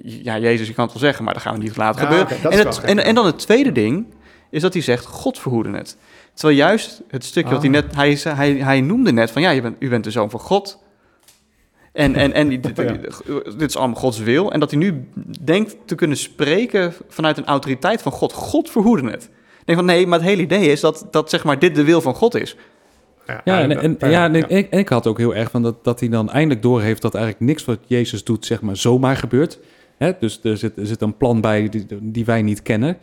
Ja, 0.03 0.38
Jezus, 0.38 0.66
je 0.66 0.75
kan 0.75 0.85
het 0.85 0.92
wel 0.92 1.03
zeggen, 1.03 1.25
maar 1.25 1.35
dat 1.35 1.42
gaan 1.42 1.55
we 1.55 1.62
niet 1.62 1.77
laten 1.77 2.01
Ja, 2.03 2.07
gebeuren. 2.09 2.51
en, 2.59 2.66
het, 2.66 2.81
en, 2.81 2.99
en 2.99 3.14
dan 3.14 3.27
het 3.27 3.38
tweede 3.38 3.73
ding 3.73 4.07
is 4.51 4.62
dat 4.62 4.73
hij 4.73 4.83
zegt, 4.83 5.05
God 5.07 5.38
verhoede 5.38 5.71
het. 5.77 5.97
Terwijl 6.35 6.59
juist 6.59 7.03
het 7.09 7.25
stukje 7.25 7.51
wat 7.53 7.62
hij 7.62 7.71
Ah. 7.75 7.83
net... 7.83 7.95
Hij, 7.95 8.35
hij, 8.35 8.53
hij 8.55 8.81
noemde 8.81 9.12
net 9.12 9.31
van, 9.31 9.42
ja, 9.42 9.51
je 9.51 9.61
bent, 9.62 9.77
u 9.79 9.88
bent 9.88 10.05
de 10.05 10.11
zoon 10.11 10.31
van 10.31 10.40
God. 10.40 10.82
En, 11.92 12.14
en, 12.14 12.33
en 12.33 12.48
dit, 12.48 12.72
Ja. 12.76 12.92
dit 13.57 13.68
is 13.68 13.76
allemaal 13.76 14.00
Gods 14.00 14.18
wil. 14.18 14.52
En 14.52 14.61
dat 14.61 14.70
hij 14.70 14.81
nu 14.81 15.09
denkt 15.40 15.76
te 15.85 15.94
kunnen 15.94 16.16
spreken 16.16 16.92
vanuit 17.09 17.38
een 17.38 17.46
autoriteit 17.46 18.02
van 18.02 18.12
God. 18.12 18.33
God 18.33 18.70
verhoede 18.70 19.11
het. 19.11 19.24
Ik 19.24 19.68
denk 19.68 19.78
van, 19.78 19.87
nee, 19.87 20.07
maar 20.07 20.18
het 20.18 20.28
hele 20.28 20.42
idee 20.42 20.66
is 20.66 20.81
dat, 20.81 21.07
dat 21.11 21.31
zeg 21.31 21.44
maar, 21.44 21.59
dit 21.59 21.74
de 21.74 21.85
wil 21.85 22.00
van 22.00 22.14
God 22.14 22.35
is. 22.35 22.57
Ja, 23.26 23.61
en, 23.61 23.78
en, 23.78 23.96
ja, 24.11 24.24
en 24.24 24.35
ja. 24.35 24.48
ik, 24.48 24.70
ik 24.70 24.88
had 24.88 25.07
ook 25.07 25.18
heel 25.18 25.35
erg 25.35 25.50
van 25.50 25.62
dat, 25.62 25.85
dat 25.85 26.00
hij 26.00 26.09
dan 26.09 26.31
eindelijk 26.31 26.62
doorheeft 26.62 27.02
dat 27.02 27.14
eigenlijk 27.14 27.44
niks 27.44 27.64
wat 27.64 27.78
Jezus 27.87 28.24
doet, 28.24 28.46
zeg 28.46 28.61
maar, 28.61 28.76
zomaar 28.76 29.16
gebeurt. 29.16 29.59
Hè? 29.96 30.12
Dus 30.20 30.40
er 30.42 30.57
zit, 30.57 30.78
er 30.78 30.87
zit 30.87 31.02
een 31.02 31.16
plan 31.16 31.40
bij 31.40 31.68
die, 31.68 31.87
die 32.00 32.24
wij 32.24 32.42
niet 32.42 32.62
kennen. 32.62 32.98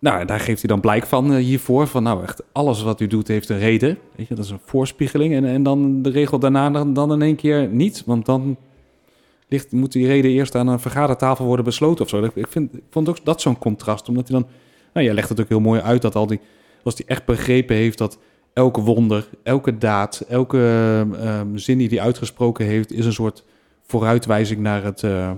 Nou, 0.00 0.24
daar 0.24 0.40
geeft 0.40 0.60
hij 0.60 0.68
dan 0.68 0.80
blijk 0.80 1.06
van 1.06 1.32
eh, 1.32 1.44
hiervoor. 1.44 1.86
Van 1.86 2.02
nou, 2.02 2.22
echt 2.22 2.42
alles 2.52 2.82
wat 2.82 3.00
u 3.00 3.06
doet 3.06 3.28
heeft 3.28 3.48
een 3.48 3.58
reden. 3.58 3.98
Weet 4.16 4.28
je, 4.28 4.34
dat 4.34 4.44
is 4.44 4.50
een 4.50 4.60
voorspiegeling. 4.64 5.34
En, 5.34 5.44
en 5.44 5.62
dan 5.62 6.02
de 6.02 6.10
regel 6.10 6.38
daarna 6.38 6.70
dan, 6.70 6.92
dan 6.92 7.12
in 7.12 7.22
één 7.22 7.36
keer 7.36 7.68
niet. 7.68 8.02
Want 8.06 8.26
dan 8.26 8.56
ligt, 9.48 9.72
moet 9.72 9.92
die 9.92 10.06
reden 10.06 10.30
eerst 10.30 10.54
aan 10.54 10.68
een 10.68 10.80
vergadertafel 10.80 11.44
worden 11.44 11.64
besloten 11.64 12.04
of 12.04 12.10
zo. 12.10 12.28
Ik, 12.34 12.46
vind, 12.48 12.72
vond 12.90 13.08
ook 13.08 13.24
dat 13.24 13.40
zo'n 13.40 13.58
contrast. 13.58 14.08
Omdat 14.08 14.28
hij 14.28 14.38
dan... 14.38 14.48
Nou, 14.92 15.06
jij 15.06 15.14
legt 15.14 15.28
het 15.28 15.40
ook 15.40 15.48
heel 15.48 15.60
mooi 15.60 15.80
uit 15.80 16.02
dat 16.02 16.14
al 16.14 16.26
die... 16.26 16.40
Als 16.84 16.94
hij 16.94 17.04
echt 17.06 17.24
begrepen 17.24 17.76
heeft 17.76 17.98
dat 17.98 18.18
elke 18.52 18.80
wonder, 18.80 19.28
elke 19.42 19.78
daad, 19.78 20.24
elke 20.28 20.58
ehm, 21.20 21.56
zin 21.56 21.78
die 21.78 21.88
hij 21.88 22.00
uitgesproken 22.00 22.66
heeft... 22.66 22.92
is 22.92 23.06
een 23.06 23.12
soort 23.12 23.44
vooruitwijzing 23.82 24.60
naar 24.60 24.84
het... 24.84 25.02
eh, 25.02 25.30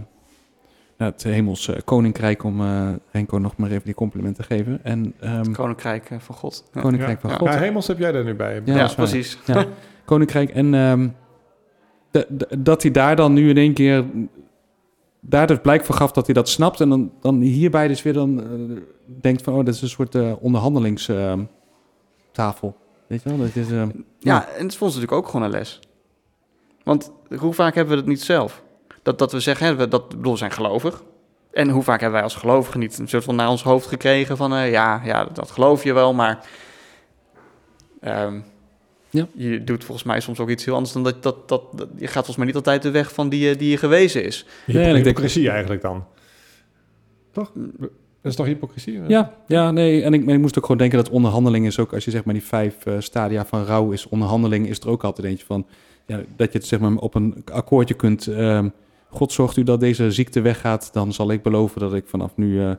het 1.04 1.22
hemels 1.22 1.70
koninkrijk, 1.84 2.44
om 2.44 2.60
eh 2.60 2.88
Renko 3.10 3.38
nog 3.38 3.56
maar 3.56 3.70
even 3.70 3.84
die 3.84 3.94
complimenten 3.94 4.46
te 4.48 4.54
geven. 4.54 4.80
En 4.84 5.14
ehm, 5.20 5.38
Het 5.38 5.56
koninkrijk 5.56 6.10
van 6.18 6.34
God. 6.34 6.64
Ja, 6.72 6.80
koninkrijk 6.80 7.20
van 7.20 7.30
Ja. 7.30 7.36
God. 7.36 7.48
Ja, 7.48 7.58
hemels 7.58 7.86
heb 7.86 7.98
jij 7.98 8.14
er 8.14 8.24
nu 8.24 8.34
bij. 8.34 8.54
Ja, 8.54 8.74
Ja, 8.74 8.82
dat 8.86 8.94
precies. 8.96 9.38
Ja, 9.46 9.64
koninkrijk. 10.04 10.50
En 10.50 10.74
ehm, 10.74 11.08
de- 12.10 12.26
de- 12.30 12.62
dat 12.62 12.82
hij 12.82 12.90
daar 12.90 13.16
dan 13.16 13.32
nu 13.32 13.48
in 13.48 13.56
één 13.56 13.74
keer 13.74 14.04
daar 15.20 15.46
dus 15.46 15.58
blijk 15.62 15.84
van 15.84 15.94
gaf 15.94 16.12
dat 16.12 16.24
hij 16.26 16.34
dat 16.34 16.48
snapt. 16.48 16.80
En 16.80 16.88
dan, 16.88 17.12
dan 17.20 17.40
hierbij 17.40 17.88
dus 17.88 18.02
weer 18.02 18.12
dan 18.12 18.40
eh, 18.42 18.46
denkt 19.20 19.42
van, 19.42 19.52
oh, 19.54 19.64
dat 19.64 19.74
is 19.74 19.82
een 19.82 19.88
soort 19.88 20.14
eh, 20.14 20.32
onderhandelingstafel. 20.40 21.46
Weet 23.06 23.22
je 23.22 23.28
wel? 23.28 23.38
Dat 23.38 23.56
is, 23.56 23.70
ehm, 23.70 23.90
Ja, 24.18 24.46
en 24.48 24.62
het 24.62 24.70
is 24.70 24.76
voor 24.76 24.86
ons 24.86 24.96
natuurlijk 24.96 25.22
ook 25.24 25.26
gewoon 25.30 25.42
een 25.46 25.50
les. 25.52 25.80
Want 26.84 27.12
hoe 27.38 27.52
vaak 27.52 27.74
hebben 27.74 27.92
we 27.94 28.00
het 28.00 28.08
niet 28.08 28.22
zelf? 28.22 28.62
Dat, 29.02 29.18
dat 29.18 29.32
we 29.32 29.40
zeggen, 29.40 29.66
hè, 29.66 29.74
we, 29.74 29.88
dat, 29.88 30.08
bedoel, 30.08 30.32
we 30.32 30.38
zijn 30.38 30.50
gelovig. 30.50 31.02
En 31.52 31.68
hoe 31.68 31.82
vaak 31.82 32.00
hebben 32.00 32.18
wij 32.18 32.28
als 32.28 32.34
gelovigen 32.36 32.80
niet 32.80 32.98
een 32.98 33.08
soort 33.08 33.24
van 33.24 33.34
naar 33.36 33.48
ons 33.48 33.62
hoofd 33.62 33.86
gekregen 33.86 34.36
van... 34.36 34.54
eh, 34.54 34.70
ja, 34.70 35.00
ja, 35.04 35.24
dat 35.24 35.50
geloof 35.50 35.84
je 35.84 35.92
wel, 35.92 36.14
maar... 36.14 36.46
ehm, 38.00 38.40
Ja. 39.10 39.26
Je 39.34 39.64
doet 39.64 39.84
volgens 39.84 40.06
mij 40.06 40.20
soms 40.20 40.40
ook 40.40 40.48
iets 40.48 40.64
heel 40.64 40.74
anders 40.74 40.92
dan 40.92 41.02
dat, 41.02 41.22
dat, 41.22 41.48
dat, 41.48 41.62
dat- 41.72 41.88
Je 41.96 42.04
gaat 42.06 42.12
volgens 42.14 42.36
mij 42.36 42.46
niet 42.46 42.54
altijd 42.54 42.82
de 42.82 42.90
weg 42.90 43.12
van 43.14 43.28
die, 43.28 43.48
je- 43.48 43.56
die 43.56 43.70
je 43.70 43.76
gewezen 43.76 44.24
is. 44.24 44.46
Nee, 44.66 44.76
en 44.76 44.82
ik 44.88 44.92
denk- 44.92 45.04
hypocrisie 45.04 45.50
eigenlijk 45.50 45.82
dan. 45.82 46.04
Toch? 47.32 47.52
Dat 48.22 48.30
is 48.30 48.36
toch 48.36 48.46
hypocrisie? 48.46 49.00
Ja, 49.08 49.34
ja, 49.46 49.70
nee. 49.70 50.02
En 50.02 50.14
ik 50.14 50.38
moest 50.38 50.56
ook 50.58 50.62
gewoon 50.64 50.80
denken 50.80 50.98
dat 50.98 51.10
onderhandeling 51.10 51.66
is 51.66 51.78
ook, 51.78 51.92
als 51.94 52.04
je 52.04 52.10
zeg 52.10 52.24
maar 52.24 52.34
die 52.34 52.42
vijf 52.44 52.86
eh, 52.86 52.94
stadia 52.98 53.44
van 53.46 53.64
rouw 53.64 53.90
is, 53.90 54.08
onderhandeling 54.08 54.68
is 54.68 54.78
er 54.80 54.88
ook 54.88 55.04
altijd 55.04 55.26
eentje 55.26 55.46
van, 55.46 55.66
ja, 56.06 56.20
dat 56.36 56.52
je 56.52 56.58
het 56.58 56.66
zeg 56.66 56.80
maar 56.80 56.94
op 56.96 57.14
een 57.14 57.42
akkoordje 57.52 57.94
kunt. 57.94 58.26
ehm, 58.26 58.68
God 59.12 59.32
zorgt 59.32 59.56
u 59.56 59.62
dat 59.62 59.80
deze 59.80 60.10
ziekte 60.10 60.40
weggaat, 60.40 60.90
dan 60.92 61.12
zal 61.12 61.30
ik 61.30 61.42
beloven 61.42 61.80
dat 61.80 61.94
ik 61.94 62.04
vanaf 62.06 62.30
nu 62.34 62.60
eh, 62.60 62.70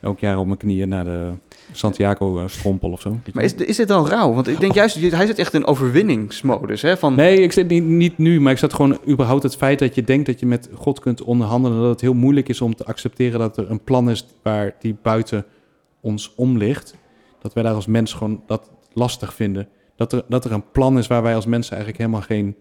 elk 0.00 0.18
jaar 0.18 0.38
op 0.38 0.46
mijn 0.46 0.58
knieën 0.58 0.88
naar 0.88 1.04
de 1.04 1.32
Santiago 1.72 2.38
eh, 2.38 2.44
strompel 2.46 2.90
of 2.90 3.00
zo. 3.00 3.18
Maar 3.32 3.44
is, 3.44 3.54
is 3.54 3.76
dit 3.76 3.88
dan 3.88 4.06
rauw? 4.06 4.34
Want 4.34 4.48
ik 4.48 4.60
denk 4.60 4.74
juist, 4.74 5.00
hij 5.00 5.26
zit 5.26 5.38
echt 5.38 5.54
in 5.54 5.66
overwinningsmodus. 5.66 6.82
Hè, 6.82 6.96
van, 6.96 7.14
Nee, 7.14 7.40
ik 7.40 7.52
zit 7.52 7.68
niet, 7.68 7.84
niet 7.84 8.18
nu, 8.18 8.40
maar 8.40 8.52
ik 8.52 8.58
zat 8.58 8.72
gewoon 8.72 8.98
überhaupt 9.08 9.42
het 9.42 9.56
feit 9.56 9.78
dat 9.78 9.94
je 9.94 10.02
denkt 10.02 10.26
dat 10.26 10.40
je 10.40 10.46
met 10.46 10.68
God 10.74 11.00
kunt 11.00 11.22
onderhandelen, 11.22 11.80
dat 11.80 11.90
het 11.90 12.00
heel 12.00 12.14
moeilijk 12.14 12.48
is 12.48 12.60
om 12.60 12.74
te 12.74 12.84
accepteren 12.84 13.38
dat 13.38 13.56
er 13.56 13.70
een 13.70 13.84
plan 13.84 14.10
is 14.10 14.26
waar 14.42 14.74
die 14.78 14.96
buiten 15.02 15.46
ons 16.00 16.32
om 16.36 16.56
ligt. 16.56 16.94
Dat 17.40 17.52
wij 17.52 17.62
daar 17.62 17.74
als 17.74 17.86
mens 17.86 18.12
gewoon 18.12 18.42
dat 18.46 18.70
lastig 18.92 19.34
vinden. 19.34 19.68
Dat 19.96 20.12
er, 20.12 20.24
dat 20.28 20.44
er 20.44 20.52
een 20.52 20.70
plan 20.70 20.98
is 20.98 21.06
waar 21.06 21.22
wij 21.22 21.34
als 21.34 21.46
mensen 21.46 21.76
eigenlijk 21.76 22.02
helemaal 22.02 22.26
geen 22.26 22.56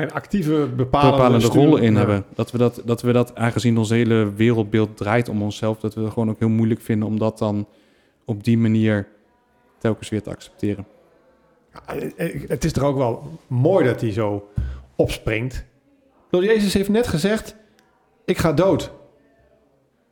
Geen 0.00 0.12
actieve 0.12 0.68
bepalende, 0.76 1.16
bepalende 1.16 1.46
rol 1.46 1.76
in 1.76 1.92
Ja. 1.92 1.98
hebben. 1.98 2.24
Dat 2.34 2.50
we 2.50 2.58
dat, 2.58 2.82
dat 2.84 3.02
we 3.02 3.12
dat, 3.12 3.34
aangezien 3.34 3.78
ons 3.78 3.90
hele 3.90 4.32
wereldbeeld 4.34 4.96
draait 4.96 5.28
om 5.28 5.42
onszelf, 5.42 5.78
dat 5.80 5.94
we 5.94 6.00
het 6.00 6.12
gewoon 6.12 6.30
ook 6.30 6.38
heel 6.38 6.48
moeilijk 6.48 6.80
vinden 6.80 7.08
om 7.08 7.18
dat 7.18 7.38
dan 7.38 7.68
op 8.24 8.44
die 8.44 8.58
manier 8.58 9.08
telkens 9.78 10.08
weer 10.08 10.22
te 10.22 10.30
accepteren. 10.30 10.86
Ja, 11.72 11.94
eh, 12.16 12.48
Het 12.48 12.64
is 12.64 12.72
toch 12.72 12.84
ook 12.84 12.96
wel 12.96 13.38
mooi 13.46 13.84
dat 13.84 14.00
hij 14.00 14.12
zo 14.12 14.48
opspringt. 14.96 15.64
Bedoel, 16.30 16.46
Jezus 16.46 16.74
heeft 16.74 16.88
net 16.88 17.06
gezegd, 17.06 17.56
ik 18.24 18.38
ga 18.38 18.52
dood. 18.52 18.92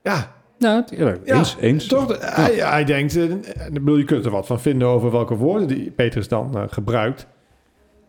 Ja, 0.02 0.36
Ja, 0.58 0.84
eens, 1.24 1.56
eens. 1.60 1.86
Toch, 1.86 2.34
hij, 2.34 2.54
hij 2.54 2.84
denkt, 2.84 3.16
eh, 3.16 3.32
bedoel, 3.72 3.96
je 3.96 4.04
kunt 4.04 4.24
er 4.24 4.30
wat 4.30 4.46
van 4.46 4.60
vinden 4.60 4.88
over 4.88 5.10
welke 5.10 5.34
woorden 5.36 5.68
die 5.68 5.90
Petrus 5.90 6.28
dan 6.28 6.56
eh, 6.56 6.62
gebruikt. 6.68 7.26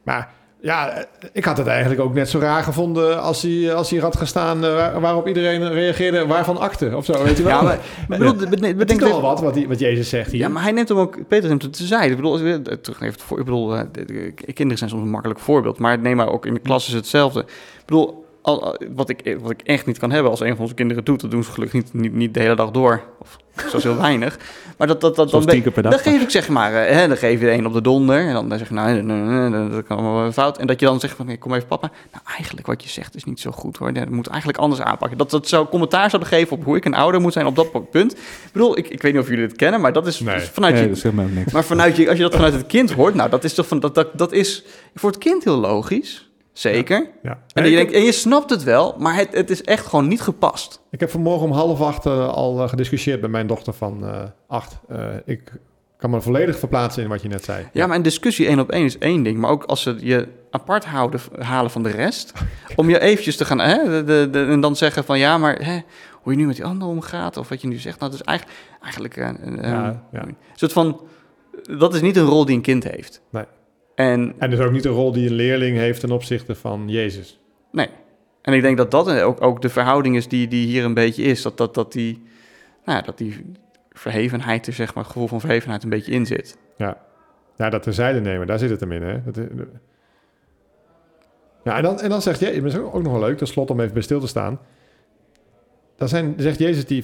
Maar 0.03 0.33
ja, 0.61 1.05
ik 1.33 1.45
had 1.45 1.57
het 1.57 1.67
eigenlijk 1.67 2.01
ook 2.01 2.13
net 2.13 2.29
zo 2.29 2.39
raar 2.39 2.63
gevonden 2.63 3.21
als 3.21 3.41
hij, 3.41 3.73
als 3.73 3.89
hij 3.89 3.99
had 3.99 4.17
gestaan 4.17 4.65
eh, 4.65 4.75
waar- 4.75 4.99
waarop 5.01 5.27
iedereen 5.27 5.71
reageerde, 5.71 6.25
waarvan 6.27 6.57
akte 6.57 6.91
of 6.95 7.05
zo, 7.05 7.23
weet 7.23 7.37
je 7.37 7.43
wel. 7.43 7.51
ja, 7.57 7.61
maar, 7.61 7.79
maar 8.07 8.17
bedoel, 8.17 8.35
bedenk- 8.49 8.79
het 8.79 8.91
is 8.91 8.97
wel 8.97 9.21
wat, 9.21 9.41
wat, 9.41 9.53
die, 9.53 9.67
wat 9.67 9.79
Jezus 9.79 10.09
zegt 10.09 10.31
hier. 10.31 10.39
Ja, 10.41 10.47
maar 10.47 10.63
hij 10.63 10.71
neemt 10.71 10.89
hem 10.89 10.97
ook, 10.97 11.27
Peter 11.27 11.49
neemt 11.49 11.61
het 11.61 11.73
te 11.73 11.83
zijde. 11.85 12.09
Ik 12.09 12.15
bedoel, 12.15 12.37
terug 12.81 12.95
even 13.01 13.05
het 13.13 13.21
voor, 13.21 13.39
ik 13.39 13.45
bedoel, 13.45 13.75
eh, 13.75 13.81
de- 13.91 14.05
de- 14.05 14.31
kinderen 14.53 14.77
zijn 14.77 14.89
soms 14.89 15.03
een 15.03 15.09
makkelijk 15.09 15.39
voorbeeld, 15.39 15.79
maar 15.79 15.99
neem 15.99 16.15
maar 16.15 16.29
ook 16.31 16.45
in 16.45 16.53
de 16.53 16.59
klas 16.59 16.87
is 16.87 16.93
hetzelfde. 16.93 17.39
Ik 17.39 17.83
bedoel, 17.85 18.25
wat, 18.95 19.09
ik, 19.09 19.37
wat 19.41 19.51
ik 19.51 19.61
echt 19.63 19.85
niet 19.85 19.97
kan 19.99 20.11
hebben 20.11 20.31
als 20.31 20.39
een 20.39 20.51
van 20.51 20.59
onze 20.59 20.73
kinderen 20.73 21.05
doet, 21.05 21.21
dat 21.21 21.31
doen 21.31 21.43
ze 21.43 21.51
gelukkig 21.51 21.81
niet, 21.83 21.93
niet, 21.93 22.13
niet 22.13 22.33
de 22.33 22.39
hele 22.39 22.55
dag 22.55 22.71
door. 22.71 23.01
Of 23.19 23.37
zoals 23.69 23.83
heel 23.83 23.97
weinig. 23.97 24.37
Maar 24.77 24.87
dat, 24.87 25.01
dat, 25.01 25.15
dat, 25.15 25.31
dan, 25.31 25.45
tien 25.45 25.61
keer 25.61 25.71
per 25.71 25.83
dag. 25.83 25.91
dan 25.91 26.01
geef 26.01 26.21
ik 26.21 26.29
zeg 26.29 26.49
maar, 26.49 26.73
eh, 26.73 26.95
hè, 26.95 27.07
dan 27.07 27.17
geef 27.17 27.39
je 27.39 27.51
een 27.51 27.65
op 27.65 27.73
de 27.73 27.81
donder. 27.81 28.27
En 28.27 28.33
dan, 28.33 28.49
dan 28.49 28.57
zeg 28.57 28.67
je, 28.67 28.73
nou, 28.73 28.91
nee, 28.91 29.01
nee, 29.01 29.49
nee, 29.49 29.69
dat 29.69 29.83
kan 29.83 29.97
allemaal 29.97 30.21
wel 30.21 30.31
fout. 30.31 30.57
En 30.57 30.67
dat 30.67 30.79
je 30.79 30.85
dan 30.85 30.99
zegt 30.99 31.15
van, 31.15 31.37
kom 31.37 31.53
even 31.53 31.67
papa. 31.67 31.91
Nou, 32.11 32.23
eigenlijk 32.37 32.67
wat 32.67 32.83
je 32.83 32.89
zegt 32.89 33.15
is 33.15 33.23
niet 33.23 33.39
zo 33.39 33.51
goed 33.51 33.77
hoor. 33.77 33.93
Dat 33.93 34.09
moet 34.09 34.27
eigenlijk 34.27 34.59
anders 34.59 34.81
aanpakken. 34.81 35.17
Dat 35.17 35.29
dat 35.29 35.47
zou 35.47 35.67
commentaar 35.67 36.09
zouden 36.09 36.31
geven 36.31 36.57
op 36.57 36.63
hoe 36.63 36.75
ik 36.75 36.85
een 36.85 36.93
ouder 36.93 37.21
moet 37.21 37.33
zijn 37.33 37.45
op 37.45 37.55
dat 37.55 37.89
punt. 37.91 38.11
Ik 38.11 38.49
bedoel, 38.51 38.77
ik, 38.77 38.87
ik 38.87 39.01
weet 39.01 39.13
niet 39.13 39.21
of 39.21 39.27
jullie 39.27 39.43
het 39.43 39.55
kennen, 39.55 39.81
maar 39.81 39.93
dat 39.93 40.07
is 40.07 40.19
Nee. 40.19 40.39
vanuit 40.39 40.73
Nee, 40.73 40.83
je... 40.83 40.89
dat 40.89 40.97
zegt 40.97 41.15
mij 41.15 41.25
ook 41.25 41.31
niks. 41.31 41.51
Maar 41.51 41.63
vanuit 41.63 41.95
je, 41.95 42.07
als 42.07 42.17
je 42.17 42.23
dat 42.23 42.35
vanuit 42.35 42.53
het 42.53 42.67
kind 42.67 42.91
hoort, 42.91 43.13
nou, 43.15 43.29
dat 43.29 43.43
is 43.43 43.53
toch 43.53 43.67
van 43.67 43.79
dat, 43.79 43.95
dat, 43.95 44.07
dat 44.17 44.31
is 44.31 44.63
voor 44.95 45.09
het 45.09 45.19
kind 45.19 45.43
heel 45.43 45.57
logisch. 45.57 46.28
Zeker. 46.59 47.09
Ja. 47.23 47.37
En, 47.53 47.69
je 47.69 47.75
denkt, 47.75 47.91
en 47.91 48.01
je 48.03 48.11
snapt 48.11 48.49
het 48.49 48.63
wel, 48.63 48.95
maar 48.97 49.15
het, 49.15 49.31
het 49.33 49.49
is 49.49 49.63
echt 49.63 49.85
gewoon 49.85 50.07
niet 50.07 50.21
gepast. 50.21 50.81
ik 50.91 50.99
heb 50.99 51.09
vanmorgen 51.09 51.45
om 51.47 51.51
half 51.51 51.81
acht 51.81 52.05
eh, 52.05 52.27
al 52.27 52.61
eh, 52.63 52.69
gediscussieerd 52.69 53.21
met 53.21 53.31
mijn 53.31 53.47
dochter 53.47 53.73
van 53.73 54.05
eh, 54.05 54.21
acht. 54.47 54.79
Ik 55.25 55.51
kan 55.97 56.09
me 56.09 56.21
volledig 56.21 56.59
verplaatsen 56.59 57.03
in 57.03 57.09
wat 57.09 57.21
je 57.21 57.27
net 57.27 57.43
zei. 57.43 57.67
Ja, 57.73 57.87
maar 57.87 57.95
een 57.95 58.01
discussie 58.01 58.47
één 58.47 58.59
op 58.59 58.71
één 58.71 58.85
is 58.85 58.97
één 58.97 59.23
ding. 59.23 59.37
Maar 59.37 59.49
ook 59.49 59.63
als 59.63 59.81
ze 59.81 59.95
je 59.99 60.27
apart 60.51 60.85
houden, 60.85 61.19
halen 61.39 61.71
van 61.71 61.83
de 61.83 61.89
rest. 61.89 62.33
Om 62.75 62.89
je 62.89 62.99
eventjes 62.99 63.35
te 63.37 63.45
gaan... 63.45 63.59
Hè, 63.59 63.83
de, 63.83 64.03
de, 64.03 64.29
de- 64.31 64.45
en 64.45 64.61
dan 64.61 64.75
zeggen 64.75 65.03
van 65.03 65.19
ja, 65.19 65.37
maar 65.37 65.65
hè, 65.65 65.79
hoe 66.21 66.31
je 66.33 66.37
nu 66.37 66.45
met 66.45 66.55
die 66.55 66.65
ander 66.65 66.87
omgaat, 66.87 67.37
of 67.37 67.49
wat 67.49 67.61
je 67.61 67.67
nu 67.67 67.77
zegt. 67.77 67.99
Nou, 67.99 68.11
dat 68.11 68.19
is 68.19 68.25
eigenlijk, 68.25 68.57
eigenlijk 68.81 69.15
een, 69.15 69.47
een, 69.47 69.69
Ja, 69.71 70.03
ja. 70.11 70.21
een 70.21 70.37
soort 70.55 70.73
van, 70.73 71.01
dat 71.79 71.93
is 71.93 72.01
niet 72.01 72.17
een 72.17 72.25
rol 72.25 72.45
die 72.45 72.55
een 72.55 72.61
kind 72.61 72.83
heeft. 72.83 73.21
Nee. 73.31 73.43
En 73.99 74.33
En 74.37 74.49
dus 74.49 74.59
ook 74.59 74.71
niet 74.71 74.83
de 74.83 74.89
rol 74.89 75.11
die 75.11 75.27
een 75.27 75.33
leerling 75.33 75.77
heeft 75.77 75.99
ten 75.99 76.11
opzichte 76.11 76.55
van 76.55 76.83
Jezus. 76.87 77.39
Nee. 77.71 77.87
En 78.41 78.53
ik 78.53 78.61
denk 78.61 78.77
dat 78.77 78.91
dat 78.91 79.21
ook, 79.21 79.41
ook 79.41 79.61
de 79.61 79.69
verhouding 79.69 80.15
is 80.15 80.27
die, 80.27 80.47
die 80.47 80.67
hier 80.67 80.83
een 80.83 80.93
beetje 80.93 81.23
is. 81.23 81.41
Dat, 81.41 81.57
dat, 81.57 81.73
dat, 81.73 81.91
die, 81.91 82.23
nou 82.85 82.97
ja, 82.97 83.03
dat 83.03 83.17
die 83.17 83.45
verhevenheid 83.91 84.67
er, 84.67 84.73
zeg 84.73 84.93
maar, 84.93 85.03
het 85.03 85.11
gevoel 85.11 85.27
van 85.27 85.39
verhevenheid 85.39 85.83
een 85.83 85.89
beetje 85.89 86.11
in 86.11 86.25
zit. 86.25 86.57
Ja, 86.77 86.97
ja 87.55 87.69
dat 87.69 87.83
terzijde 87.83 88.21
nemen, 88.21 88.47
daar 88.47 88.59
zit 88.59 88.69
het 88.69 88.79
hem 88.79 88.91
in. 88.91 89.01
Hè? 89.01 89.23
Dat, 89.23 89.37
ja, 91.63 91.77
en 91.77 91.83
dan, 91.83 91.99
en 91.99 92.09
dan 92.09 92.21
zegt 92.21 92.39
Jezus, 92.39 92.61
dat 92.61 92.71
is 92.71 92.77
ook 92.77 93.03
nog 93.03 93.11
wel 93.11 93.21
leuk, 93.21 93.37
tenslotte 93.37 93.73
om 93.73 93.79
even 93.79 93.93
bij 93.93 94.01
stil 94.01 94.19
te 94.19 94.27
staan. 94.27 94.59
Dan 95.95 96.07
zijn, 96.07 96.33
zegt 96.37 96.59
Jezus 96.59 96.85
die, 96.85 97.03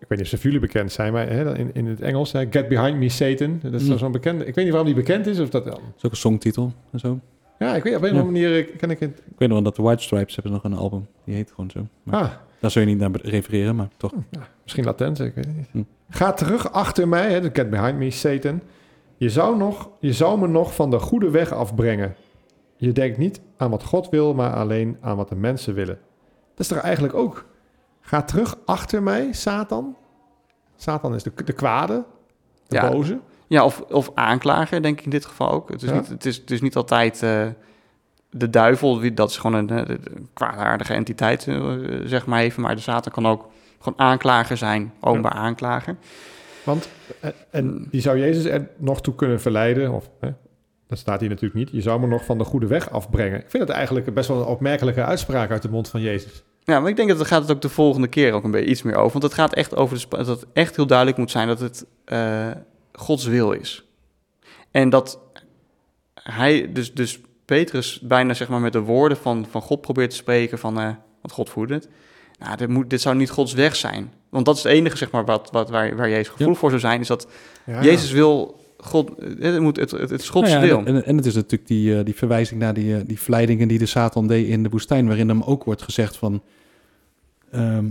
ik 0.00 0.08
weet 0.08 0.18
niet 0.18 0.20
of 0.20 0.26
ze 0.26 0.36
voor 0.36 0.44
jullie 0.44 0.60
bekend 0.60 0.92
zijn, 0.92 1.12
maar 1.12 1.28
hè, 1.28 1.58
in, 1.58 1.70
in 1.72 1.86
het 1.86 2.00
Engels, 2.00 2.32
hè, 2.32 2.46
get 2.50 2.68
behind 2.68 2.98
me 2.98 3.08
Satan. 3.08 3.58
Dat 3.62 3.72
is 3.80 3.88
Mm. 3.88 3.98
zo'n 3.98 4.12
bekende, 4.12 4.44
ik 4.46 4.54
weet 4.54 4.64
niet 4.64 4.74
waarom 4.74 4.92
die 4.94 5.02
bekend 5.02 5.26
is, 5.26 5.38
of 5.40 5.48
dat 5.50 5.64
dan. 5.64 5.74
Dat 5.74 5.82
is 5.96 6.04
ook 6.04 6.10
een 6.10 6.16
songtitel 6.16 6.72
en 6.90 6.98
zo. 6.98 7.20
Ja, 7.58 7.76
ik 7.76 7.82
weet 7.82 7.96
op 7.96 8.02
een 8.02 8.10
of 8.12 8.18
andere 8.20 8.32
manier, 8.44 8.68
eh, 8.68 8.76
ken 8.76 8.90
ik 8.90 9.00
het. 9.00 9.10
Ik 9.18 9.38
weet 9.38 9.48
nog 9.48 9.50
wel 9.56 9.62
dat 9.62 9.76
de 9.76 9.82
White 9.82 10.02
Stripes 10.02 10.34
hebben 10.34 10.52
nog 10.52 10.64
een 10.64 10.74
album. 10.74 11.06
Die 11.24 11.34
heet 11.34 11.50
gewoon 11.54 11.70
zo. 11.70 11.86
Maar 12.02 12.20
Ah, 12.22 12.30
Daar 12.60 12.70
zul 12.70 12.82
je 12.82 12.88
niet 12.88 12.98
naar 12.98 13.10
refereren, 13.22 13.76
maar 13.76 13.88
toch. 13.96 14.12
misschien 14.62 14.84
Latens, 14.84 15.20
ik 15.20 15.34
weet 15.34 15.44
het 15.46 15.56
niet. 15.56 15.68
Hm. 15.70 15.82
Ga 16.16 16.32
terug 16.32 16.72
achter 16.72 17.08
mij, 17.08 17.30
hè, 17.32 17.40
de 17.40 17.50
get 17.52 17.70
behind 17.70 17.98
me 17.98 18.10
Satan. 18.10 18.60
Je 19.16 19.30
zou, 19.30 19.56
nog, 19.56 19.90
je 20.00 20.12
zou 20.12 20.38
me 20.40 20.46
nog 20.48 20.74
van 20.74 20.90
de 20.90 20.98
goede 20.98 21.30
weg 21.30 21.52
afbrengen. 21.52 22.14
Je 22.76 22.92
denkt 22.92 23.18
niet 23.18 23.40
aan 23.56 23.70
wat 23.70 23.84
God 23.84 24.08
wil, 24.08 24.34
maar 24.34 24.52
alleen 24.52 24.96
aan 25.00 25.16
wat 25.16 25.28
de 25.28 25.34
mensen 25.36 25.74
willen. 25.74 25.98
Dat 26.50 26.58
is 26.60 26.68
toch 26.68 26.78
eigenlijk 26.78 27.14
ook. 27.14 27.44
Ga 28.06 28.22
terug 28.22 28.56
achter 28.64 29.02
mij, 29.02 29.32
Satan. 29.32 29.96
Satan 30.76 31.14
is 31.14 31.22
de, 31.22 31.32
de 31.44 31.52
kwade, 31.52 32.04
de 32.66 32.76
Ja. 32.76 32.90
boze. 32.90 33.18
Ja, 33.46 33.64
of, 33.64 33.80
of 33.80 34.10
aanklager, 34.14 34.82
denk 34.82 34.98
ik 34.98 35.04
in 35.04 35.10
dit 35.10 35.24
geval 35.24 35.50
ook. 35.50 35.68
Het 35.68 35.82
is, 35.82 35.88
Ja. 35.88 35.94
niet, 35.94 36.08
het 36.08 36.24
is, 36.26 36.36
het 36.36 36.50
is 36.50 36.60
niet 36.60 36.76
altijd 36.76 37.22
eh, 37.22 37.46
de 38.30 38.50
duivel, 38.50 39.14
dat 39.14 39.30
is 39.30 39.36
gewoon 39.36 39.68
een, 39.68 39.86
eh, 39.86 39.96
een 40.14 40.28
kwaadaardige 40.32 40.94
entiteit, 40.94 41.46
eh, 41.48 41.72
zeg 42.04 42.26
maar 42.26 42.40
even. 42.40 42.62
Maar 42.62 42.74
de 42.74 42.80
Satan 42.80 43.12
kan 43.12 43.26
ook 43.26 43.48
gewoon 43.78 43.98
aanklager 43.98 44.56
zijn, 44.56 44.92
openbaar 45.00 45.32
aanklager. 45.32 45.96
Want, 46.64 46.88
en, 47.20 47.32
en 47.50 47.86
die 47.90 48.00
zou 48.00 48.18
Jezus 48.18 48.44
er 48.44 48.68
nog 48.76 49.00
toe 49.00 49.14
kunnen 49.14 49.40
verleiden, 49.40 49.90
of 49.92 50.10
hè, 50.20 50.28
dat 50.86 50.98
staat 50.98 51.20
hier 51.20 51.28
natuurlijk 51.28 51.54
niet. 51.54 51.70
Je 51.70 51.80
zou 51.80 52.00
me 52.00 52.06
nog 52.06 52.24
van 52.24 52.38
de 52.38 52.44
goede 52.44 52.66
weg 52.66 52.90
afbrengen. 52.90 53.38
Ik 53.40 53.50
vind 53.50 53.62
het 53.62 53.72
eigenlijk 53.72 54.14
best 54.14 54.28
wel 54.28 54.38
een 54.40 54.46
opmerkelijke 54.46 55.04
uitspraak 55.04 55.50
uit 55.50 55.62
de 55.62 55.70
mond 55.70 55.88
van 55.88 56.00
Jezus. 56.00 56.42
Ja, 56.64 56.80
maar 56.80 56.90
ik 56.90 56.96
denk 56.96 57.08
dat 57.08 57.18
het 57.18 57.26
gaat 57.26 57.42
het 57.42 57.50
ook 57.50 57.60
de 57.60 57.68
volgende 57.68 58.08
keer 58.08 58.32
ook 58.32 58.44
een 58.44 58.50
beetje 58.50 58.70
iets 58.70 58.82
meer 58.82 58.96
over. 58.96 59.12
Want 59.12 59.24
het 59.24 59.34
gaat 59.34 59.54
echt 59.54 59.76
over 59.76 59.98
de, 59.98 60.16
dat 60.16 60.26
het 60.26 60.46
echt 60.52 60.76
heel 60.76 60.86
duidelijk 60.86 61.18
moet 61.18 61.30
zijn 61.30 61.48
dat 61.48 61.60
het 61.60 61.86
eh, 62.04 62.50
Gods 62.92 63.24
wil 63.24 63.52
is. 63.52 63.84
En 64.70 64.90
dat 64.90 65.18
hij, 66.14 66.72
dus, 66.72 66.94
dus 66.94 67.20
Petrus 67.44 68.00
bijna 68.00 68.34
zeg 68.34 68.48
maar 68.48 68.60
met 68.60 68.72
de 68.72 68.80
woorden 68.80 69.18
van, 69.18 69.46
van 69.50 69.62
God 69.62 69.80
probeert 69.80 70.10
te 70.10 70.16
spreken 70.16 70.58
van, 70.58 70.74
want 70.74 71.32
God 71.32 71.50
voerde 71.50 71.74
het. 71.74 71.88
Nou, 72.38 72.56
dit, 72.56 72.68
moet, 72.68 72.90
dit 72.90 73.00
zou 73.00 73.16
niet 73.16 73.30
Gods 73.30 73.52
weg 73.52 73.76
zijn. 73.76 74.12
Want 74.28 74.46
dat 74.46 74.56
is 74.56 74.62
het 74.62 74.72
enige 74.72 74.96
zeg 74.96 75.10
maar 75.10 75.24
wat, 75.24 75.48
wat, 75.52 75.70
waar, 75.70 75.96
waar 75.96 76.08
Jezus 76.08 76.28
gevoelig 76.28 76.58
voor 76.58 76.68
zou 76.68 76.80
zijn, 76.80 77.00
is 77.00 77.06
dat 77.06 77.28
Ja, 77.64 77.82
Jezus 77.82 78.10
wil 78.10 78.63
God, 78.84 79.14
eh, 79.18 79.28
het, 79.52 79.60
moet, 79.60 79.76
het, 79.76 79.90
het, 79.90 80.10
het 80.10 80.22
Nou 80.32 80.66
ja, 80.66 80.92
en, 80.94 81.04
en 81.04 81.16
het 81.16 81.26
is 81.26 81.34
natuurlijk 81.34 81.66
die, 81.68 81.98
eh, 81.98 82.04
die 82.04 82.14
verwijzing 82.14 82.60
naar 82.60 82.74
die, 82.74 82.96
eh, 82.96 83.00
die 83.06 83.20
verleidingen 83.20 83.68
die 83.68 83.78
de 83.78 83.86
Satan 83.86 84.26
deed 84.26 84.46
in 84.48 84.62
de 84.62 84.68
woestijn, 84.68 85.06
waarin 85.06 85.28
hem 85.28 85.42
ook 85.42 85.64
wordt 85.64 85.82
gezegd 85.82 86.16
van, 86.16 86.42
ehm, 87.50 87.84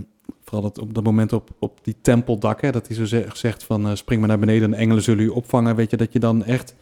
vooral 0.44 0.62
dat, 0.62 0.78
op 0.78 0.94
dat 0.94 1.04
moment 1.04 1.32
op, 1.32 1.50
op 1.58 1.78
die 1.84 1.96
tempeldak, 2.00 2.60
hè, 2.60 2.70
dat 2.72 2.86
hij 2.86 2.96
zo 2.96 3.04
ze- 3.04 3.26
zegt 3.32 3.64
van 3.64 3.96
spring 3.96 4.20
maar 4.20 4.28
naar 4.28 4.38
beneden 4.38 4.72
en 4.74 4.78
engelen 4.78 5.02
zullen 5.02 5.24
u 5.24 5.28
opvangen, 5.28 5.76
weet 5.76 5.90
je, 5.90 5.96
dat 5.96 6.12
je 6.12 6.18
dan 6.18 6.44
echt, 6.44 6.74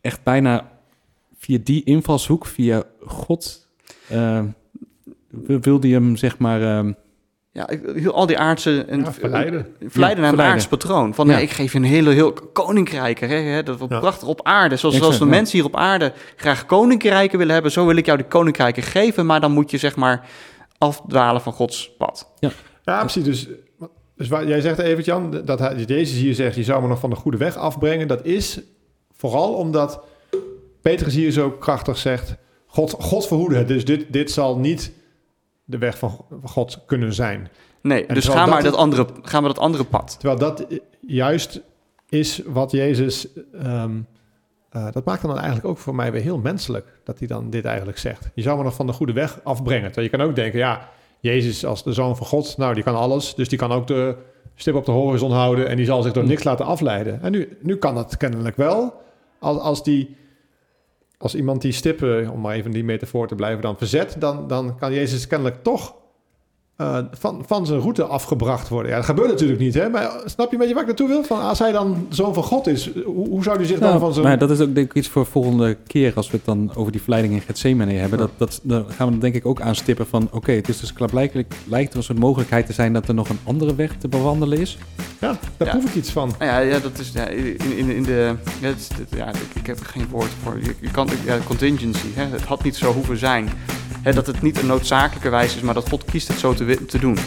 echt 0.00 0.22
bijna 0.22 0.70
via 1.36 1.58
die 1.64 1.84
invalshoek, 1.84 2.46
via 2.46 2.82
God, 3.00 3.68
wil- 5.28 5.60
wilde 5.60 5.86
hij 5.86 5.96
hem 5.96 6.16
zeg 6.16 6.38
maar... 6.38 6.62
ehm, 6.62 6.92
Ja, 7.54 7.68
al 8.10 8.26
die 8.26 8.38
aardse... 8.38 8.84
En, 8.84 9.00
Ja, 9.00 9.12
verleiden. 9.12 9.66
Verleiden 9.78 9.90
Ja, 9.98 9.98
naar 9.98 10.08
een 10.08 10.14
verleiden. 10.16 10.44
aards 10.44 10.66
patroon. 10.66 11.14
Van, 11.14 11.26
Ja. 11.26 11.34
nee, 11.34 11.42
ik 11.42 11.50
geef 11.50 11.72
je 11.72 11.78
een 11.78 11.84
hele 11.84 12.10
heel 12.10 12.32
koninkrijk. 12.52 13.20
Hè, 13.20 13.26
hè, 13.26 13.62
dat 13.62 13.78
wordt 13.78 13.92
Ja. 13.92 14.00
prachtig 14.00 14.28
op 14.28 14.40
aarde. 14.42 14.76
Zoals, 14.76 14.94
Exact, 14.94 15.12
zoals 15.14 15.18
de 15.18 15.24
ja. 15.24 15.40
mensen 15.40 15.58
hier 15.58 15.66
op 15.66 15.76
aarde 15.76 16.12
graag 16.36 16.66
koninkrijken 16.66 17.38
willen 17.38 17.52
hebben. 17.54 17.72
Zo 17.72 17.86
wil 17.86 17.96
ik 17.96 18.06
jou 18.06 18.18
die 18.18 18.26
koninkrijken 18.26 18.82
geven. 18.82 19.26
Maar 19.26 19.40
dan 19.40 19.52
moet 19.52 19.70
je 19.70 19.78
zeg 19.78 19.96
maar 19.96 20.26
afdwalen 20.78 21.40
van 21.40 21.52
Gods 21.52 21.90
pad. 21.98 22.32
Ja, 22.84 23.00
precies. 23.00 23.24
Dus, 23.24 23.48
dus 24.16 24.28
waar, 24.28 24.46
jij 24.46 24.60
zegt 24.60 24.78
even, 24.78 25.04
Jan, 25.04 25.40
dat 25.44 25.58
hij, 25.58 25.74
Jezus 25.86 26.18
hier 26.18 26.34
zegt, 26.34 26.56
je 26.56 26.64
zou 26.64 26.82
me 26.82 26.88
nog 26.88 26.98
van 27.00 27.10
de 27.10 27.16
goede 27.16 27.36
weg 27.36 27.56
afbrengen. 27.56 28.08
Dat 28.08 28.24
is 28.24 28.60
vooral 29.16 29.52
omdat 29.54 30.00
Petrus 30.82 31.14
hier 31.14 31.30
zo 31.30 31.50
krachtig 31.50 31.98
zegt, 31.98 32.34
God, 32.66 32.90
God 32.98 33.26
verhoede 33.26 33.56
het. 33.56 33.68
Dus 33.68 33.84
dit, 33.84 34.12
dit 34.12 34.30
zal 34.30 34.58
niet 34.58 34.92
de 35.64 35.78
weg 35.78 35.98
van 35.98 36.24
God 36.44 36.78
kunnen 36.86 37.14
zijn. 37.14 37.48
Nee, 37.82 38.06
En 38.06 38.14
dus 38.14 38.28
ga 38.28 38.46
maar, 38.46 38.62
dat- 38.62 38.70
dat 38.72 38.80
andere, 38.80 39.06
ga 39.22 39.40
maar 39.40 39.48
dat 39.48 39.58
andere 39.58 39.84
pad. 39.84 40.16
Terwijl 40.18 40.38
dat 40.38 40.66
juist 41.00 41.60
is 42.08 42.42
wat 42.46 42.70
Jezus... 42.70 43.28
ehm, 43.62 43.90
eh, 44.70 44.86
dat 44.92 45.04
maakt 45.04 45.22
dan 45.22 45.36
eigenlijk 45.36 45.66
ook 45.66 45.78
voor 45.78 45.94
mij 45.94 46.12
weer 46.12 46.22
heel 46.22 46.38
menselijk, 46.38 47.00
dat 47.04 47.18
hij 47.18 47.28
dan 47.28 47.50
dit 47.50 47.64
eigenlijk 47.64 47.98
zegt. 47.98 48.28
Je 48.34 48.42
zou 48.42 48.58
me 48.58 48.64
nog 48.64 48.74
van 48.74 48.86
de 48.86 48.92
goede 48.92 49.12
weg 49.12 49.40
afbrengen. 49.44 49.86
Terwijl 49.92 50.10
je 50.10 50.16
kan 50.16 50.26
ook 50.26 50.34
denken, 50.36 50.58
ja, 50.58 50.88
Jezus 51.20 51.64
als 51.66 51.82
de 51.84 51.92
Zoon 51.92 52.16
van 52.16 52.26
God, 52.26 52.56
nou, 52.56 52.74
die 52.74 52.82
kan 52.82 52.94
alles. 52.96 53.34
Dus 53.34 53.48
die 53.48 53.58
kan 53.58 53.72
ook 53.72 53.86
de 53.86 54.16
stip 54.54 54.74
op 54.74 54.84
de 54.84 54.92
horizon 54.92 55.32
houden 55.32 55.68
en 55.68 55.76
die 55.76 55.86
zal 55.86 56.02
zich 56.02 56.12
door 56.12 56.24
niks 56.24 56.44
laten 56.44 56.66
afleiden. 56.66 57.22
En 57.22 57.32
nu, 57.32 57.56
nu 57.60 57.76
kan 57.76 57.94
dat 57.94 58.16
kennelijk 58.16 58.56
wel. 58.56 59.00
Als, 59.38 59.58
als, 59.58 59.82
die, 59.82 60.16
als 61.22 61.34
iemand 61.34 61.62
die 61.62 61.72
stippen, 61.72 62.30
om 62.30 62.40
maar 62.40 62.54
even 62.54 62.70
die 62.70 62.84
metafoor 62.84 63.28
te 63.28 63.34
blijven, 63.34 63.62
dan 63.62 63.78
verzet, 63.78 64.16
dan, 64.18 64.48
dan 64.48 64.78
kan 64.78 64.92
Jezus 64.92 65.26
kennelijk 65.26 65.62
toch 65.62 65.94
eh, 66.76 66.98
van, 67.18 67.42
van 67.46 67.66
zijn 67.66 67.80
route 67.80 68.04
afgebracht 68.04 68.68
worden. 68.68 68.90
Ja, 68.90 68.96
dat 68.96 69.04
gebeurt 69.06 69.28
natuurlijk 69.28 69.60
niet, 69.60 69.74
hè? 69.74 69.88
Maar 69.88 70.10
snap 70.24 70.46
je 70.46 70.52
een 70.52 70.58
beetje 70.58 70.72
waar 70.74 70.82
ik 70.82 70.88
naartoe 70.88 71.08
wil? 71.08 71.24
Van, 71.24 71.40
als 71.40 71.58
hij 71.58 71.72
dan 71.72 72.06
zoon 72.08 72.34
van 72.34 72.42
God 72.42 72.66
is, 72.66 72.90
hoe, 73.04 73.28
hoe 73.28 73.42
zou 73.42 73.56
hij 73.56 73.66
zich 73.66 73.78
dan 73.78 73.88
Nou, 73.88 74.00
van 74.00 74.12
zijn... 74.12 74.26
maar 74.26 74.38
dat 74.38 74.50
is 74.50 74.60
ook 74.60 74.74
denk 74.74 74.86
ik 74.90 74.94
iets 74.96 75.08
voor 75.08 75.26
volgende 75.26 75.76
keer 75.86 76.12
als 76.16 76.30
we 76.30 76.36
het 76.36 76.46
dan 76.46 76.70
over 76.74 76.92
die 76.92 77.00
verleiding 77.00 77.34
in 77.34 77.40
Gethsemane 77.40 77.92
hebben. 77.92 78.18
Dat, 78.18 78.30
dat, 78.36 78.60
dan 78.62 78.84
gaan 78.88 79.06
we 79.06 79.12
dan 79.12 79.20
denk 79.20 79.34
ik 79.34 79.46
ook 79.46 79.60
aanstippen 79.60 80.06
van 80.06 80.28
oké, 80.32 80.52
het 80.52 80.68
is 80.68 80.80
dus 80.80 80.92
klaarblijkelijk 80.92 81.54
lijkt 81.68 81.90
er 81.92 81.96
een 81.98 82.04
soort 82.04 82.18
mogelijkheid 82.18 82.66
te 82.66 82.72
zijn 82.72 82.92
dat 82.92 83.08
er 83.08 83.14
nog 83.14 83.28
een 83.28 83.38
andere 83.44 83.74
weg 83.74 83.96
te 83.96 84.08
bewandelen 84.08 84.58
is. 84.58 84.78
Ja, 85.20 85.36
daar 85.56 85.68
Ja. 85.68 85.74
proef 85.76 85.88
ik 85.88 85.94
iets 85.94 86.10
van. 86.10 86.32
Nou 86.38 86.50
ja, 86.50 86.58
ja, 86.58 86.78
dat 86.78 86.98
is 86.98 87.10
ja, 87.14 87.26
in, 87.28 87.56
in, 87.76 87.88
in 87.90 88.02
de. 88.02 88.34
Ja, 88.60 88.68
is- 88.68 88.88
ja, 89.16 89.28
ik, 89.28 89.36
ik 89.54 89.66
heb 89.66 89.78
er 89.80 89.86
geen 89.86 90.06
woord 90.10 90.30
voor. 90.42 90.58
Je, 90.62 90.74
je 90.80 90.90
kan, 90.90 91.08
ja, 91.24 91.38
contingency. 91.46 92.06
Hè, 92.14 92.24
het 92.24 92.42
had 92.42 92.62
niet 92.64 92.76
zo 92.76 92.92
hoeven 92.92 93.18
zijn. 93.18 93.48
Hè, 94.02 94.12
dat 94.12 94.26
het 94.26 94.42
niet 94.42 94.58
een 94.58 94.66
noodzakelijke 94.66 95.28
wijze 95.28 95.56
is, 95.56 95.62
maar 95.62 95.74
dat 95.74 95.88
God 95.88 96.04
kiest 96.04 96.28
het 96.28 96.38
zo 96.38 96.54
te, 96.54 96.98
doen. 97.00 97.18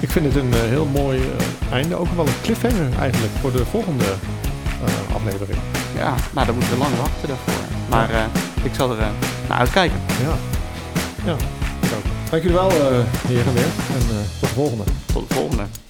Ik 0.00 0.10
vind 0.10 0.24
het 0.24 0.36
een 0.36 0.52
eh, 0.52 0.60
heel 0.60 0.84
mooi 0.84 1.18
eh, 1.18 1.72
einde. 1.72 1.94
Ook 1.94 2.14
wel 2.16 2.26
een 2.26 2.40
cliffhanger 2.42 2.98
eigenlijk 2.98 3.32
voor 3.40 3.52
de 3.52 3.64
volgende 3.64 4.04
eh, 4.04 5.14
aflevering. 5.14 5.58
Ja, 5.96 6.14
nou, 6.32 6.46
dan 6.46 6.54
moeten 6.54 6.72
we 6.72 6.78
lang 6.78 6.96
wachten 6.96 7.28
daarvoor. 7.28 7.54
Maar 7.88 8.10
ik 8.62 8.74
zal 8.74 8.90
er 8.90 8.96
naar 9.48 9.58
uitkijken. 9.58 9.98
Ja, 10.22 10.36
ja. 11.24 11.36
Dank 12.30 12.42
jullie 12.42 12.58
wel, 12.58 12.70
eh 12.70 12.98
heren 13.26 13.54
weer. 13.54 13.64
En 13.64 14.06
tot 14.40 14.48
de 14.48 14.54
volgende. 14.54 14.84
Tot 15.12 15.28
de 15.28 15.34
volgende. 15.34 15.83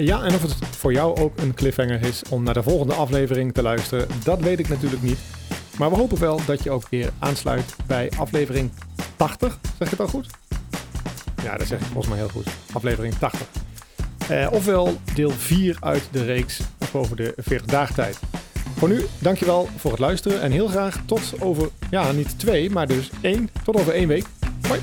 Ja, 0.00 0.22
en 0.22 0.34
of 0.34 0.42
het 0.42 0.54
voor 0.76 0.92
jou 0.92 1.20
ook 1.20 1.38
een 1.38 1.54
cliffhanger 1.54 2.02
is 2.02 2.22
om 2.30 2.42
naar 2.42 2.54
de 2.54 2.62
volgende 2.62 2.94
aflevering 2.94 3.54
te 3.54 3.62
luisteren, 3.62 4.08
dat 4.24 4.40
weet 4.40 4.58
ik 4.58 4.68
natuurlijk 4.68 5.02
niet. 5.02 5.18
Maar 5.78 5.90
we 5.90 5.96
hopen 5.96 6.18
wel 6.18 6.40
dat 6.46 6.62
je 6.62 6.70
ook 6.70 6.88
weer 6.88 7.10
aansluit 7.18 7.76
bij 7.86 8.10
aflevering 8.18 8.70
80. 9.16 9.58
Zeg 9.78 9.92
ik 9.92 9.98
al 9.98 10.06
goed? 10.06 10.26
Ja, 11.42 11.56
dat 11.56 11.66
zeg 11.66 11.80
ik 11.80 11.86
volgens 11.86 12.08
mij 12.08 12.16
heel 12.16 12.28
goed. 12.28 12.46
Aflevering 12.72 13.14
80. 13.14 13.46
Eh, 14.28 14.48
ofwel 14.52 14.96
deel 15.14 15.30
4 15.30 15.76
uit 15.80 16.08
de 16.10 16.24
reeks 16.24 16.60
over 16.92 17.16
de 17.16 17.32
40 17.36 17.66
dagen 17.66 17.94
tijd. 17.94 18.18
Voor 18.76 18.88
nu, 18.88 19.06
dankjewel 19.18 19.68
voor 19.76 19.90
het 19.90 20.00
luisteren 20.00 20.40
en 20.40 20.50
heel 20.50 20.68
graag 20.68 21.00
tot 21.06 21.40
over, 21.40 21.68
ja 21.90 22.12
niet 22.12 22.38
twee, 22.38 22.70
maar 22.70 22.86
dus 22.86 23.10
één, 23.20 23.50
tot 23.64 23.76
over 23.76 23.92
één 23.92 24.08
week. 24.08 24.24
Hoi! 24.68 24.80